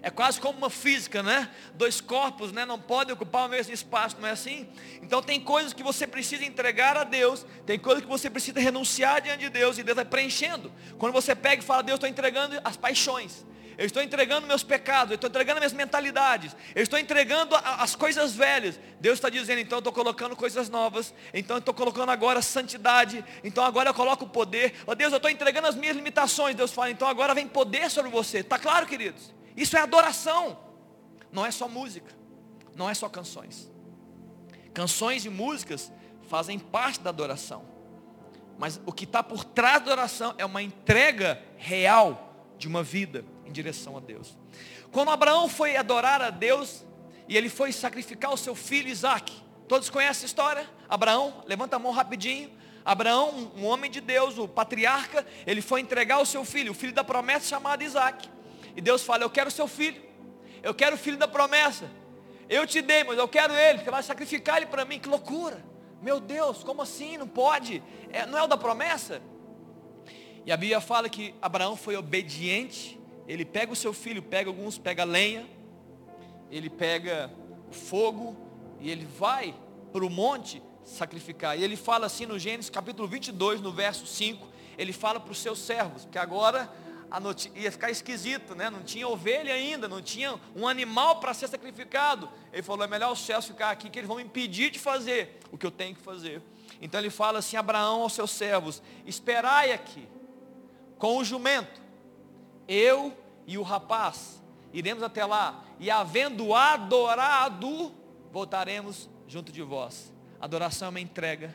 É 0.00 0.08
quase 0.08 0.40
como 0.40 0.56
uma 0.56 0.70
física, 0.70 1.22
né? 1.22 1.50
Dois 1.74 2.00
corpos 2.00 2.52
né, 2.52 2.64
não 2.64 2.80
podem 2.80 3.12
ocupar 3.12 3.44
o 3.44 3.50
mesmo 3.50 3.70
espaço, 3.74 4.16
não 4.18 4.28
é 4.28 4.30
assim? 4.30 4.66
Então 5.02 5.22
tem 5.22 5.38
coisas 5.38 5.74
que 5.74 5.82
você 5.82 6.06
precisa 6.06 6.42
entregar 6.42 6.96
a 6.96 7.04
Deus, 7.04 7.44
tem 7.66 7.78
coisas 7.78 8.02
que 8.02 8.08
você 8.08 8.30
precisa 8.30 8.58
renunciar 8.58 9.20
diante 9.20 9.40
de 9.40 9.50
Deus, 9.50 9.76
e 9.76 9.82
Deus 9.82 9.96
vai 9.96 10.06
preenchendo. 10.06 10.72
Quando 10.96 11.12
você 11.12 11.34
pega 11.34 11.62
e 11.62 11.66
fala, 11.66 11.82
Deus, 11.82 11.96
estou 11.96 12.08
entregando 12.08 12.58
as 12.64 12.78
paixões 12.78 13.44
eu 13.78 13.86
estou 13.86 14.02
entregando 14.02 14.44
meus 14.44 14.64
pecados, 14.64 15.12
eu 15.12 15.14
estou 15.14 15.30
entregando 15.30 15.60
minhas 15.60 15.72
mentalidades, 15.72 16.56
eu 16.74 16.82
estou 16.82 16.98
entregando 16.98 17.54
as 17.54 17.94
coisas 17.94 18.34
velhas. 18.34 18.78
Deus 19.00 19.18
está 19.18 19.30
dizendo, 19.30 19.60
então 19.60 19.76
eu 19.76 19.78
estou 19.78 19.92
colocando 19.92 20.34
coisas 20.34 20.68
novas, 20.68 21.14
então 21.32 21.54
eu 21.54 21.60
estou 21.60 21.72
colocando 21.72 22.10
agora 22.10 22.42
santidade, 22.42 23.24
então 23.44 23.62
agora 23.62 23.90
eu 23.90 23.94
coloco 23.94 24.24
o 24.24 24.28
poder. 24.28 24.74
Ó 24.84 24.90
oh, 24.90 24.94
Deus, 24.96 25.12
eu 25.12 25.18
estou 25.18 25.30
entregando 25.30 25.68
as 25.68 25.76
minhas 25.76 25.94
limitações. 25.94 26.56
Deus 26.56 26.72
fala, 26.72 26.90
então 26.90 27.06
agora 27.06 27.32
vem 27.34 27.46
poder 27.46 27.88
sobre 27.88 28.10
você. 28.10 28.38
Está 28.38 28.58
claro, 28.58 28.84
queridos? 28.84 29.32
Isso 29.56 29.76
é 29.76 29.80
adoração. 29.80 30.58
Não 31.30 31.46
é 31.46 31.52
só 31.52 31.68
música, 31.68 32.12
não 32.74 32.90
é 32.90 32.94
só 32.94 33.08
canções. 33.08 33.70
Canções 34.74 35.24
e 35.24 35.30
músicas 35.30 35.92
fazem 36.28 36.58
parte 36.58 36.98
da 36.98 37.10
adoração. 37.10 37.64
Mas 38.58 38.80
o 38.84 38.92
que 38.92 39.04
está 39.04 39.22
por 39.22 39.44
trás 39.44 39.84
da 39.84 39.92
adoração 39.92 40.34
é 40.36 40.44
uma 40.44 40.60
entrega 40.60 41.40
real 41.56 42.24
de 42.58 42.66
uma 42.66 42.82
vida 42.82 43.24
em 43.48 43.52
direção 43.52 43.96
a 43.96 44.00
Deus. 44.00 44.36
Quando 44.92 45.10
Abraão 45.10 45.48
foi 45.48 45.76
adorar 45.76 46.22
a 46.22 46.30
Deus 46.30 46.84
e 47.28 47.36
ele 47.36 47.48
foi 47.48 47.72
sacrificar 47.72 48.32
o 48.32 48.36
seu 48.36 48.54
filho 48.54 48.88
Isaac, 48.88 49.32
todos 49.66 49.90
conhecem 49.90 50.24
a 50.24 50.26
história? 50.26 50.70
Abraão, 50.88 51.42
levanta 51.46 51.76
a 51.76 51.78
mão 51.78 51.92
rapidinho. 51.92 52.50
Abraão, 52.84 53.52
um 53.56 53.66
homem 53.66 53.90
de 53.90 54.00
Deus, 54.00 54.38
o 54.38 54.48
patriarca, 54.48 55.26
ele 55.46 55.60
foi 55.60 55.80
entregar 55.80 56.20
o 56.20 56.26
seu 56.26 56.44
filho, 56.44 56.72
o 56.72 56.74
filho 56.74 56.92
da 56.92 57.04
promessa 57.04 57.46
chamado 57.46 57.82
Isaac. 57.82 58.28
E 58.74 58.80
Deus 58.80 59.02
fala: 59.02 59.24
Eu 59.24 59.30
quero 59.30 59.48
o 59.48 59.52
seu 59.52 59.68
filho, 59.68 60.00
eu 60.62 60.72
quero 60.72 60.96
o 60.96 60.98
filho 60.98 61.18
da 61.18 61.28
promessa. 61.28 61.90
Eu 62.48 62.66
te 62.66 62.80
dei, 62.80 63.04
mas 63.04 63.18
eu 63.18 63.28
quero 63.28 63.52
ele, 63.52 63.80
você 63.80 63.90
vai 63.90 64.02
sacrificar 64.02 64.56
ele 64.56 64.66
para 64.66 64.84
mim. 64.86 64.98
Que 64.98 65.08
loucura! 65.08 65.62
Meu 66.00 66.18
Deus, 66.20 66.64
como 66.64 66.80
assim? 66.80 67.18
Não 67.18 67.28
pode? 67.28 67.82
É, 68.10 68.24
não 68.24 68.38
é 68.38 68.42
o 68.42 68.46
da 68.46 68.56
promessa? 68.56 69.20
E 70.46 70.52
a 70.52 70.56
Bíblia 70.56 70.80
fala 70.80 71.10
que 71.10 71.34
Abraão 71.42 71.76
foi 71.76 71.94
obediente 71.96 72.98
ele 73.28 73.44
pega 73.44 73.72
o 73.72 73.76
seu 73.76 73.92
filho, 73.92 74.22
pega 74.22 74.48
alguns, 74.48 74.78
pega 74.78 75.04
lenha, 75.04 75.46
ele 76.50 76.70
pega 76.70 77.30
fogo 77.70 78.34
e 78.80 78.90
ele 78.90 79.04
vai 79.04 79.54
para 79.92 80.04
o 80.04 80.08
monte 80.08 80.62
sacrificar. 80.82 81.58
E 81.58 81.62
ele 81.62 81.76
fala 81.76 82.06
assim 82.06 82.24
no 82.24 82.38
Gênesis 82.38 82.70
capítulo 82.70 83.06
22, 83.06 83.60
no 83.60 83.70
verso 83.70 84.06
5, 84.06 84.48
ele 84.78 84.94
fala 84.94 85.20
para 85.20 85.30
os 85.30 85.38
seus 85.38 85.58
servos, 85.58 86.04
porque 86.04 86.18
agora 86.18 86.72
ia 87.54 87.70
ficar 87.70 87.90
esquisito, 87.90 88.54
né? 88.54 88.70
não 88.70 88.82
tinha 88.82 89.06
ovelha 89.06 89.52
ainda, 89.52 89.86
não 89.88 90.00
tinha 90.00 90.38
um 90.56 90.66
animal 90.66 91.20
para 91.20 91.34
ser 91.34 91.48
sacrificado. 91.48 92.30
Ele 92.52 92.62
falou, 92.62 92.84
é 92.84 92.88
melhor 92.88 93.12
os 93.12 93.20
céus 93.20 93.46
ficar 93.46 93.70
aqui, 93.70 93.90
que 93.90 93.98
eles 93.98 94.08
vão 94.08 94.16
me 94.16 94.22
impedir 94.22 94.70
de 94.70 94.78
fazer 94.78 95.38
o 95.52 95.58
que 95.58 95.66
eu 95.66 95.70
tenho 95.70 95.94
que 95.94 96.02
fazer. 96.02 96.40
Então 96.80 97.00
ele 97.00 97.10
fala 97.10 97.40
assim, 97.40 97.56
Abraão 97.56 98.02
aos 98.02 98.14
seus 98.14 98.30
servos, 98.30 98.82
esperai 99.04 99.72
aqui, 99.72 100.06
com 100.98 101.18
o 101.18 101.24
jumento, 101.24 101.87
eu 102.68 103.16
e 103.46 103.56
o 103.56 103.62
rapaz 103.62 104.38
iremos 104.72 105.02
até 105.02 105.24
lá, 105.24 105.64
e 105.80 105.90
havendo 105.90 106.54
adorado, 106.54 107.92
voltaremos 108.30 109.08
junto 109.26 109.50
de 109.50 109.62
vós. 109.62 110.12
Adoração 110.40 110.86
é 110.86 110.90
uma 110.90 111.00
entrega. 111.00 111.54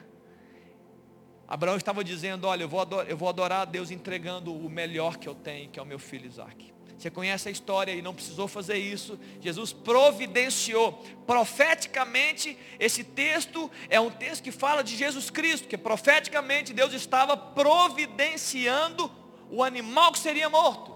Abraão 1.47 1.78
estava 1.78 2.03
dizendo, 2.03 2.47
olha, 2.47 2.64
eu 2.64 2.70
vou, 2.70 2.82
adorar, 2.82 3.09
eu 3.09 3.18
vou 3.18 3.30
adorar 3.30 3.61
a 3.61 3.66
Deus 3.66 3.91
entregando 3.91 4.53
o 4.53 4.70
melhor 4.70 5.18
que 5.18 5.30
eu 5.30 5.36
tenho, 5.36 5.70
que 5.70 5.80
é 5.80 5.82
o 5.84 5.86
meu 5.86 5.99
filho 5.99 6.26
Isaac. 6.26 6.74
Você 6.97 7.11
conhece 7.11 7.49
a 7.49 7.51
história 7.51 7.91
e 7.91 8.01
não 8.01 8.14
precisou 8.14 8.47
fazer 8.47 8.78
isso. 8.78 9.20
Jesus 9.41 9.74
providenciou. 9.74 11.03
Profeticamente, 11.28 12.57
esse 12.80 13.03
texto 13.03 13.70
é 13.89 13.99
um 13.99 14.09
texto 14.09 14.41
que 14.41 14.51
fala 14.51 14.84
de 14.84 14.95
Jesus 14.95 15.30
Cristo, 15.30 15.68
que 15.68 15.78
profeticamente 15.78 16.74
Deus 16.74 16.93
estava 16.93 17.36
providenciando 17.36 19.11
o 19.51 19.61
animal 19.61 20.14
que 20.14 20.20
seria 20.20 20.49
morto. 20.49 20.93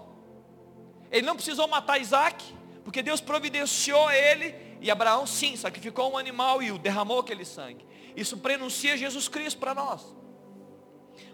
Ele 1.10 1.26
não 1.26 1.34
precisou 1.34 1.66
matar 1.68 2.00
Isaac, 2.00 2.44
porque 2.84 3.02
Deus 3.02 3.20
providenciou 3.20 4.10
ele, 4.10 4.54
e 4.80 4.90
Abraão 4.90 5.26
sim, 5.26 5.56
sacrificou 5.56 6.12
um 6.12 6.16
animal 6.16 6.62
e 6.62 6.70
o 6.70 6.78
derramou 6.78 7.18
aquele 7.18 7.44
sangue. 7.44 7.86
Isso 8.16 8.36
prenuncia 8.38 8.96
Jesus 8.96 9.28
Cristo 9.28 9.58
para 9.58 9.74
nós. 9.74 10.16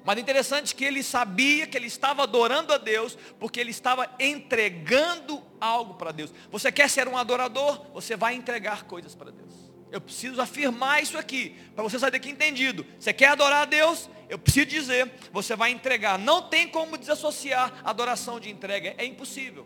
Mas 0.05 0.19
interessante 0.19 0.75
que 0.75 0.85
ele 0.85 1.03
sabia 1.03 1.67
que 1.67 1.77
ele 1.77 1.87
estava 1.87 2.23
adorando 2.23 2.73
a 2.73 2.79
Deus, 2.79 3.17
porque 3.39 3.59
ele 3.59 3.71
estava 3.71 4.09
entregando 4.21 5.43
algo 5.61 5.95
para 5.95 6.13
Deus. 6.13 6.33
Você 6.51 6.71
quer 6.71 6.91
ser 6.91 7.09
um 7.09 7.17
adorador? 7.17 7.87
Você 7.95 8.17
vai 8.17 8.35
entregar 8.35 8.85
coisas 8.85 9.15
para 9.15 9.31
Deus. 9.31 9.64
Eu 9.95 10.01
preciso 10.01 10.41
afirmar 10.41 11.05
isso 11.05 11.17
aqui, 11.17 11.55
para 11.73 11.85
você 11.85 11.97
sair 12.01 12.11
daqui 12.11 12.29
entendido. 12.29 12.85
Você 12.99 13.13
quer 13.13 13.29
adorar 13.29 13.63
a 13.63 13.65
Deus? 13.65 14.11
Eu 14.29 14.37
preciso 14.37 14.67
dizer, 14.67 15.09
você 15.31 15.55
vai 15.55 15.71
entregar. 15.71 16.19
Não 16.19 16.43
tem 16.43 16.67
como 16.67 16.99
desassociar 16.99 17.73
adoração 17.85 18.41
de 18.41 18.51
entrega, 18.51 18.93
é 18.99 19.05
impossível. 19.05 19.65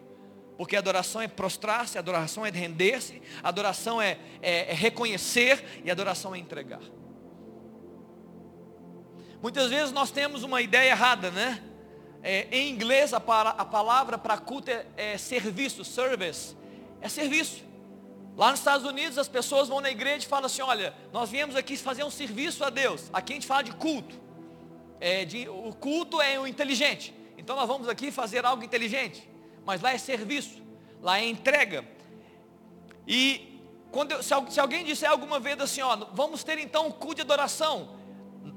Porque 0.58 0.76
adoração 0.76 1.22
é 1.22 1.28
prostrar-se, 1.28 1.96
adoração 1.96 2.44
é 2.44 2.50
render-se, 2.50 3.22
adoração 3.42 4.02
é, 4.02 4.18
é, 4.42 4.70
é 4.70 4.74
reconhecer 4.74 5.64
e 5.82 5.90
adoração 5.90 6.34
é 6.34 6.38
entregar. 6.38 6.82
Muitas 9.40 9.70
vezes 9.70 9.92
nós 9.92 10.10
temos 10.10 10.42
uma 10.42 10.60
ideia 10.60 10.90
errada, 10.90 11.30
né? 11.30 11.62
É, 12.22 12.48
em 12.52 12.68
inglês 12.68 13.14
a, 13.14 13.20
para, 13.20 13.48
a 13.48 13.64
palavra 13.64 14.18
para 14.18 14.36
culto 14.36 14.70
é, 14.70 14.84
é 14.94 15.16
serviço, 15.16 15.86
service, 15.86 16.54
é 17.00 17.08
serviço. 17.08 17.67
Lá 18.38 18.52
nos 18.52 18.60
Estados 18.60 18.86
Unidos 18.86 19.18
as 19.18 19.26
pessoas 19.26 19.66
vão 19.68 19.80
na 19.80 19.90
igreja 19.90 20.24
e 20.24 20.28
falam 20.28 20.46
assim, 20.46 20.62
olha, 20.62 20.94
nós 21.12 21.28
viemos 21.28 21.56
aqui 21.56 21.76
fazer 21.76 22.04
um 22.04 22.10
serviço 22.10 22.62
a 22.62 22.70
Deus. 22.70 23.10
Aqui 23.12 23.32
a 23.32 23.34
gente 23.34 23.48
fala 23.48 23.64
de 23.64 23.72
culto. 23.72 24.14
É, 25.00 25.24
de, 25.24 25.48
o 25.48 25.74
culto 25.74 26.22
é 26.22 26.38
o 26.38 26.46
inteligente. 26.46 27.12
Então 27.36 27.56
nós 27.56 27.66
vamos 27.66 27.88
aqui 27.88 28.12
fazer 28.12 28.46
algo 28.46 28.62
inteligente. 28.62 29.28
Mas 29.66 29.80
lá 29.80 29.92
é 29.92 29.98
serviço, 29.98 30.62
lá 31.02 31.18
é 31.18 31.28
entrega. 31.28 31.84
E 33.08 33.60
quando 33.90 34.12
eu, 34.12 34.22
se, 34.22 34.32
se, 34.50 34.60
alguém 34.60 34.84
disser 34.84 35.10
alguma 35.10 35.40
vez 35.40 35.60
assim, 35.60 35.80
ó, 35.80 35.96
vamos 36.12 36.44
ter 36.44 36.58
então 36.58 36.86
um 36.86 36.92
culto 36.92 37.16
de 37.16 37.22
adoração. 37.22 37.98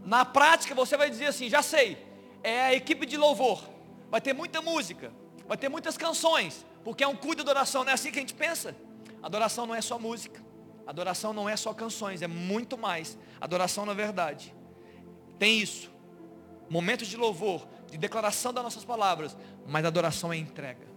Na 0.05 0.23
prática 0.23 0.75
você 0.75 0.95
vai 0.95 1.09
dizer 1.09 1.25
assim, 1.25 1.49
já 1.49 1.63
sei, 1.63 1.97
é 2.43 2.61
a 2.65 2.73
equipe 2.75 3.03
de 3.07 3.17
louvor. 3.17 3.67
Vai 4.11 4.21
ter 4.21 4.33
muita 4.33 4.61
música, 4.61 5.11
vai 5.47 5.57
ter 5.57 5.69
muitas 5.69 5.97
canções, 5.97 6.63
porque 6.83 7.03
é 7.03 7.07
um 7.07 7.15
culto 7.15 7.37
de 7.37 7.41
adoração, 7.41 7.83
não 7.83 7.89
é 7.89 7.95
assim 7.95 8.11
que 8.11 8.19
a 8.19 8.21
gente 8.21 8.35
pensa? 8.35 8.75
Adoração 9.21 9.65
não 9.65 9.75
é 9.75 9.81
só 9.81 9.99
música, 9.99 10.41
adoração 10.85 11.33
não 11.33 11.47
é 11.47 11.55
só 11.55 11.73
canções, 11.73 12.21
é 12.21 12.27
muito 12.27 12.77
mais. 12.77 13.17
Adoração 13.39 13.85
na 13.85 13.93
verdade. 13.93 14.53
Tem 15.37 15.59
isso. 15.59 15.91
Momentos 16.69 17.07
de 17.07 17.17
louvor, 17.17 17.67
de 17.89 17.97
declaração 17.97 18.53
das 18.53 18.63
nossas 18.63 18.83
palavras, 18.83 19.35
mas 19.67 19.85
adoração 19.85 20.31
é 20.31 20.37
entrega. 20.37 20.91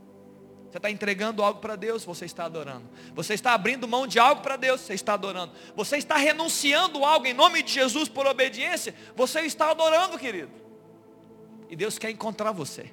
Você 0.71 0.79
está 0.79 0.91
entregando 0.91 1.43
algo 1.43 1.61
para 1.61 1.77
Deus, 1.77 2.05
você 2.05 2.25
está 2.25 2.47
adorando. 2.47 2.89
Você 3.15 3.35
está 3.35 3.55
abrindo 3.55 3.87
mão 3.87 4.09
de 4.09 4.19
algo 4.19 4.43
para 4.43 4.57
Deus, 4.57 4.81
você 4.81 4.95
está 4.95 5.15
adorando. 5.15 5.53
Você 5.77 5.97
está 5.99 6.17
renunciando 6.17 7.05
algo 7.05 7.27
em 7.27 7.33
nome 7.33 7.63
de 7.63 7.73
Jesus 7.73 8.09
por 8.09 8.27
obediência, 8.27 8.95
você 9.15 9.43
está 9.43 9.71
adorando, 9.71 10.19
querido. 10.19 10.51
E 11.71 11.77
Deus 11.77 11.99
quer 11.99 12.11
encontrar 12.11 12.51
você. 12.51 12.91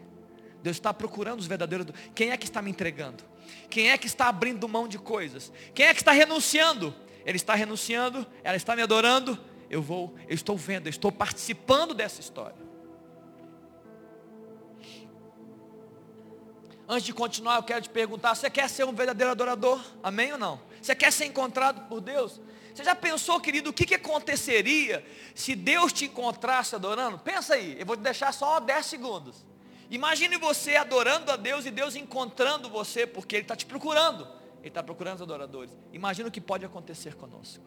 Deus 0.62 0.78
está 0.78 0.94
procurando 0.94 1.40
os 1.40 1.48
verdadeiros. 1.48 1.88
Quem 2.14 2.30
é 2.30 2.38
que 2.38 2.46
está 2.46 2.62
me 2.62 2.70
entregando? 2.70 3.31
Quem 3.70 3.90
é 3.90 3.98
que 3.98 4.08
está 4.08 4.28
abrindo 4.28 4.68
mão 4.68 4.88
de 4.88 4.98
coisas? 4.98 5.52
Quem 5.74 5.86
é 5.86 5.94
que 5.94 6.02
está 6.02 6.12
renunciando? 6.12 6.94
Ele 7.26 7.38
está 7.38 7.56
renunciando, 7.56 8.26
ela 8.44 8.58
está 8.58 8.76
me 8.76 8.82
adorando. 8.82 9.40
Eu 9.70 9.82
vou, 9.82 10.14
eu 10.28 10.36
estou 10.36 10.58
vendo, 10.58 10.88
eu 10.88 10.90
estou 10.90 11.12
participando 11.12 11.94
dessa 11.94 12.20
história. 12.20 12.58
Antes 16.88 17.06
de 17.06 17.14
continuar, 17.14 17.56
eu 17.56 17.64
quero 17.64 17.82
te 17.82 17.90
perguntar: 17.90 18.36
você 18.36 18.50
quer 18.50 18.70
ser 18.70 18.84
um 18.84 18.94
verdadeiro 18.94 19.32
adorador? 19.32 19.82
Amém 20.04 20.34
ou 20.34 20.38
não? 20.38 20.60
Você 20.82 20.94
quer 20.94 21.12
ser 21.12 21.26
encontrado 21.26 21.88
por 21.88 22.02
Deus? 22.02 22.42
Você 22.74 22.84
já 22.84 22.96
pensou, 22.96 23.40
querido, 23.40 23.70
o 23.70 23.74
que, 23.74 23.86
que 23.86 23.96
aconteceria 23.96 25.06
se 25.36 25.56
Deus 25.56 25.94
te 25.94 26.06
encontrasse 26.06 26.76
adorando? 26.76 27.20
Pensa 27.20 27.56
aí, 27.56 27.78
eu 27.80 27.86
vou 27.86 27.96
te 27.96 28.02
deixar 28.02 28.34
só 28.34 28.60
10 28.60 28.86
segundos. 28.86 29.46
Imagine 29.92 30.38
você 30.38 30.78
adorando 30.78 31.30
a 31.32 31.36
Deus 31.36 31.66
e 31.66 31.70
Deus 31.70 31.98
encontrando 31.98 32.70
você, 32.70 33.06
porque 33.06 33.36
Ele 33.36 33.44
está 33.44 33.58
te 33.58 33.66
procurando. 33.66 34.26
Ele 34.60 34.70
está 34.70 34.82
procurando 34.82 35.18
os 35.18 35.22
adoradores. 35.22 35.78
Imagina 35.92 36.30
o 36.30 36.32
que 36.32 36.40
pode 36.40 36.64
acontecer 36.64 37.14
conosco. 37.16 37.66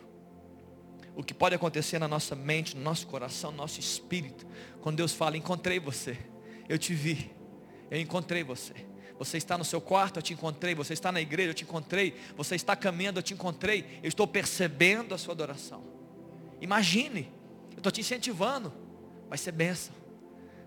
O 1.15 1.23
que 1.23 1.35
pode 1.35 1.55
acontecer 1.55 1.99
na 1.99 2.09
nossa 2.09 2.35
mente, 2.35 2.77
no 2.77 2.83
nosso 2.83 3.07
coração, 3.07 3.51
no 3.51 3.59
nosso 3.59 3.79
espírito. 3.79 4.47
Quando 4.81 4.97
Deus 4.97 5.13
fala, 5.13 5.37
encontrei 5.37 5.79
você. 5.79 6.17
Eu 6.67 6.79
te 6.79 6.95
vi. 6.95 7.31
Eu 7.91 8.01
encontrei 8.01 8.43
você. 8.43 8.73
Você 9.19 9.37
está 9.37 9.59
no 9.59 9.65
seu 9.65 9.81
quarto, 9.81 10.19
eu 10.19 10.23
te 10.23 10.33
encontrei. 10.33 10.75
Você 10.75 10.95
está 10.95 11.13
na 11.13 11.21
igreja, 11.21 11.51
eu 11.51 11.55
te 11.55 11.65
encontrei. 11.65 12.17
Você 12.39 12.55
está 12.55 12.75
caminhando, 12.75 13.19
eu 13.19 13.23
te 13.23 13.35
encontrei. 13.35 14.01
Eu 14.03 14.09
estou 14.09 14.27
percebendo 14.27 15.15
a 15.15 15.19
sua 15.19 15.35
adoração. 15.35 15.85
Imagine, 16.59 17.31
eu 17.73 17.79
estou 17.79 17.93
te 17.93 18.01
incentivando. 18.01 18.73
Vai 19.29 19.37
ser 19.37 19.53
bênção. 19.53 20.04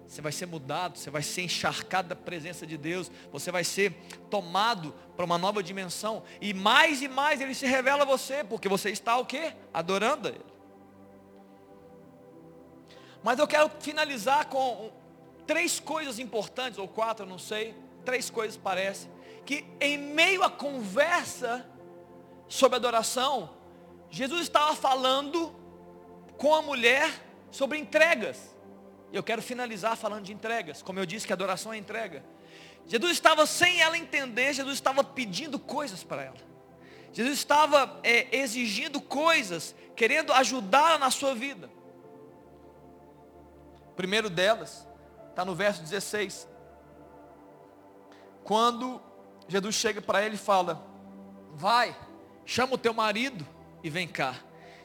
Você 0.07 0.21
vai 0.21 0.31
ser 0.31 0.45
mudado, 0.45 0.97
você 0.97 1.09
vai 1.09 1.21
ser 1.21 1.41
encharcado 1.41 2.07
da 2.07 2.15
presença 2.15 2.65
de 2.65 2.77
Deus, 2.77 3.11
você 3.31 3.51
vai 3.51 3.63
ser 3.63 3.91
tomado 4.29 4.93
para 5.15 5.25
uma 5.25 5.37
nova 5.37 5.61
dimensão. 5.61 6.23
E 6.39 6.53
mais 6.53 7.01
e 7.01 7.07
mais 7.07 7.41
ele 7.41 7.53
se 7.53 7.65
revela 7.65 8.03
a 8.03 8.05
você, 8.05 8.43
porque 8.43 8.69
você 8.69 8.89
está 8.89 9.17
o 9.17 9.25
quê? 9.25 9.53
Adorando 9.73 10.29
a 10.29 10.31
Ele. 10.31 10.45
Mas 13.21 13.37
eu 13.37 13.47
quero 13.47 13.69
finalizar 13.81 14.45
com 14.45 14.91
três 15.45 15.79
coisas 15.79 16.19
importantes, 16.19 16.79
ou 16.79 16.87
quatro, 16.87 17.25
não 17.25 17.37
sei, 17.37 17.75
três 18.05 18.29
coisas 18.29 18.55
parece, 18.55 19.09
que 19.45 19.65
em 19.81 19.97
meio 19.97 20.43
à 20.43 20.49
conversa 20.49 21.65
sobre 22.47 22.77
adoração, 22.77 23.49
Jesus 24.09 24.43
estava 24.43 24.73
falando 24.73 25.53
com 26.37 26.55
a 26.55 26.61
mulher 26.61 27.11
sobre 27.51 27.77
entregas. 27.77 28.55
Eu 29.11 29.23
quero 29.23 29.41
finalizar 29.41 29.95
falando 29.95 30.25
de 30.25 30.33
entregas. 30.33 30.81
Como 30.81 30.99
eu 30.99 31.05
disse 31.05 31.25
que 31.25 31.33
adoração 31.33 31.73
é 31.73 31.77
entrega. 31.77 32.23
Jesus 32.85 33.11
estava 33.13 33.45
sem 33.45 33.81
ela 33.81 33.97
entender, 33.97 34.53
Jesus 34.53 34.75
estava 34.75 35.03
pedindo 35.03 35.59
coisas 35.59 36.03
para 36.03 36.23
ela. 36.23 36.37
Jesus 37.11 37.37
estava 37.37 37.99
é, 38.03 38.37
exigindo 38.37 39.01
coisas, 39.01 39.75
querendo 39.95 40.31
ajudá-la 40.31 40.97
na 40.97 41.11
sua 41.11 41.33
vida. 41.33 41.69
Primeiro 43.95 44.29
delas 44.29 44.87
está 45.31 45.43
no 45.43 45.55
verso 45.55 45.81
16 45.81 46.47
quando 48.47 49.01
Jesus 49.49 49.75
chega 49.75 50.01
para 50.01 50.25
ele 50.25 50.35
e 50.35 50.37
fala: 50.37 50.81
Vai, 51.53 51.93
chama 52.45 52.75
o 52.75 52.77
teu 52.77 52.93
marido 52.93 53.45
e 53.83 53.89
vem 53.89 54.07
cá. 54.07 54.35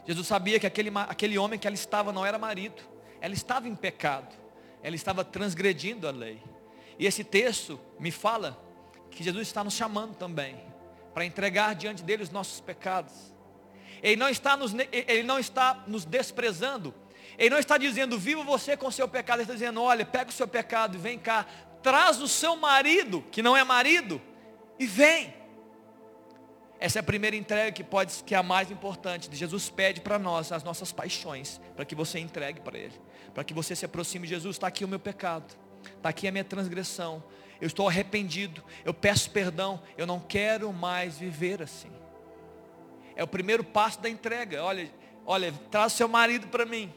Jesus 0.05 0.27
sabia 0.27 0.59
que 0.59 0.67
aquele, 0.67 0.91
aquele 1.09 1.39
homem 1.39 1.57
que 1.57 1.69
ela 1.69 1.75
estava 1.75 2.13
não 2.13 2.27
era 2.27 2.37
marido, 2.41 2.83
ela 3.23 3.35
estava 3.35 3.69
em 3.69 3.77
pecado, 3.77 4.35
ela 4.83 4.97
estava 4.97 5.25
transgredindo 5.25 6.09
a 6.09 6.11
lei. 6.11 6.43
E 6.99 7.07
esse 7.07 7.23
texto 7.23 7.79
me 8.01 8.11
fala 8.11 8.61
que 9.13 9.23
Jesus 9.23 9.47
está 9.47 9.63
nos 9.63 9.75
chamando 9.75 10.17
também, 10.17 10.61
para 11.15 11.25
entregar 11.25 11.77
diante 11.77 12.03
dele 12.03 12.25
os 12.25 12.31
nossos 12.31 12.61
pecados. 12.61 13.13
Ele 14.03 14.17
não 14.17 14.29
está 14.29 14.57
nos, 14.57 14.75
ele 14.91 15.23
não 15.23 15.39
está 15.39 15.85
nos 15.87 16.05
desprezando, 16.05 16.93
ele 17.39 17.51
não 17.51 17.61
está 17.61 17.79
dizendo, 17.79 18.19
viva 18.19 18.43
você 18.43 18.77
com 18.77 18.89
o 18.89 18.93
seu 18.93 19.07
pecado, 19.07 19.37
ele 19.37 19.45
está 19.45 19.55
dizendo, 19.55 19.81
olha, 19.81 20.05
pega 20.05 20.29
o 20.29 20.33
seu 20.33 20.49
pecado 20.49 20.97
e 20.97 20.99
vem 20.99 21.17
cá, 21.17 21.47
traz 21.81 22.21
o 22.21 22.27
seu 22.27 22.57
marido, 22.57 23.25
que 23.31 23.41
não 23.41 23.57
é 23.57 23.63
marido, 23.63 24.21
e 24.81 24.87
vem. 24.87 25.33
Essa 26.83 26.99
é 26.99 27.01
a 27.01 27.05
primeira 27.05 27.37
entrega 27.37 27.71
que 27.71 27.85
pode 27.85 28.25
que 28.25 28.35
é 28.35 28.39
a 28.39 28.43
mais 28.43 28.69
importante. 28.69 29.29
Jesus 29.33 29.71
pede 29.71 30.01
para 30.01 30.19
nós 30.19 30.51
as 30.51 30.65
nossas 30.65 30.91
paixões, 30.91 31.61
para 31.77 31.85
que 31.85 31.95
você 31.95 32.19
entregue 32.19 32.61
para 32.61 32.77
Ele, 32.77 33.01
para 33.35 33.45
que 33.45 33.55
você 33.55 33.75
se 33.75 33.85
aproxime 33.85 34.27
de 34.27 34.35
Jesus. 34.35 34.57
Está 34.57 34.67
aqui 34.67 34.85
o 34.85 34.89
meu 34.89 35.01
pecado, 35.01 35.55
está 35.97 36.09
aqui 36.09 36.27
a 36.29 36.33
minha 36.33 36.45
transgressão. 36.45 37.23
Eu 37.61 37.67
estou 37.67 37.89
arrependido, 37.89 38.63
eu 38.85 38.93
peço 38.93 39.31
perdão, 39.31 39.81
eu 39.97 40.07
não 40.07 40.19
quero 40.19 40.73
mais 40.73 41.19
viver 41.19 41.63
assim. 41.63 41.91
É 43.15 43.23
o 43.23 43.29
primeiro 43.29 43.63
passo 43.63 44.01
da 44.01 44.09
entrega. 44.09 44.63
Olha, 44.63 44.91
olha, 45.25 45.53
traz 45.71 45.93
o 45.93 45.97
seu 45.97 46.09
marido 46.09 46.49
para 46.49 46.67
mim. 46.67 46.93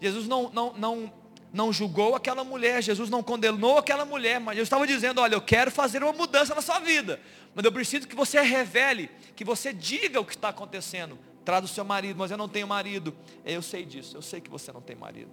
Jesus 0.00 0.28
não, 0.28 0.50
não, 0.50 0.72
não 0.74 1.12
não 1.52 1.72
julgou 1.72 2.14
aquela 2.14 2.44
mulher, 2.44 2.82
Jesus 2.82 3.08
não 3.08 3.22
condenou 3.22 3.78
aquela 3.78 4.04
mulher, 4.04 4.38
mas 4.38 4.56
Jesus 4.56 4.66
estava 4.66 4.86
dizendo, 4.86 5.22
olha, 5.22 5.36
eu 5.36 5.40
quero 5.40 5.70
fazer 5.70 6.02
uma 6.02 6.12
mudança 6.12 6.54
na 6.54 6.60
sua 6.60 6.80
vida, 6.80 7.18
mas 7.54 7.64
eu 7.64 7.72
preciso 7.72 8.06
que 8.06 8.14
você 8.14 8.38
revele, 8.42 9.08
que 9.34 9.42
você 9.42 9.72
diga 9.72 10.20
o 10.20 10.24
que 10.24 10.34
está 10.34 10.50
acontecendo 10.50 11.18
traz 11.46 11.64
o 11.64 11.68
seu 11.68 11.84
marido, 11.84 12.18
mas 12.18 12.32
eu 12.32 12.36
não 12.36 12.48
tenho 12.48 12.66
marido. 12.66 13.14
Eu 13.44 13.62
sei 13.62 13.84
disso, 13.84 14.16
eu 14.16 14.20
sei 14.20 14.40
que 14.40 14.50
você 14.50 14.72
não 14.72 14.80
tem 14.80 14.96
marido. 14.96 15.30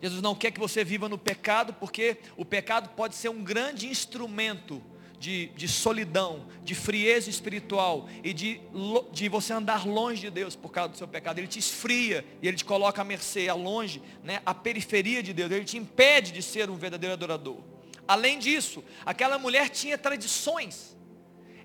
Jesus 0.00 0.22
não 0.22 0.34
quer 0.34 0.50
que 0.50 0.60
você 0.60 0.82
viva 0.82 1.08
no 1.08 1.18
pecado, 1.18 1.74
porque 1.74 2.18
o 2.36 2.44
pecado 2.44 2.90
pode 2.96 3.14
ser 3.14 3.28
um 3.28 3.42
grande 3.44 3.86
instrumento 3.86 4.82
de, 5.20 5.48
de 5.48 5.68
solidão, 5.68 6.46
de 6.64 6.74
frieza 6.74 7.28
espiritual 7.28 8.08
e 8.24 8.32
de, 8.32 8.58
de 9.12 9.28
você 9.28 9.52
andar 9.52 9.86
longe 9.86 10.22
de 10.22 10.30
Deus 10.30 10.56
por 10.56 10.70
causa 10.70 10.88
do 10.88 10.96
seu 10.96 11.06
pecado. 11.06 11.38
Ele 11.38 11.46
te 11.46 11.58
esfria 11.58 12.24
e 12.40 12.48
ele 12.48 12.56
te 12.56 12.64
coloca 12.64 13.02
à 13.02 13.04
mercê, 13.04 13.46
a 13.46 13.54
longe, 13.54 14.02
né, 14.24 14.40
à 14.46 14.54
periferia 14.54 15.22
de 15.22 15.34
Deus. 15.34 15.50
Ele 15.50 15.66
te 15.66 15.76
impede 15.76 16.32
de 16.32 16.42
ser 16.42 16.70
um 16.70 16.76
verdadeiro 16.76 17.12
adorador. 17.12 17.58
Além 18.08 18.38
disso, 18.38 18.82
aquela 19.04 19.38
mulher 19.38 19.68
tinha 19.68 19.98
tradições, 19.98 20.96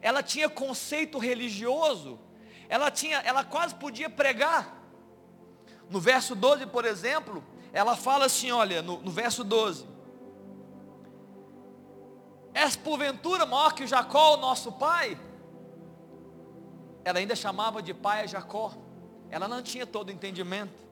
ela 0.01 0.21
tinha 0.21 0.49
conceito 0.49 1.17
religioso, 1.17 2.19
ela 2.67 2.91
tinha, 2.91 3.19
ela 3.19 3.45
quase 3.45 3.73
podia 3.73 4.09
pregar. 4.09 4.83
No 5.89 5.99
verso 6.01 6.36
12, 6.36 6.67
por 6.67 6.83
exemplo, 6.83 7.41
ela 7.76 7.97
fala 7.97 8.26
assim, 8.26 8.51
olha, 8.51 8.82
no, 8.82 9.01
no 9.01 9.11
verso 9.11 9.43
12. 9.43 9.86
És 12.53 12.78
porventura 12.78 13.45
maior 13.45 13.73
que 13.73 13.86
Jacó, 13.86 14.36
o 14.36 14.38
nosso 14.38 14.71
pai? 14.71 15.19
Ela 17.03 17.19
ainda 17.19 17.36
chamava 17.36 17.82
de 17.82 17.93
pai 17.93 18.23
a 18.23 18.26
Jacó. 18.28 18.71
Ela 19.30 19.45
não 19.49 19.61
tinha 19.61 19.86
todo 19.86 20.07
o 20.07 20.11
entendimento. 20.13 20.86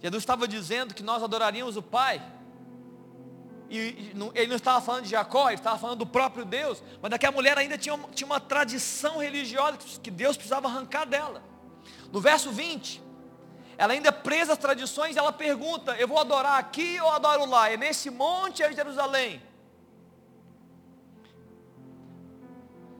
Jesus 0.00 0.22
estava 0.22 0.46
dizendo 0.46 0.94
que 0.94 1.02
nós 1.02 1.24
adoraríamos 1.24 1.76
o 1.76 1.82
pai. 1.82 2.22
E, 3.68 4.12
ele 4.32 4.46
não 4.46 4.56
estava 4.56 4.80
falando 4.80 5.02
de 5.02 5.10
Jacó, 5.10 5.48
ele 5.48 5.58
estava 5.58 5.76
falando 5.76 5.98
do 5.98 6.06
próprio 6.06 6.44
Deus. 6.44 6.84
Mas 7.02 7.12
aquela 7.12 7.32
mulher 7.32 7.58
ainda 7.58 7.76
tinha 7.76 7.98
tinha 8.14 8.26
uma 8.26 8.38
tradição 8.38 9.18
religiosa 9.18 9.76
que 10.00 10.10
Deus 10.12 10.36
precisava 10.36 10.68
arrancar 10.68 11.04
dela. 11.04 11.42
No 12.12 12.20
verso 12.20 12.52
20, 12.52 13.02
ela 13.78 13.92
ainda 13.92 14.08
é 14.08 14.12
presa 14.12 14.54
às 14.54 14.58
tradições, 14.58 15.16
ela 15.16 15.32
pergunta: 15.32 15.96
Eu 15.96 16.08
vou 16.08 16.18
adorar 16.18 16.58
aqui 16.58 16.98
ou 17.00 17.10
adoro 17.10 17.44
lá? 17.46 17.70
É 17.70 17.76
nesse 17.76 18.10
monte 18.10 18.62
ou 18.62 18.68
é 18.68 18.72
em 18.72 18.76
Jerusalém? 18.76 19.42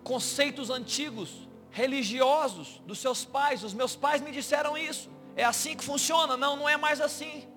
Conceitos 0.04 0.70
antigos, 0.70 1.48
religiosos 1.70 2.80
dos 2.86 2.98
seus 2.98 3.24
pais. 3.24 3.64
Os 3.64 3.74
meus 3.74 3.96
pais 3.96 4.20
me 4.20 4.30
disseram 4.30 4.76
isso. 4.76 5.10
É 5.34 5.44
assim 5.44 5.74
que 5.76 5.84
funciona? 5.84 6.36
Não, 6.36 6.56
não 6.56 6.68
é 6.68 6.76
mais 6.76 7.00
assim. 7.00 7.48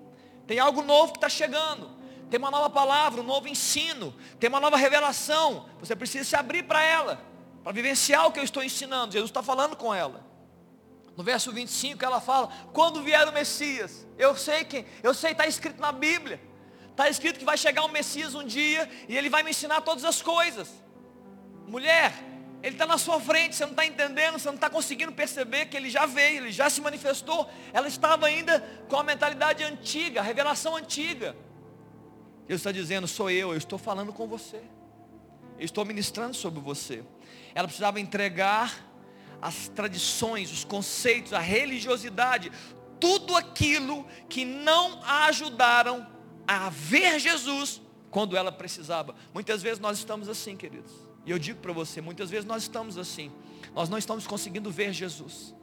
Tem 0.46 0.58
algo 0.58 0.82
novo 0.82 1.12
que 1.12 1.18
está 1.18 1.28
chegando. 1.28 1.90
Tem 2.30 2.38
uma 2.38 2.50
nova 2.50 2.70
palavra, 2.70 3.20
um 3.20 3.24
novo 3.24 3.48
ensino. 3.48 4.14
Tem 4.38 4.48
uma 4.48 4.60
nova 4.60 4.76
revelação. 4.76 5.66
Você 5.78 5.94
precisa 5.94 6.24
se 6.24 6.36
abrir 6.36 6.62
para 6.62 6.82
ela. 6.82 7.20
Para 7.62 7.72
vivenciar 7.72 8.26
o 8.26 8.32
que 8.32 8.40
eu 8.40 8.44
estou 8.44 8.64
ensinando. 8.64 9.12
Jesus 9.12 9.30
está 9.30 9.42
falando 9.42 9.76
com 9.76 9.94
ela. 9.94 10.29
No 11.16 11.24
verso 11.24 11.52
25 11.52 12.04
ela 12.04 12.20
fala, 12.20 12.48
quando 12.72 13.02
vier 13.02 13.28
o 13.28 13.32
Messias, 13.32 14.06
eu 14.16 14.36
sei 14.36 14.64
quem, 14.64 14.86
eu 15.02 15.12
sei, 15.12 15.32
está 15.32 15.46
escrito 15.46 15.80
na 15.80 15.92
Bíblia. 15.92 16.40
Está 16.90 17.08
escrito 17.08 17.38
que 17.38 17.44
vai 17.44 17.56
chegar 17.56 17.84
um 17.84 17.88
Messias 17.88 18.34
um 18.34 18.44
dia 18.44 18.88
e 19.08 19.16
ele 19.16 19.30
vai 19.30 19.42
me 19.42 19.50
ensinar 19.50 19.80
todas 19.80 20.04
as 20.04 20.20
coisas. 20.20 20.68
Mulher, 21.66 22.12
ele 22.62 22.74
está 22.74 22.86
na 22.86 22.98
sua 22.98 23.18
frente, 23.20 23.56
você 23.56 23.64
não 23.64 23.72
está 23.72 23.86
entendendo, 23.86 24.38
você 24.38 24.48
não 24.48 24.54
está 24.54 24.68
conseguindo 24.68 25.12
perceber 25.12 25.66
que 25.66 25.76
ele 25.76 25.88
já 25.88 26.04
veio, 26.04 26.42
ele 26.42 26.52
já 26.52 26.68
se 26.68 26.80
manifestou. 26.80 27.48
Ela 27.72 27.88
estava 27.88 28.26
ainda 28.26 28.60
com 28.88 28.96
a 28.96 29.02
mentalidade 29.02 29.64
antiga, 29.64 30.20
a 30.20 30.22
revelação 30.22 30.76
antiga. 30.76 31.34
Jesus 32.42 32.60
está 32.60 32.72
dizendo, 32.72 33.08
sou 33.08 33.30
eu, 33.30 33.52
eu 33.52 33.56
estou 33.56 33.78
falando 33.78 34.12
com 34.12 34.26
você. 34.26 34.60
Eu 35.58 35.64
estou 35.64 35.84
ministrando 35.84 36.34
sobre 36.34 36.60
você. 36.60 37.02
Ela 37.54 37.66
precisava 37.66 37.98
entregar 38.00 38.89
as 39.40 39.68
tradições, 39.68 40.52
os 40.52 40.64
conceitos, 40.64 41.32
a 41.32 41.38
religiosidade, 41.38 42.50
tudo 42.98 43.36
aquilo 43.36 44.06
que 44.28 44.44
não 44.44 45.02
a 45.02 45.26
ajudaram 45.26 46.06
a 46.46 46.68
ver 46.68 47.18
Jesus 47.18 47.80
quando 48.10 48.36
ela 48.36 48.52
precisava. 48.52 49.14
Muitas 49.32 49.62
vezes 49.62 49.78
nós 49.78 49.98
estamos 49.98 50.28
assim, 50.28 50.56
queridos. 50.56 50.92
E 51.24 51.30
eu 51.30 51.38
digo 51.38 51.60
para 51.60 51.72
você, 51.72 52.00
muitas 52.00 52.30
vezes 52.30 52.44
nós 52.44 52.62
estamos 52.62 52.98
assim. 52.98 53.30
Nós 53.74 53.88
não 53.88 53.98
estamos 53.98 54.26
conseguindo 54.26 54.70
ver 54.70 54.92
Jesus. 54.92 55.54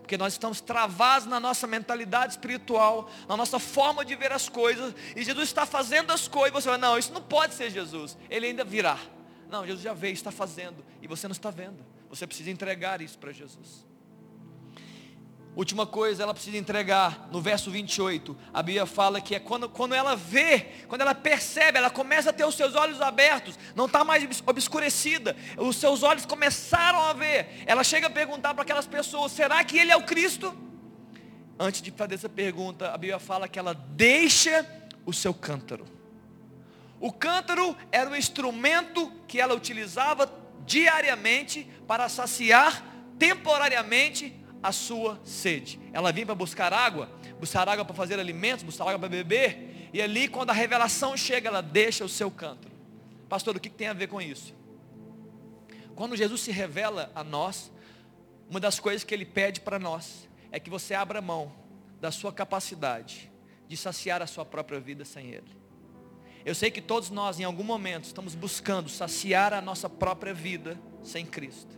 Porque 0.00 0.18
nós 0.18 0.34
estamos 0.34 0.60
travados 0.60 1.26
na 1.26 1.40
nossa 1.40 1.66
mentalidade 1.66 2.34
espiritual, 2.34 3.10
na 3.26 3.36
nossa 3.38 3.58
forma 3.58 4.04
de 4.04 4.14
ver 4.14 4.32
as 4.32 4.50
coisas. 4.50 4.94
E 5.16 5.24
Jesus 5.24 5.48
está 5.48 5.64
fazendo 5.64 6.12
as 6.12 6.28
coisas. 6.28 6.50
E 6.50 6.52
você 6.62 6.68
fala, 6.68 6.78
não, 6.78 6.98
isso 6.98 7.12
não 7.12 7.22
pode 7.22 7.54
ser 7.54 7.70
Jesus. 7.70 8.18
Ele 8.28 8.46
ainda 8.46 8.64
virá. 8.64 8.98
Não, 9.50 9.64
Jesus 9.64 9.82
já 9.82 9.94
veio, 9.94 10.12
está 10.12 10.30
fazendo. 10.30 10.84
E 11.00 11.06
você 11.06 11.26
não 11.26 11.32
está 11.32 11.50
vendo. 11.50 11.93
Você 12.14 12.28
precisa 12.28 12.48
entregar 12.48 13.00
isso 13.00 13.18
para 13.18 13.32
Jesus. 13.32 13.84
Última 15.56 15.84
coisa, 15.84 16.22
ela 16.22 16.32
precisa 16.32 16.56
entregar, 16.56 17.28
no 17.32 17.40
verso 17.40 17.72
28, 17.72 18.36
a 18.52 18.62
Bíblia 18.62 18.86
fala 18.86 19.20
que 19.20 19.34
é 19.34 19.40
quando, 19.40 19.68
quando 19.68 19.96
ela 19.96 20.14
vê, 20.14 20.60
quando 20.86 21.00
ela 21.00 21.12
percebe, 21.12 21.76
ela 21.76 21.90
começa 21.90 22.30
a 22.30 22.32
ter 22.32 22.44
os 22.44 22.54
seus 22.54 22.76
olhos 22.76 23.00
abertos, 23.00 23.58
não 23.74 23.86
está 23.86 24.04
mais 24.04 24.24
obscurecida, 24.46 25.36
os 25.58 25.74
seus 25.74 26.04
olhos 26.04 26.24
começaram 26.24 27.00
a 27.00 27.12
ver. 27.12 27.64
Ela 27.66 27.82
chega 27.82 28.06
a 28.06 28.10
perguntar 28.10 28.54
para 28.54 28.62
aquelas 28.62 28.86
pessoas: 28.86 29.32
será 29.32 29.64
que 29.64 29.76
ele 29.76 29.90
é 29.90 29.96
o 29.96 30.04
Cristo? 30.04 30.56
Antes 31.58 31.82
de 31.82 31.90
fazer 31.90 32.14
essa 32.14 32.28
pergunta, 32.28 32.92
a 32.92 32.98
Bíblia 32.98 33.18
fala 33.18 33.48
que 33.48 33.58
ela 33.58 33.74
deixa 33.74 34.64
o 35.04 35.12
seu 35.12 35.34
cântaro. 35.34 35.84
O 37.00 37.12
cântaro 37.12 37.76
era 37.90 38.08
o 38.08 38.16
instrumento 38.16 39.12
que 39.26 39.40
ela 39.40 39.54
utilizava 39.54 40.43
diariamente 40.66 41.68
para 41.86 42.08
saciar 42.08 42.84
temporariamente 43.18 44.34
a 44.62 44.72
sua 44.72 45.20
sede. 45.24 45.78
Ela 45.92 46.10
vinha 46.12 46.26
para 46.26 46.34
buscar 46.34 46.72
água, 46.72 47.10
buscar 47.38 47.68
água 47.68 47.84
para 47.84 47.94
fazer 47.94 48.18
alimentos, 48.18 48.62
buscar 48.62 48.84
água 48.84 48.98
para 48.98 49.08
beber, 49.08 49.90
e 49.92 50.00
ali 50.00 50.26
quando 50.26 50.50
a 50.50 50.54
revelação 50.54 51.16
chega, 51.16 51.48
ela 51.48 51.60
deixa 51.60 52.04
o 52.04 52.08
seu 52.08 52.30
cântaro. 52.30 52.74
Pastor, 53.28 53.56
o 53.56 53.60
que 53.60 53.70
tem 53.70 53.88
a 53.88 53.92
ver 53.92 54.08
com 54.08 54.20
isso? 54.20 54.54
Quando 55.94 56.16
Jesus 56.16 56.40
se 56.40 56.50
revela 56.50 57.12
a 57.14 57.22
nós, 57.22 57.70
uma 58.48 58.58
das 58.58 58.80
coisas 58.80 59.04
que 59.04 59.14
ele 59.14 59.24
pede 59.24 59.60
para 59.60 59.78
nós 59.78 60.28
é 60.50 60.58
que 60.58 60.70
você 60.70 60.94
abra 60.94 61.20
mão 61.20 61.52
da 62.00 62.10
sua 62.10 62.32
capacidade 62.32 63.30
de 63.68 63.76
saciar 63.76 64.20
a 64.20 64.26
sua 64.26 64.44
própria 64.44 64.80
vida 64.80 65.04
sem 65.04 65.28
ele. 65.28 65.63
Eu 66.44 66.54
sei 66.54 66.70
que 66.70 66.80
todos 66.80 67.10
nós, 67.10 67.40
em 67.40 67.44
algum 67.44 67.62
momento, 67.62 68.04
estamos 68.04 68.34
buscando 68.34 68.88
saciar 68.88 69.54
a 69.54 69.60
nossa 69.60 69.88
própria 69.88 70.34
vida 70.34 70.78
sem 71.02 71.24
Cristo. 71.24 71.74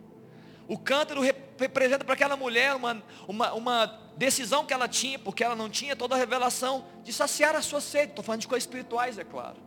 O 0.66 0.76
cântaro 0.76 1.20
representa 1.20 2.04
para 2.04 2.14
aquela 2.14 2.36
mulher 2.36 2.74
uma, 2.74 3.00
uma, 3.28 3.52
uma, 3.52 3.86
decisão 4.16 4.66
que 4.66 4.72
ela 4.72 4.88
tinha, 4.88 5.18
porque 5.18 5.44
ela 5.44 5.54
não 5.54 5.70
tinha 5.70 5.94
toda 5.94 6.16
a 6.16 6.18
revelação 6.18 6.86
de 7.04 7.12
saciar 7.12 7.54
a 7.54 7.62
sua 7.62 7.80
sede. 7.80 8.10
Estou 8.10 8.24
falando 8.24 8.40
de 8.40 8.48
coisas 8.48 8.64
espirituais, 8.64 9.18
é 9.18 9.24
claro. 9.24 9.58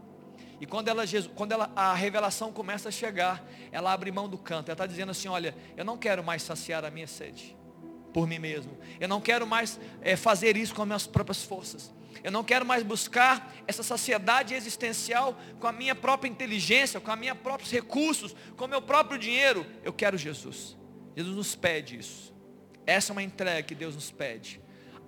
E 0.60 0.66
quando, 0.66 0.89
ela, 0.89 1.04
quando 1.36 1.54
ela, 1.54 1.72
a 1.74 1.93
revelação 1.93 2.52
começa 2.52 2.89
a 2.89 2.91
chegar, 2.91 3.41
ela 3.72 3.93
abre 3.93 4.12
mão 4.12 4.28
do 4.28 4.38
canto. 4.38 4.68
Ela 4.68 4.74
está 4.74 4.86
dizendo 4.86 5.12
assim: 5.12 5.30
olha, 5.30 5.56
eu 5.78 5.86
não 5.86 5.97
quero 5.97 6.22
mais 6.22 6.43
saciar 6.43 6.84
a 6.84 6.91
minha 6.91 7.08
sede 7.08 7.56
por 8.12 8.28
mim 8.28 8.39
mesmo. 8.39 8.78
Eu 9.00 9.08
não 9.08 9.22
quero 9.22 9.47
mais 9.47 9.80
é, 10.02 10.18
fazer 10.18 10.58
isso 10.58 10.76
com 10.76 10.82
as 10.82 10.88
minhas 10.88 11.08
próprias 11.08 11.43
forças. 11.43 11.93
Eu 12.24 12.32
não 12.32 12.43
quero 12.43 12.66
mais 12.66 12.84
buscar 12.84 13.53
essa 13.68 13.84
saciedade 13.84 14.53
existencial 14.53 15.39
com 15.60 15.68
a 15.68 15.72
minha 15.72 15.95
própria 15.95 16.30
inteligência, 16.30 16.99
com 16.99 17.12
os 17.12 17.20
meus 17.20 17.38
próprios 17.38 17.72
recursos, 17.72 18.36
com 18.57 18.66
o 18.66 18.68
meu 18.68 18.82
próprio 18.82 19.18
dinheiro. 19.18 19.66
Eu 19.84 19.93
quero 19.93 20.18
Jesus. 20.18 20.78
Jesus 21.16 21.36
nos 21.36 21.55
pede 21.55 21.97
isso. 21.97 22.34
Essa 22.86 23.12
é 23.12 23.14
uma 23.14 23.24
entrega 23.24 23.64
que 23.64 23.76
Deus 23.76 23.95
nos 23.95 24.12
pede. 24.12 24.62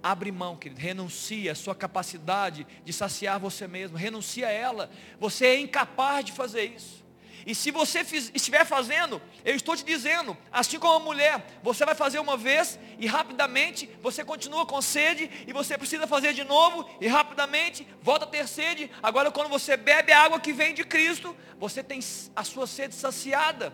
Abre 0.04 0.32
mão, 0.32 0.56
querido, 0.56 0.82
renuncia 0.82 1.52
a 1.52 1.56
sua 1.56 1.76
capacidade 1.76 2.66
de 2.84 2.92
saciar 2.92 3.40
você 3.40 3.68
mesmo, 3.68 3.98
renuncia 3.98 4.48
a 4.48 4.52
ela. 4.52 4.90
Você 5.20 5.46
é 5.46 5.60
incapaz 5.60 6.26
de 6.26 6.32
fazer 6.32 6.66
isso. 6.66 7.01
E 7.46 7.56
se 7.56 7.72
você 7.72 8.04
fiz, 8.04 8.32
estiver 8.34 8.66
fazendo, 8.66 9.22
eu 9.44 9.56
estou 9.56 9.76
te 9.76 9.84
dizendo, 9.84 10.38
assim 10.52 10.78
como 10.78 10.94
a 10.96 11.00
mulher, 11.00 11.46
você 11.64 11.86
vai 11.86 11.96
fazer 11.96 12.20
uma 12.20 12.38
vez 12.38 12.78
e 13.00 13.08
rapidamente 13.08 13.90
você 14.02 14.24
continua 14.24 14.66
com 14.66 14.82
sede 14.82 15.30
e 15.48 15.54
você 15.54 15.78
precisa 15.78 16.06
fazer 16.06 16.34
de 16.34 16.44
novo 16.44 16.88
e 17.00 17.08
rapidamente 17.08 17.88
volta 18.02 18.26
a 18.26 18.28
ter 18.28 18.48
sede. 18.48 18.92
Agora 19.02 19.32
quando 19.32 19.50
você 19.50 19.76
bebe 19.76 20.12
a 20.12 20.24
água 20.24 20.40
que 20.40 20.54
vem 20.54 20.74
de 20.74 20.84
Cristo, 20.84 21.36
você 21.58 21.84
tem 21.84 22.00
a 22.36 22.44
sua 22.44 22.68
sede 22.68 22.94
saciada. 22.94 23.74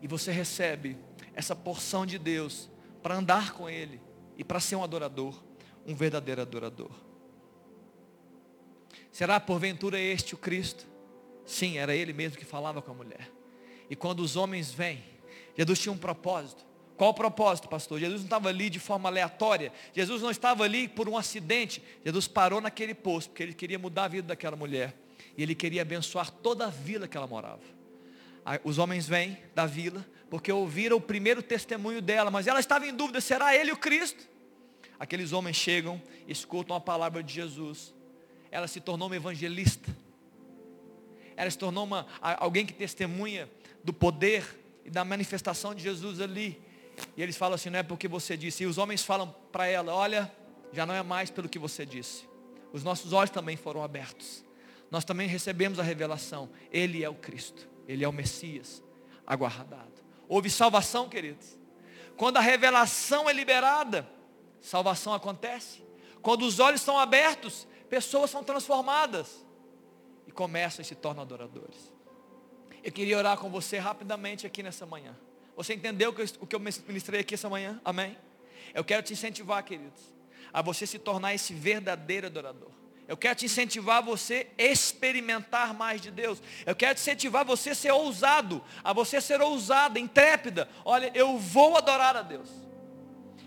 E 0.00 0.06
você 0.06 0.30
recebe 0.30 0.96
essa 1.34 1.56
porção 1.56 2.06
de 2.06 2.18
Deus 2.18 2.70
para 3.02 3.16
andar 3.16 3.52
com 3.52 3.68
Ele 3.68 4.00
e 4.36 4.44
para 4.44 4.60
ser 4.60 4.76
um 4.76 4.84
adorador, 4.84 5.42
um 5.86 5.94
verdadeiro 5.94 6.40
adorador. 6.40 6.90
Será 9.10 9.38
porventura 9.38 9.98
este 9.98 10.34
o 10.34 10.38
Cristo? 10.38 10.93
Sim, 11.44 11.78
era 11.78 11.94
ele 11.94 12.12
mesmo 12.12 12.38
que 12.38 12.44
falava 12.44 12.80
com 12.80 12.90
a 12.90 12.94
mulher. 12.94 13.30
E 13.88 13.96
quando 13.96 14.20
os 14.20 14.36
homens 14.36 14.72
vêm, 14.72 15.02
Jesus 15.56 15.78
tinha 15.78 15.92
um 15.92 15.98
propósito. 15.98 16.64
Qual 16.96 17.10
o 17.10 17.14
propósito, 17.14 17.68
pastor? 17.68 17.98
Jesus 17.98 18.20
não 18.20 18.26
estava 18.26 18.48
ali 18.48 18.70
de 18.70 18.78
forma 18.78 19.08
aleatória. 19.08 19.72
Jesus 19.92 20.22
não 20.22 20.30
estava 20.30 20.64
ali 20.64 20.86
por 20.86 21.08
um 21.08 21.16
acidente. 21.16 21.82
Jesus 22.04 22.28
parou 22.28 22.60
naquele 22.60 22.94
posto, 22.94 23.30
porque 23.30 23.42
ele 23.42 23.54
queria 23.54 23.78
mudar 23.78 24.04
a 24.04 24.08
vida 24.08 24.28
daquela 24.28 24.56
mulher. 24.56 24.94
E 25.36 25.42
ele 25.42 25.54
queria 25.54 25.82
abençoar 25.82 26.30
toda 26.30 26.66
a 26.66 26.70
vila 26.70 27.08
que 27.08 27.16
ela 27.16 27.26
morava. 27.26 27.62
Os 28.62 28.78
homens 28.78 29.08
vêm 29.08 29.38
da 29.54 29.66
vila, 29.66 30.06
porque 30.30 30.52
ouviram 30.52 30.96
o 30.96 31.00
primeiro 31.00 31.42
testemunho 31.42 32.00
dela, 32.00 32.30
mas 32.30 32.46
ela 32.46 32.60
estava 32.60 32.86
em 32.86 32.94
dúvida, 32.94 33.20
será 33.20 33.56
ele 33.56 33.72
o 33.72 33.76
Cristo? 33.76 34.28
Aqueles 34.98 35.32
homens 35.32 35.56
chegam, 35.56 36.00
escutam 36.28 36.76
a 36.76 36.80
palavra 36.80 37.22
de 37.22 37.32
Jesus. 37.32 37.92
Ela 38.50 38.68
se 38.68 38.80
tornou 38.80 39.08
uma 39.08 39.16
evangelista. 39.16 39.94
Ela 41.36 41.50
se 41.50 41.58
tornou 41.58 41.84
uma, 41.84 42.06
alguém 42.20 42.64
que 42.64 42.72
testemunha 42.72 43.48
do 43.82 43.92
poder 43.92 44.44
e 44.84 44.90
da 44.90 45.04
manifestação 45.04 45.74
de 45.74 45.82
Jesus 45.82 46.20
ali. 46.20 46.60
E 47.16 47.22
eles 47.22 47.36
falam 47.36 47.54
assim, 47.54 47.70
não 47.70 47.78
é 47.78 47.82
porque 47.82 48.06
você 48.06 48.36
disse. 48.36 48.62
E 48.62 48.66
os 48.66 48.78
homens 48.78 49.04
falam 49.04 49.34
para 49.50 49.66
ela, 49.66 49.94
olha, 49.94 50.30
já 50.72 50.86
não 50.86 50.94
é 50.94 51.02
mais 51.02 51.30
pelo 51.30 51.48
que 51.48 51.58
você 51.58 51.84
disse. 51.84 52.28
Os 52.72 52.82
nossos 52.82 53.12
olhos 53.12 53.30
também 53.30 53.56
foram 53.56 53.82
abertos. 53.82 54.44
Nós 54.90 55.04
também 55.04 55.28
recebemos 55.28 55.78
a 55.78 55.82
revelação. 55.82 56.50
Ele 56.70 57.02
é 57.02 57.08
o 57.08 57.14
Cristo. 57.14 57.68
Ele 57.86 58.04
é 58.04 58.08
o 58.08 58.12
Messias 58.12 58.82
aguardado. 59.26 59.92
Houve 60.28 60.50
salvação, 60.50 61.08
queridos. 61.08 61.58
Quando 62.16 62.36
a 62.36 62.40
revelação 62.40 63.28
é 63.28 63.32
liberada, 63.32 64.08
salvação 64.60 65.12
acontece. 65.12 65.82
Quando 66.22 66.42
os 66.42 66.60
olhos 66.60 66.80
são 66.80 66.98
abertos, 66.98 67.66
pessoas 67.88 68.30
são 68.30 68.42
transformadas 68.42 69.43
e 70.26 70.32
começam 70.32 70.82
e 70.82 70.84
se 70.84 70.94
tornam 70.94 71.22
adoradores. 71.22 71.92
Eu 72.82 72.92
queria 72.92 73.16
orar 73.16 73.38
com 73.38 73.48
você 73.48 73.78
rapidamente 73.78 74.46
aqui 74.46 74.62
nessa 74.62 74.84
manhã. 74.84 75.16
Você 75.56 75.74
entendeu 75.74 76.14
o 76.40 76.46
que 76.46 76.54
eu 76.54 76.60
ministrei 76.60 77.20
aqui 77.20 77.34
essa 77.34 77.48
manhã? 77.48 77.80
Amém? 77.84 78.16
Eu 78.74 78.84
quero 78.84 79.02
te 79.02 79.12
incentivar, 79.12 79.62
queridos, 79.62 80.02
a 80.52 80.60
você 80.60 80.86
se 80.86 80.98
tornar 80.98 81.34
esse 81.34 81.54
verdadeiro 81.54 82.26
adorador. 82.26 82.70
Eu 83.06 83.16
quero 83.16 83.34
te 83.34 83.44
incentivar 83.44 83.98
a 83.98 84.00
você 84.00 84.48
experimentar 84.56 85.74
mais 85.74 86.00
de 86.00 86.10
Deus. 86.10 86.42
Eu 86.64 86.74
quero 86.74 86.94
te 86.94 87.02
incentivar 87.02 87.42
a 87.42 87.44
você 87.44 87.74
ser 87.74 87.92
ousado, 87.92 88.64
a 88.82 88.92
você 88.92 89.20
ser 89.20 89.42
ousada, 89.42 90.00
intrépida. 90.00 90.68
Olha, 90.84 91.10
eu 91.14 91.38
vou 91.38 91.76
adorar 91.76 92.16
a 92.16 92.22
Deus. 92.22 92.48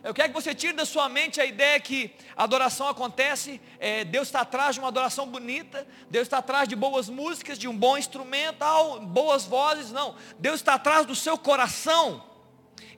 Eu 0.04 0.14
quero 0.14 0.30
que 0.30 0.42
você 0.42 0.54
tire 0.54 0.74
da 0.74 0.86
sua 0.86 1.10
mente 1.10 1.42
a 1.42 1.46
ideia 1.46 1.80
que 1.80 2.14
a 2.36 2.44
adoração 2.44 2.88
acontece, 2.88 3.60
é, 3.80 4.04
Deus 4.04 4.28
está 4.28 4.42
atrás 4.42 4.76
de 4.76 4.80
uma 4.80 4.90
adoração 4.90 5.28
bonita, 5.28 5.88
Deus 6.10 6.28
está 6.28 6.38
atrás 6.38 6.70
de 6.70 6.76
boas 6.76 7.10
músicas, 7.10 7.58
de 7.58 7.68
um 7.68 7.76
bom 7.76 7.98
instrumental, 7.98 9.00
boas 9.02 9.46
vozes, 9.46 9.92
não. 9.92 10.16
Deus 10.38 10.58
está 10.58 10.76
atrás 10.76 11.06
do 11.06 11.16
seu 11.16 11.38
coração 11.38 12.24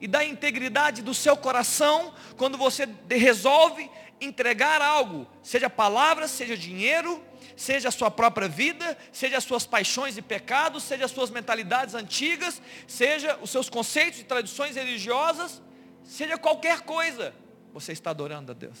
e 0.00 0.06
da 0.06 0.24
integridade 0.24 1.02
do 1.02 1.14
seu 1.14 1.36
coração 1.36 2.12
quando 2.36 2.58
você 2.58 2.88
resolve 3.08 3.90
entregar 4.20 4.82
algo, 4.82 5.26
seja 5.42 5.70
palavras, 5.70 6.30
seja 6.30 6.54
dinheiro, 6.54 7.24
seja 7.56 7.88
a 7.88 7.92
sua 7.92 8.10
própria 8.10 8.46
vida, 8.46 8.96
seja 9.10 9.38
as 9.38 9.44
suas 9.44 9.64
paixões 9.64 10.18
e 10.18 10.22
pecados, 10.22 10.82
seja 10.82 11.06
as 11.06 11.10
suas 11.10 11.30
mentalidades 11.30 11.94
antigas, 11.94 12.60
seja 12.86 13.38
os 13.40 13.48
seus 13.48 13.70
conceitos 13.70 14.20
e 14.20 14.24
tradições 14.24 14.76
religiosas 14.76 15.62
seja 16.10 16.36
qualquer 16.36 16.80
coisa, 16.80 17.32
você 17.72 17.92
está 17.92 18.10
adorando 18.10 18.50
a 18.50 18.54
Deus. 18.54 18.78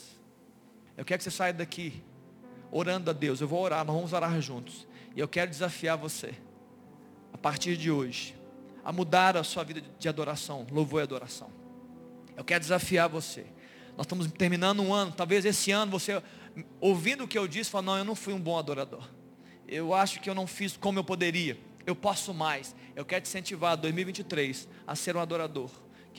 Eu 0.96 1.04
quero 1.04 1.18
que 1.18 1.24
você 1.24 1.30
saia 1.30 1.52
daqui 1.52 2.02
orando 2.72 3.08
a 3.08 3.12
Deus. 3.12 3.40
Eu 3.40 3.46
vou 3.46 3.62
orar, 3.62 3.84
nós 3.84 3.94
vamos 3.94 4.12
orar 4.12 4.40
juntos. 4.40 4.86
E 5.14 5.20
eu 5.20 5.28
quero 5.28 5.48
desafiar 5.48 5.96
você, 5.96 6.34
a 7.32 7.38
partir 7.38 7.76
de 7.76 7.90
hoje, 7.90 8.36
a 8.84 8.92
mudar 8.92 9.36
a 9.36 9.44
sua 9.44 9.62
vida 9.62 9.82
de 9.98 10.08
adoração, 10.08 10.66
louvor 10.72 11.00
e 11.00 11.04
adoração. 11.04 11.50
Eu 12.36 12.44
quero 12.44 12.60
desafiar 12.60 13.08
você. 13.08 13.46
Nós 13.96 14.06
estamos 14.06 14.26
terminando 14.32 14.80
um 14.80 14.92
ano, 14.92 15.12
talvez 15.12 15.44
esse 15.44 15.70
ano 15.70 15.92
você, 15.92 16.20
ouvindo 16.80 17.24
o 17.24 17.28
que 17.28 17.38
eu 17.38 17.46
disse, 17.46 17.70
fala, 17.70 17.82
não, 17.82 17.98
eu 17.98 18.04
não 18.04 18.16
fui 18.16 18.34
um 18.34 18.40
bom 18.40 18.58
adorador. 18.58 19.08
Eu 19.68 19.94
acho 19.94 20.20
que 20.20 20.28
eu 20.28 20.34
não 20.34 20.48
fiz 20.48 20.76
como 20.76 20.98
eu 20.98 21.04
poderia. 21.04 21.56
Eu 21.86 21.94
posso 21.94 22.34
mais. 22.34 22.74
Eu 22.96 23.04
quero 23.04 23.22
te 23.22 23.28
incentivar 23.28 23.76
2023 23.76 24.68
a 24.84 24.96
ser 24.96 25.16
um 25.16 25.20
adorador 25.20 25.70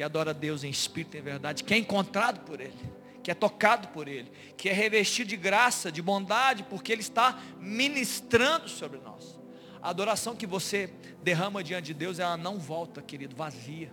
que 0.01 0.03
adora 0.03 0.31
a 0.31 0.33
Deus 0.33 0.63
em 0.63 0.69
espírito 0.71 1.15
e 1.15 1.19
em 1.19 1.21
verdade, 1.21 1.63
que 1.63 1.75
é 1.75 1.77
encontrado 1.77 2.43
por 2.43 2.59
Ele, 2.59 2.73
que 3.21 3.29
é 3.29 3.35
tocado 3.35 3.89
por 3.89 4.07
Ele, 4.07 4.31
que 4.57 4.67
é 4.67 4.73
revestido 4.73 5.29
de 5.29 5.37
graça, 5.37 5.91
de 5.91 6.01
bondade, 6.01 6.63
porque 6.63 6.91
Ele 6.91 7.01
está 7.01 7.39
ministrando 7.59 8.67
sobre 8.67 8.97
nós. 8.97 9.39
A 9.79 9.91
adoração 9.91 10.35
que 10.35 10.47
você 10.47 10.91
derrama 11.21 11.63
diante 11.63 11.85
de 11.85 11.93
Deus, 11.93 12.17
ela 12.17 12.35
não 12.35 12.57
volta, 12.57 12.99
querido, 12.99 13.35
vazia. 13.35 13.91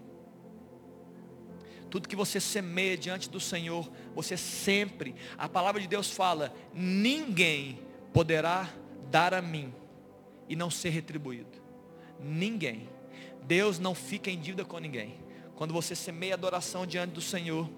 Tudo 1.91 2.09
que 2.09 2.17
você 2.17 2.41
semeia 2.41 2.97
diante 2.97 3.29
do 3.29 3.39
Senhor, 3.39 3.93
você 4.15 4.35
sempre, 4.35 5.15
a 5.37 5.47
palavra 5.47 5.79
de 5.79 5.87
Deus 5.87 6.11
fala, 6.11 6.55
ninguém 6.73 7.81
poderá 8.15 8.67
dar 9.11 9.35
a 9.35 9.43
mim 9.43 9.75
e 10.49 10.57
não 10.57 10.71
ser 10.71 10.89
retribuído. 10.89 11.63
Ninguém. 12.19 12.89
Deus 13.43 13.79
não 13.79 13.95
fica 13.95 14.31
em 14.31 14.41
dívida 14.41 14.65
com 14.65 14.79
ninguém. 14.79 15.28
Quando 15.59 15.75
você 15.75 15.97
semeia 15.97 16.35
adoração 16.35 16.87
diante 16.87 17.11
do 17.15 17.21
Senhor, 17.21 17.69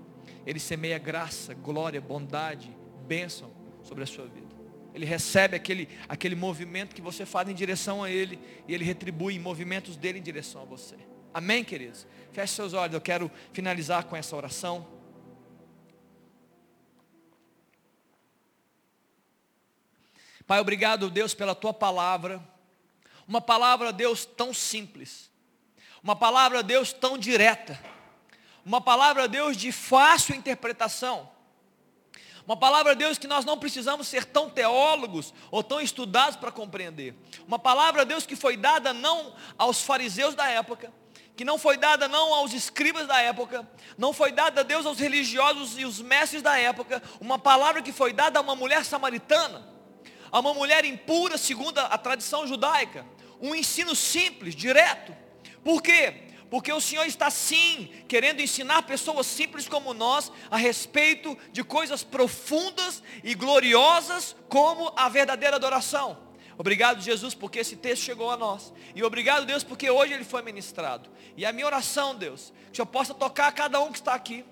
Ele 0.44 0.60
semeia 0.60 0.98
graça, 0.98 1.54
glória, 1.54 1.98
bondade, 1.98 2.70
bênção 3.06 3.50
sobre 3.82 4.04
a 4.04 4.06
sua 4.06 4.26
vida. 4.26 4.54
Ele 4.92 5.06
recebe 5.06 5.56
aquele, 5.56 5.88
aquele 6.06 6.34
movimento 6.34 6.94
que 6.94 7.00
você 7.00 7.24
faz 7.24 7.48
em 7.48 7.54
direção 7.54 8.04
a 8.04 8.10
Ele 8.10 8.38
e 8.68 8.74
Ele 8.74 8.84
retribui 8.84 9.38
movimentos 9.38 9.96
dele 9.96 10.18
em 10.18 10.22
direção 10.22 10.60
a 10.60 10.64
você. 10.66 10.94
Amém, 11.32 11.64
queridos? 11.64 12.06
Feche 12.32 12.52
seus 12.52 12.74
olhos, 12.74 12.92
eu 12.92 13.00
quero 13.00 13.30
finalizar 13.50 14.04
com 14.04 14.14
essa 14.14 14.36
oração. 14.36 14.86
Pai, 20.46 20.60
obrigado, 20.60 21.08
Deus, 21.08 21.32
pela 21.32 21.54
tua 21.54 21.72
palavra. 21.72 22.46
Uma 23.26 23.40
palavra, 23.40 23.90
Deus, 23.90 24.26
tão 24.26 24.52
simples 24.52 25.29
uma 26.02 26.16
palavra, 26.16 26.62
Deus, 26.62 26.92
tão 26.92 27.18
direta. 27.18 27.78
Uma 28.64 28.80
palavra, 28.80 29.28
Deus, 29.28 29.56
de 29.56 29.70
fácil 29.72 30.34
interpretação. 30.34 31.30
Uma 32.46 32.56
palavra, 32.56 32.94
Deus, 32.94 33.18
que 33.18 33.26
nós 33.26 33.44
não 33.44 33.58
precisamos 33.58 34.08
ser 34.08 34.24
tão 34.24 34.48
teólogos 34.48 35.32
ou 35.50 35.62
tão 35.62 35.80
estudados 35.80 36.36
para 36.36 36.50
compreender. 36.50 37.14
Uma 37.46 37.58
palavra, 37.58 38.04
Deus, 38.04 38.26
que 38.26 38.34
foi 38.34 38.56
dada 38.56 38.92
não 38.92 39.34
aos 39.56 39.82
fariseus 39.82 40.34
da 40.34 40.48
época, 40.48 40.92
que 41.36 41.44
não 41.44 41.58
foi 41.58 41.76
dada 41.76 42.08
não 42.08 42.34
aos 42.34 42.52
escribas 42.52 43.06
da 43.06 43.20
época, 43.20 43.68
não 43.96 44.12
foi 44.12 44.32
dada, 44.32 44.64
Deus, 44.64 44.84
aos 44.84 44.98
religiosos 44.98 45.78
e 45.78 45.84
os 45.84 46.00
mestres 46.00 46.42
da 46.42 46.58
época, 46.58 47.02
uma 47.20 47.38
palavra 47.38 47.82
que 47.82 47.92
foi 47.92 48.12
dada 48.12 48.38
a 48.38 48.42
uma 48.42 48.56
mulher 48.56 48.84
samaritana, 48.84 49.66
a 50.32 50.40
uma 50.40 50.52
mulher 50.52 50.84
impura, 50.84 51.38
segundo 51.38 51.78
a 51.78 51.96
tradição 51.96 52.46
judaica, 52.46 53.06
um 53.40 53.54
ensino 53.54 53.94
simples, 53.94 54.54
direto, 54.54 55.14
por 55.64 55.82
quê? 55.82 56.30
Porque 56.50 56.72
o 56.72 56.80
Senhor 56.80 57.06
está 57.06 57.30
sim 57.30 57.88
querendo 58.08 58.40
ensinar 58.40 58.82
pessoas 58.82 59.26
simples 59.26 59.68
como 59.68 59.94
nós 59.94 60.32
a 60.50 60.56
respeito 60.56 61.38
de 61.52 61.62
coisas 61.62 62.02
profundas 62.02 63.02
e 63.22 63.34
gloriosas 63.34 64.34
como 64.48 64.92
a 64.96 65.08
verdadeira 65.08 65.56
adoração. 65.56 66.18
Obrigado, 66.58 67.00
Jesus, 67.00 67.34
porque 67.34 67.60
esse 67.60 67.76
texto 67.76 68.02
chegou 68.02 68.30
a 68.30 68.36
nós. 68.36 68.72
E 68.94 69.02
obrigado, 69.02 69.46
Deus, 69.46 69.64
porque 69.64 69.88
hoje 69.88 70.12
ele 70.12 70.24
foi 70.24 70.42
ministrado. 70.42 71.08
E 71.36 71.46
a 71.46 71.52
minha 71.52 71.64
oração, 71.64 72.14
Deus, 72.14 72.52
que 72.72 72.80
eu 72.80 72.84
possa 72.84 73.14
tocar 73.14 73.46
a 73.46 73.52
cada 73.52 73.80
um 73.80 73.92
que 73.92 73.98
está 73.98 74.12
aqui, 74.12 74.44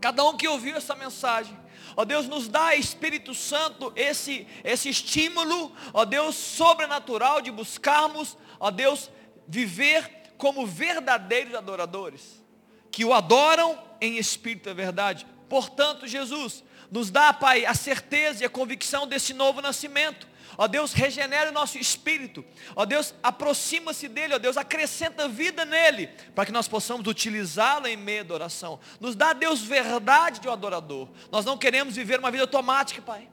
cada 0.00 0.24
um 0.24 0.36
que 0.36 0.48
ouviu 0.48 0.76
essa 0.76 0.94
mensagem. 0.94 1.56
Ó 1.96 2.04
Deus, 2.04 2.26
nos 2.26 2.48
dá, 2.48 2.74
Espírito 2.74 3.34
Santo, 3.34 3.92
esse, 3.96 4.46
esse 4.64 4.88
estímulo, 4.88 5.72
ó 5.94 6.04
Deus, 6.04 6.34
sobrenatural 6.34 7.40
de 7.40 7.50
buscarmos, 7.50 8.36
ó 8.58 8.70
Deus, 8.70 9.10
viver 9.46 10.19
como 10.40 10.66
verdadeiros 10.66 11.54
adoradores, 11.54 12.42
que 12.90 13.04
o 13.04 13.14
adoram 13.14 13.78
em 14.00 14.16
espírito 14.16 14.68
e 14.68 14.74
verdade. 14.74 15.26
Portanto, 15.48 16.08
Jesus 16.08 16.64
nos 16.90 17.10
dá, 17.10 17.32
Pai, 17.32 17.64
a 17.64 17.74
certeza 17.74 18.42
e 18.42 18.46
a 18.46 18.50
convicção 18.50 19.06
desse 19.06 19.32
novo 19.32 19.60
nascimento. 19.60 20.26
Ó 20.58 20.66
Deus, 20.66 20.92
regenera 20.92 21.50
o 21.50 21.52
nosso 21.52 21.78
espírito. 21.78 22.44
Ó 22.74 22.84
Deus, 22.84 23.14
aproxima-se 23.22 24.08
dele. 24.08 24.34
Ó 24.34 24.38
Deus, 24.38 24.56
acrescenta 24.56 25.28
vida 25.28 25.64
nele. 25.64 26.08
Para 26.34 26.46
que 26.46 26.52
nós 26.52 26.66
possamos 26.66 27.06
utilizá-lo 27.06 27.86
em 27.86 27.96
meio 27.96 28.18
à 28.18 28.22
adoração. 28.22 28.80
Nos 28.98 29.14
dá, 29.14 29.32
Deus, 29.32 29.60
verdade 29.60 30.40
de 30.40 30.48
um 30.48 30.52
adorador. 30.52 31.08
Nós 31.30 31.44
não 31.44 31.56
queremos 31.56 31.94
viver 31.94 32.18
uma 32.18 32.30
vida 32.30 32.44
automática, 32.44 33.00
Pai. 33.00 33.28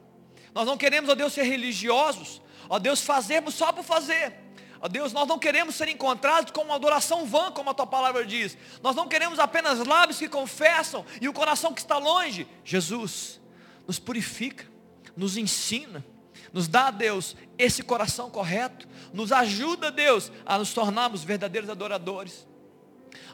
Nós 0.53 0.65
não 0.65 0.77
queremos, 0.77 1.09
ó 1.09 1.15
Deus, 1.15 1.33
ser 1.33 1.43
religiosos. 1.43 2.41
Ó 2.69 2.77
Deus, 2.77 3.01
fazermos 3.01 3.55
só 3.55 3.71
por 3.71 3.83
fazer. 3.83 4.46
Ó 4.87 4.89
Deus, 4.89 5.11
nós 5.11 5.27
não 5.27 5.37
queremos 5.37 5.75
ser 5.75 5.89
encontrados 5.89 6.49
com 6.51 6.61
uma 6.61 6.75
adoração 6.75 7.25
vã, 7.25 7.51
como 7.51 7.69
a 7.69 7.73
tua 7.73 7.85
palavra 7.85 8.25
diz. 8.25 8.57
Nós 8.81 8.95
não 8.95 9.05
queremos 9.05 9.37
apenas 9.37 9.85
lábios 9.85 10.17
que 10.17 10.29
confessam 10.29 11.05
e 11.19 11.27
o 11.27 11.33
coração 11.33 11.73
que 11.73 11.81
está 11.81 11.97
longe. 11.97 12.47
Jesus 12.63 13.41
nos 13.85 13.99
purifica, 13.99 14.65
nos 15.13 15.35
ensina, 15.35 16.05
nos 16.53 16.69
dá, 16.69 16.89
Deus, 16.89 17.35
esse 17.57 17.83
coração 17.83 18.29
correto, 18.29 18.87
nos 19.11 19.33
ajuda, 19.33 19.91
Deus, 19.91 20.31
a 20.45 20.57
nos 20.57 20.73
tornarmos 20.73 21.21
verdadeiros 21.21 21.69
adoradores. 21.69 22.47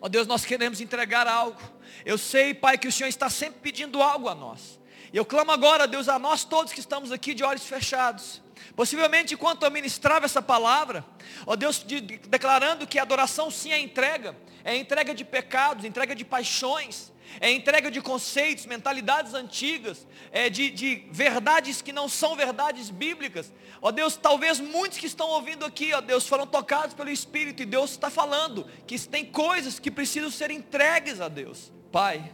Ó 0.01 0.09
Deus, 0.09 0.25
nós 0.25 0.43
queremos 0.43 0.81
entregar 0.81 1.27
algo. 1.27 1.61
Eu 2.03 2.17
sei, 2.17 2.55
Pai, 2.55 2.79
que 2.79 2.87
o 2.87 2.91
Senhor 2.91 3.09
está 3.09 3.29
sempre 3.29 3.59
pedindo 3.59 4.01
algo 4.01 4.27
a 4.27 4.33
nós. 4.33 4.79
E 5.13 5.17
eu 5.17 5.23
clamo 5.23 5.51
agora, 5.51 5.87
Deus, 5.87 6.09
a 6.09 6.17
nós 6.17 6.43
todos 6.43 6.73
que 6.73 6.79
estamos 6.79 7.11
aqui 7.11 7.35
de 7.35 7.43
olhos 7.43 7.67
fechados. 7.67 8.41
Possivelmente 8.75 9.33
enquanto 9.33 9.63
eu 9.63 9.71
ministrava 9.71 10.25
essa 10.25 10.41
palavra, 10.41 11.05
ó 11.45 11.55
Deus, 11.55 11.83
de, 11.83 12.01
de, 12.01 12.17
declarando 12.17 12.87
que 12.87 12.97
a 12.97 13.03
adoração 13.03 13.51
sim 13.51 13.71
é 13.71 13.79
entrega, 13.79 14.35
é 14.63 14.75
entrega 14.75 15.13
de 15.13 15.23
pecados, 15.23 15.85
entrega 15.85 16.15
de 16.15 16.25
paixões, 16.25 17.11
é 17.39 17.51
entrega 17.51 17.89
de 17.89 18.01
conceitos, 18.01 18.65
mentalidades 18.65 19.33
antigas, 19.33 20.07
é 20.31 20.49
de, 20.49 20.69
de 20.69 21.07
verdades 21.11 21.81
que 21.81 21.91
não 21.91 22.07
são 22.07 22.35
verdades 22.35 22.89
bíblicas. 22.89 23.51
Ó 23.81 23.91
Deus, 23.91 24.15
talvez 24.15 24.59
muitos 24.59 24.97
que 24.97 25.07
estão 25.07 25.27
ouvindo 25.29 25.65
aqui, 25.65 25.93
ó 25.93 26.01
Deus, 26.01 26.27
foram 26.27 26.47
tocados 26.47 26.93
pelo 26.93 27.09
Espírito 27.09 27.61
e 27.61 27.65
Deus 27.65 27.91
está 27.91 28.09
falando 28.09 28.65
que 28.87 28.99
tem 28.99 29.25
coisas 29.25 29.79
que 29.79 29.91
precisam 29.91 30.31
ser 30.31 30.51
entregues 30.51 31.19
a 31.19 31.27
Deus. 31.27 31.71
Pai, 31.91 32.33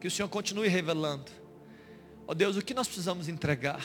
que 0.00 0.06
o 0.06 0.10
Senhor 0.10 0.28
continue 0.28 0.68
revelando. 0.68 1.30
Ó 2.26 2.34
Deus, 2.34 2.56
o 2.56 2.62
que 2.62 2.74
nós 2.74 2.86
precisamos 2.86 3.28
entregar? 3.28 3.84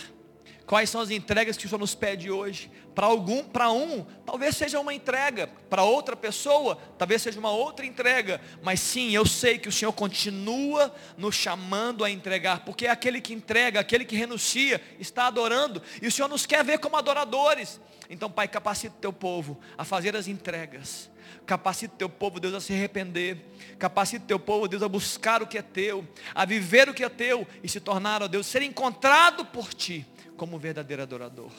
Quais 0.68 0.89
são 0.89 0.99
as 0.99 1.09
entregas 1.09 1.55
que 1.55 1.65
o 1.65 1.70
Senhor 1.70 1.80
nos 1.80 1.95
pede 1.95 2.30
hoje? 2.30 2.70
Para 2.93 3.07
algum, 3.07 3.41
para 3.41 3.72
um, 3.72 4.05
talvez 4.26 4.57
seja 4.57 4.82
uma 4.82 4.93
entrega, 4.93 5.47
para 5.70 5.84
outra 5.84 6.13
pessoa, 6.13 6.78
talvez 6.97 7.22
seja 7.22 7.39
uma 7.39 7.51
outra 7.51 7.86
entrega, 7.86 8.41
mas 8.61 8.82
sim, 8.82 9.11
eu 9.11 9.26
sei 9.26 9.57
que 9.57 9.70
o 9.70 9.72
Senhor 9.72 9.93
continua 9.93 10.93
nos 11.18 11.36
chamando 11.36 12.03
a 12.03 12.11
entregar, 12.11 12.65
porque 12.65 12.86
é 12.86 12.89
aquele 12.89 13.22
que 13.22 13.34
entrega, 13.34 13.80
aquele 13.80 14.03
que 14.03 14.18
renuncia, 14.18 14.82
está 14.99 15.28
adorando, 15.28 15.82
e 16.01 16.07
o 16.07 16.11
Senhor 16.11 16.28
nos 16.28 16.45
quer 16.45 16.65
ver 16.65 16.80
como 16.80 16.97
adoradores. 16.97 17.80
Então, 18.09 18.30
Pai, 18.30 18.49
capacita 18.49 18.97
o 18.97 18.99
teu 18.99 19.13
povo 19.13 19.57
a 19.78 19.86
fazer 19.86 20.18
as 20.18 20.28
entregas. 20.28 21.09
Capacita 21.45 21.93
o 21.93 21.97
teu 21.97 22.09
povo, 22.09 22.41
Deus, 22.41 22.53
a 22.53 22.59
se 22.59 22.74
arrepender. 22.74 23.38
Capacita 23.80 24.26
o 24.26 24.28
teu 24.28 24.39
povo, 24.39 24.68
Deus, 24.68 24.84
a 24.84 24.89
buscar 24.89 25.41
o 25.41 25.47
que 25.47 25.57
é 25.57 25.61
teu, 25.61 26.05
a 26.36 26.43
viver 26.43 26.89
o 26.89 26.93
que 26.93 27.05
é 27.05 27.09
teu 27.09 27.47
e 27.63 27.70
se 27.70 27.80
tornar, 27.80 28.22
ó 28.22 28.28
Deus, 28.28 28.47
ser 28.47 28.61
encontrado 28.61 29.45
por 29.45 29.74
ti 29.74 30.05
como 30.38 30.58
verdadeiro 30.58 31.02
adorador. 31.02 31.52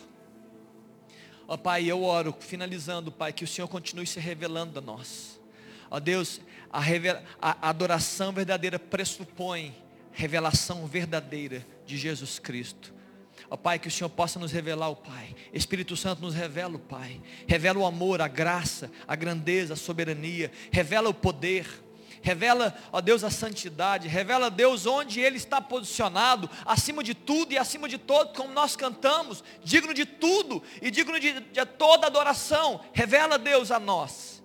Ó 1.47 1.57
Pai, 1.57 1.85
eu 1.85 2.03
oro, 2.03 2.35
finalizando, 2.39 3.11
Pai, 3.11 3.33
que 3.33 3.45
o 3.45 3.49
Senhor 3.49 3.69
continue 3.69 4.07
se 4.07 4.21
revelando 4.21 4.79
a 4.79 4.83
nós. 4.83 5.41
Ó 5.91 5.99
Deus, 5.99 6.41
a, 6.71 6.81
a 7.41 7.69
adoração 7.69 8.33
verdadeira 8.33 8.79
pressupõe 8.79 9.75
revelação 10.13 10.87
verdadeira 10.87 11.67
de 11.87 11.97
Jesus 11.97 12.39
Cristo. 12.39 12.93
Ó 13.51 13.57
Pai, 13.57 13.79
que 13.79 13.89
o 13.89 13.91
Senhor 13.91 14.11
possa 14.11 14.39
nos 14.39 14.53
revelar, 14.53 14.91
o 14.91 14.97
Pai. 14.97 15.35
Espírito 15.53 15.97
Santo 15.97 16.21
nos 16.21 16.35
revela, 16.35 16.77
o 16.77 16.79
Pai. 16.79 17.21
Revela 17.47 17.79
o 17.79 17.87
amor, 17.87 18.21
a 18.21 18.29
graça, 18.29 18.91
a 19.07 19.17
grandeza, 19.17 19.73
a 19.73 19.77
soberania. 19.77 20.53
Revela 20.71 21.09
o 21.09 21.15
poder 21.15 21.67
revela, 22.23 22.77
ó 22.93 23.01
Deus, 23.01 23.25
a 23.25 23.31
santidade, 23.31 24.09
revela, 24.09 24.51
Deus, 24.51 24.87
onde 24.87 25.21
Ele 25.21 25.37
está 25.37 25.61
posicionado, 25.61 26.49
acima 26.65 27.03
de 27.03 27.15
tudo 27.15 27.53
e 27.53 27.59
acima 27.59 27.89
de 27.89 27.99
todo, 27.99 28.35
como 28.35 28.53
nós 28.53 28.77
cantamos, 28.77 29.43
digno 29.63 29.95
de 29.95 30.05
tudo 30.05 30.63
e 30.81 30.91
digno 30.91 31.19
de, 31.19 31.41
de 31.41 31.67
toda 31.67 32.07
adoração, 32.07 32.81
revela, 32.93 33.39
Deus, 33.39 33.71
a 33.71 33.79
nós, 33.79 34.43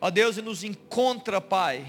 ó 0.00 0.10
Deus, 0.10 0.36
e 0.36 0.42
nos 0.42 0.64
encontra, 0.64 1.40
Pai, 1.40 1.86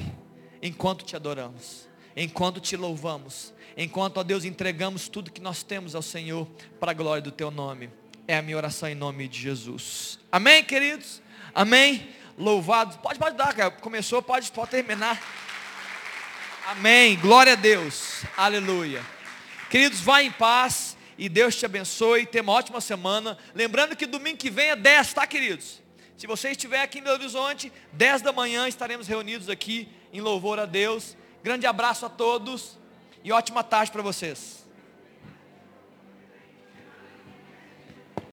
enquanto 0.62 1.06
te 1.06 1.16
adoramos, 1.16 1.88
enquanto 2.16 2.60
te 2.60 2.76
louvamos, 2.76 3.54
enquanto, 3.76 4.18
ó 4.18 4.24
Deus, 4.24 4.46
entregamos 4.46 5.08
tudo 5.08 5.32
que 5.32 5.42
nós 5.42 5.64
temos 5.64 5.96
ao 5.96 6.02
Senhor, 6.02 6.48
para 6.80 6.92
a 6.92 6.96
glória 6.96 7.22
do 7.22 7.32
Teu 7.32 7.52
nome, 7.52 7.90
é 8.28 8.38
a 8.38 8.42
minha 8.42 8.58
oração 8.58 8.90
em 8.90 8.96
nome 8.96 9.28
de 9.28 9.40
Jesus, 9.40 10.20
amém, 10.32 10.64
queridos? 10.64 11.22
Amém? 11.54 12.08
Louvados. 12.38 12.96
Pode, 12.98 13.18
pode 13.18 13.36
dar, 13.36 13.54
cara. 13.54 13.72
Começou, 13.72 14.22
pode, 14.22 14.52
pode 14.52 14.72
terminar. 14.72 15.22
Amém. 16.68 17.18
Glória 17.18 17.54
a 17.54 17.56
Deus. 17.56 18.24
Aleluia. 18.36 19.04
Queridos, 19.70 20.00
vá 20.00 20.22
em 20.22 20.32
paz 20.32 20.96
e 21.18 21.28
Deus 21.28 21.56
te 21.56 21.66
abençoe. 21.66 22.26
Tenha 22.26 22.44
uma 22.44 22.54
ótima 22.54 22.80
semana. 22.80 23.38
Lembrando 23.56 23.96
que 23.96 24.06
domingo 24.06 24.38
que 24.38 24.50
vem 24.50 24.70
é 24.70 24.76
10, 24.76 25.14
tá, 25.14 25.26
queridos? 25.26 25.82
Se 26.18 26.28
você 26.28 26.52
estiver 26.52 26.82
aqui 26.82 27.00
em 27.00 27.04
Belo 27.04 27.16
Horizonte, 27.16 27.72
10 27.94 28.22
da 28.22 28.32
manhã 28.34 28.68
estaremos 28.68 29.08
reunidos 29.08 29.50
aqui 29.50 29.90
em 30.12 30.20
louvor 30.20 30.60
a 30.60 30.66
Deus. 30.66 31.16
Grande 31.44 31.66
abraço 31.66 32.06
a 32.06 32.10
todos 32.10 32.78
e 33.24 33.32
ótima 33.32 33.64
tarde 33.64 33.92
para 33.92 34.02
vocês. 34.02 34.66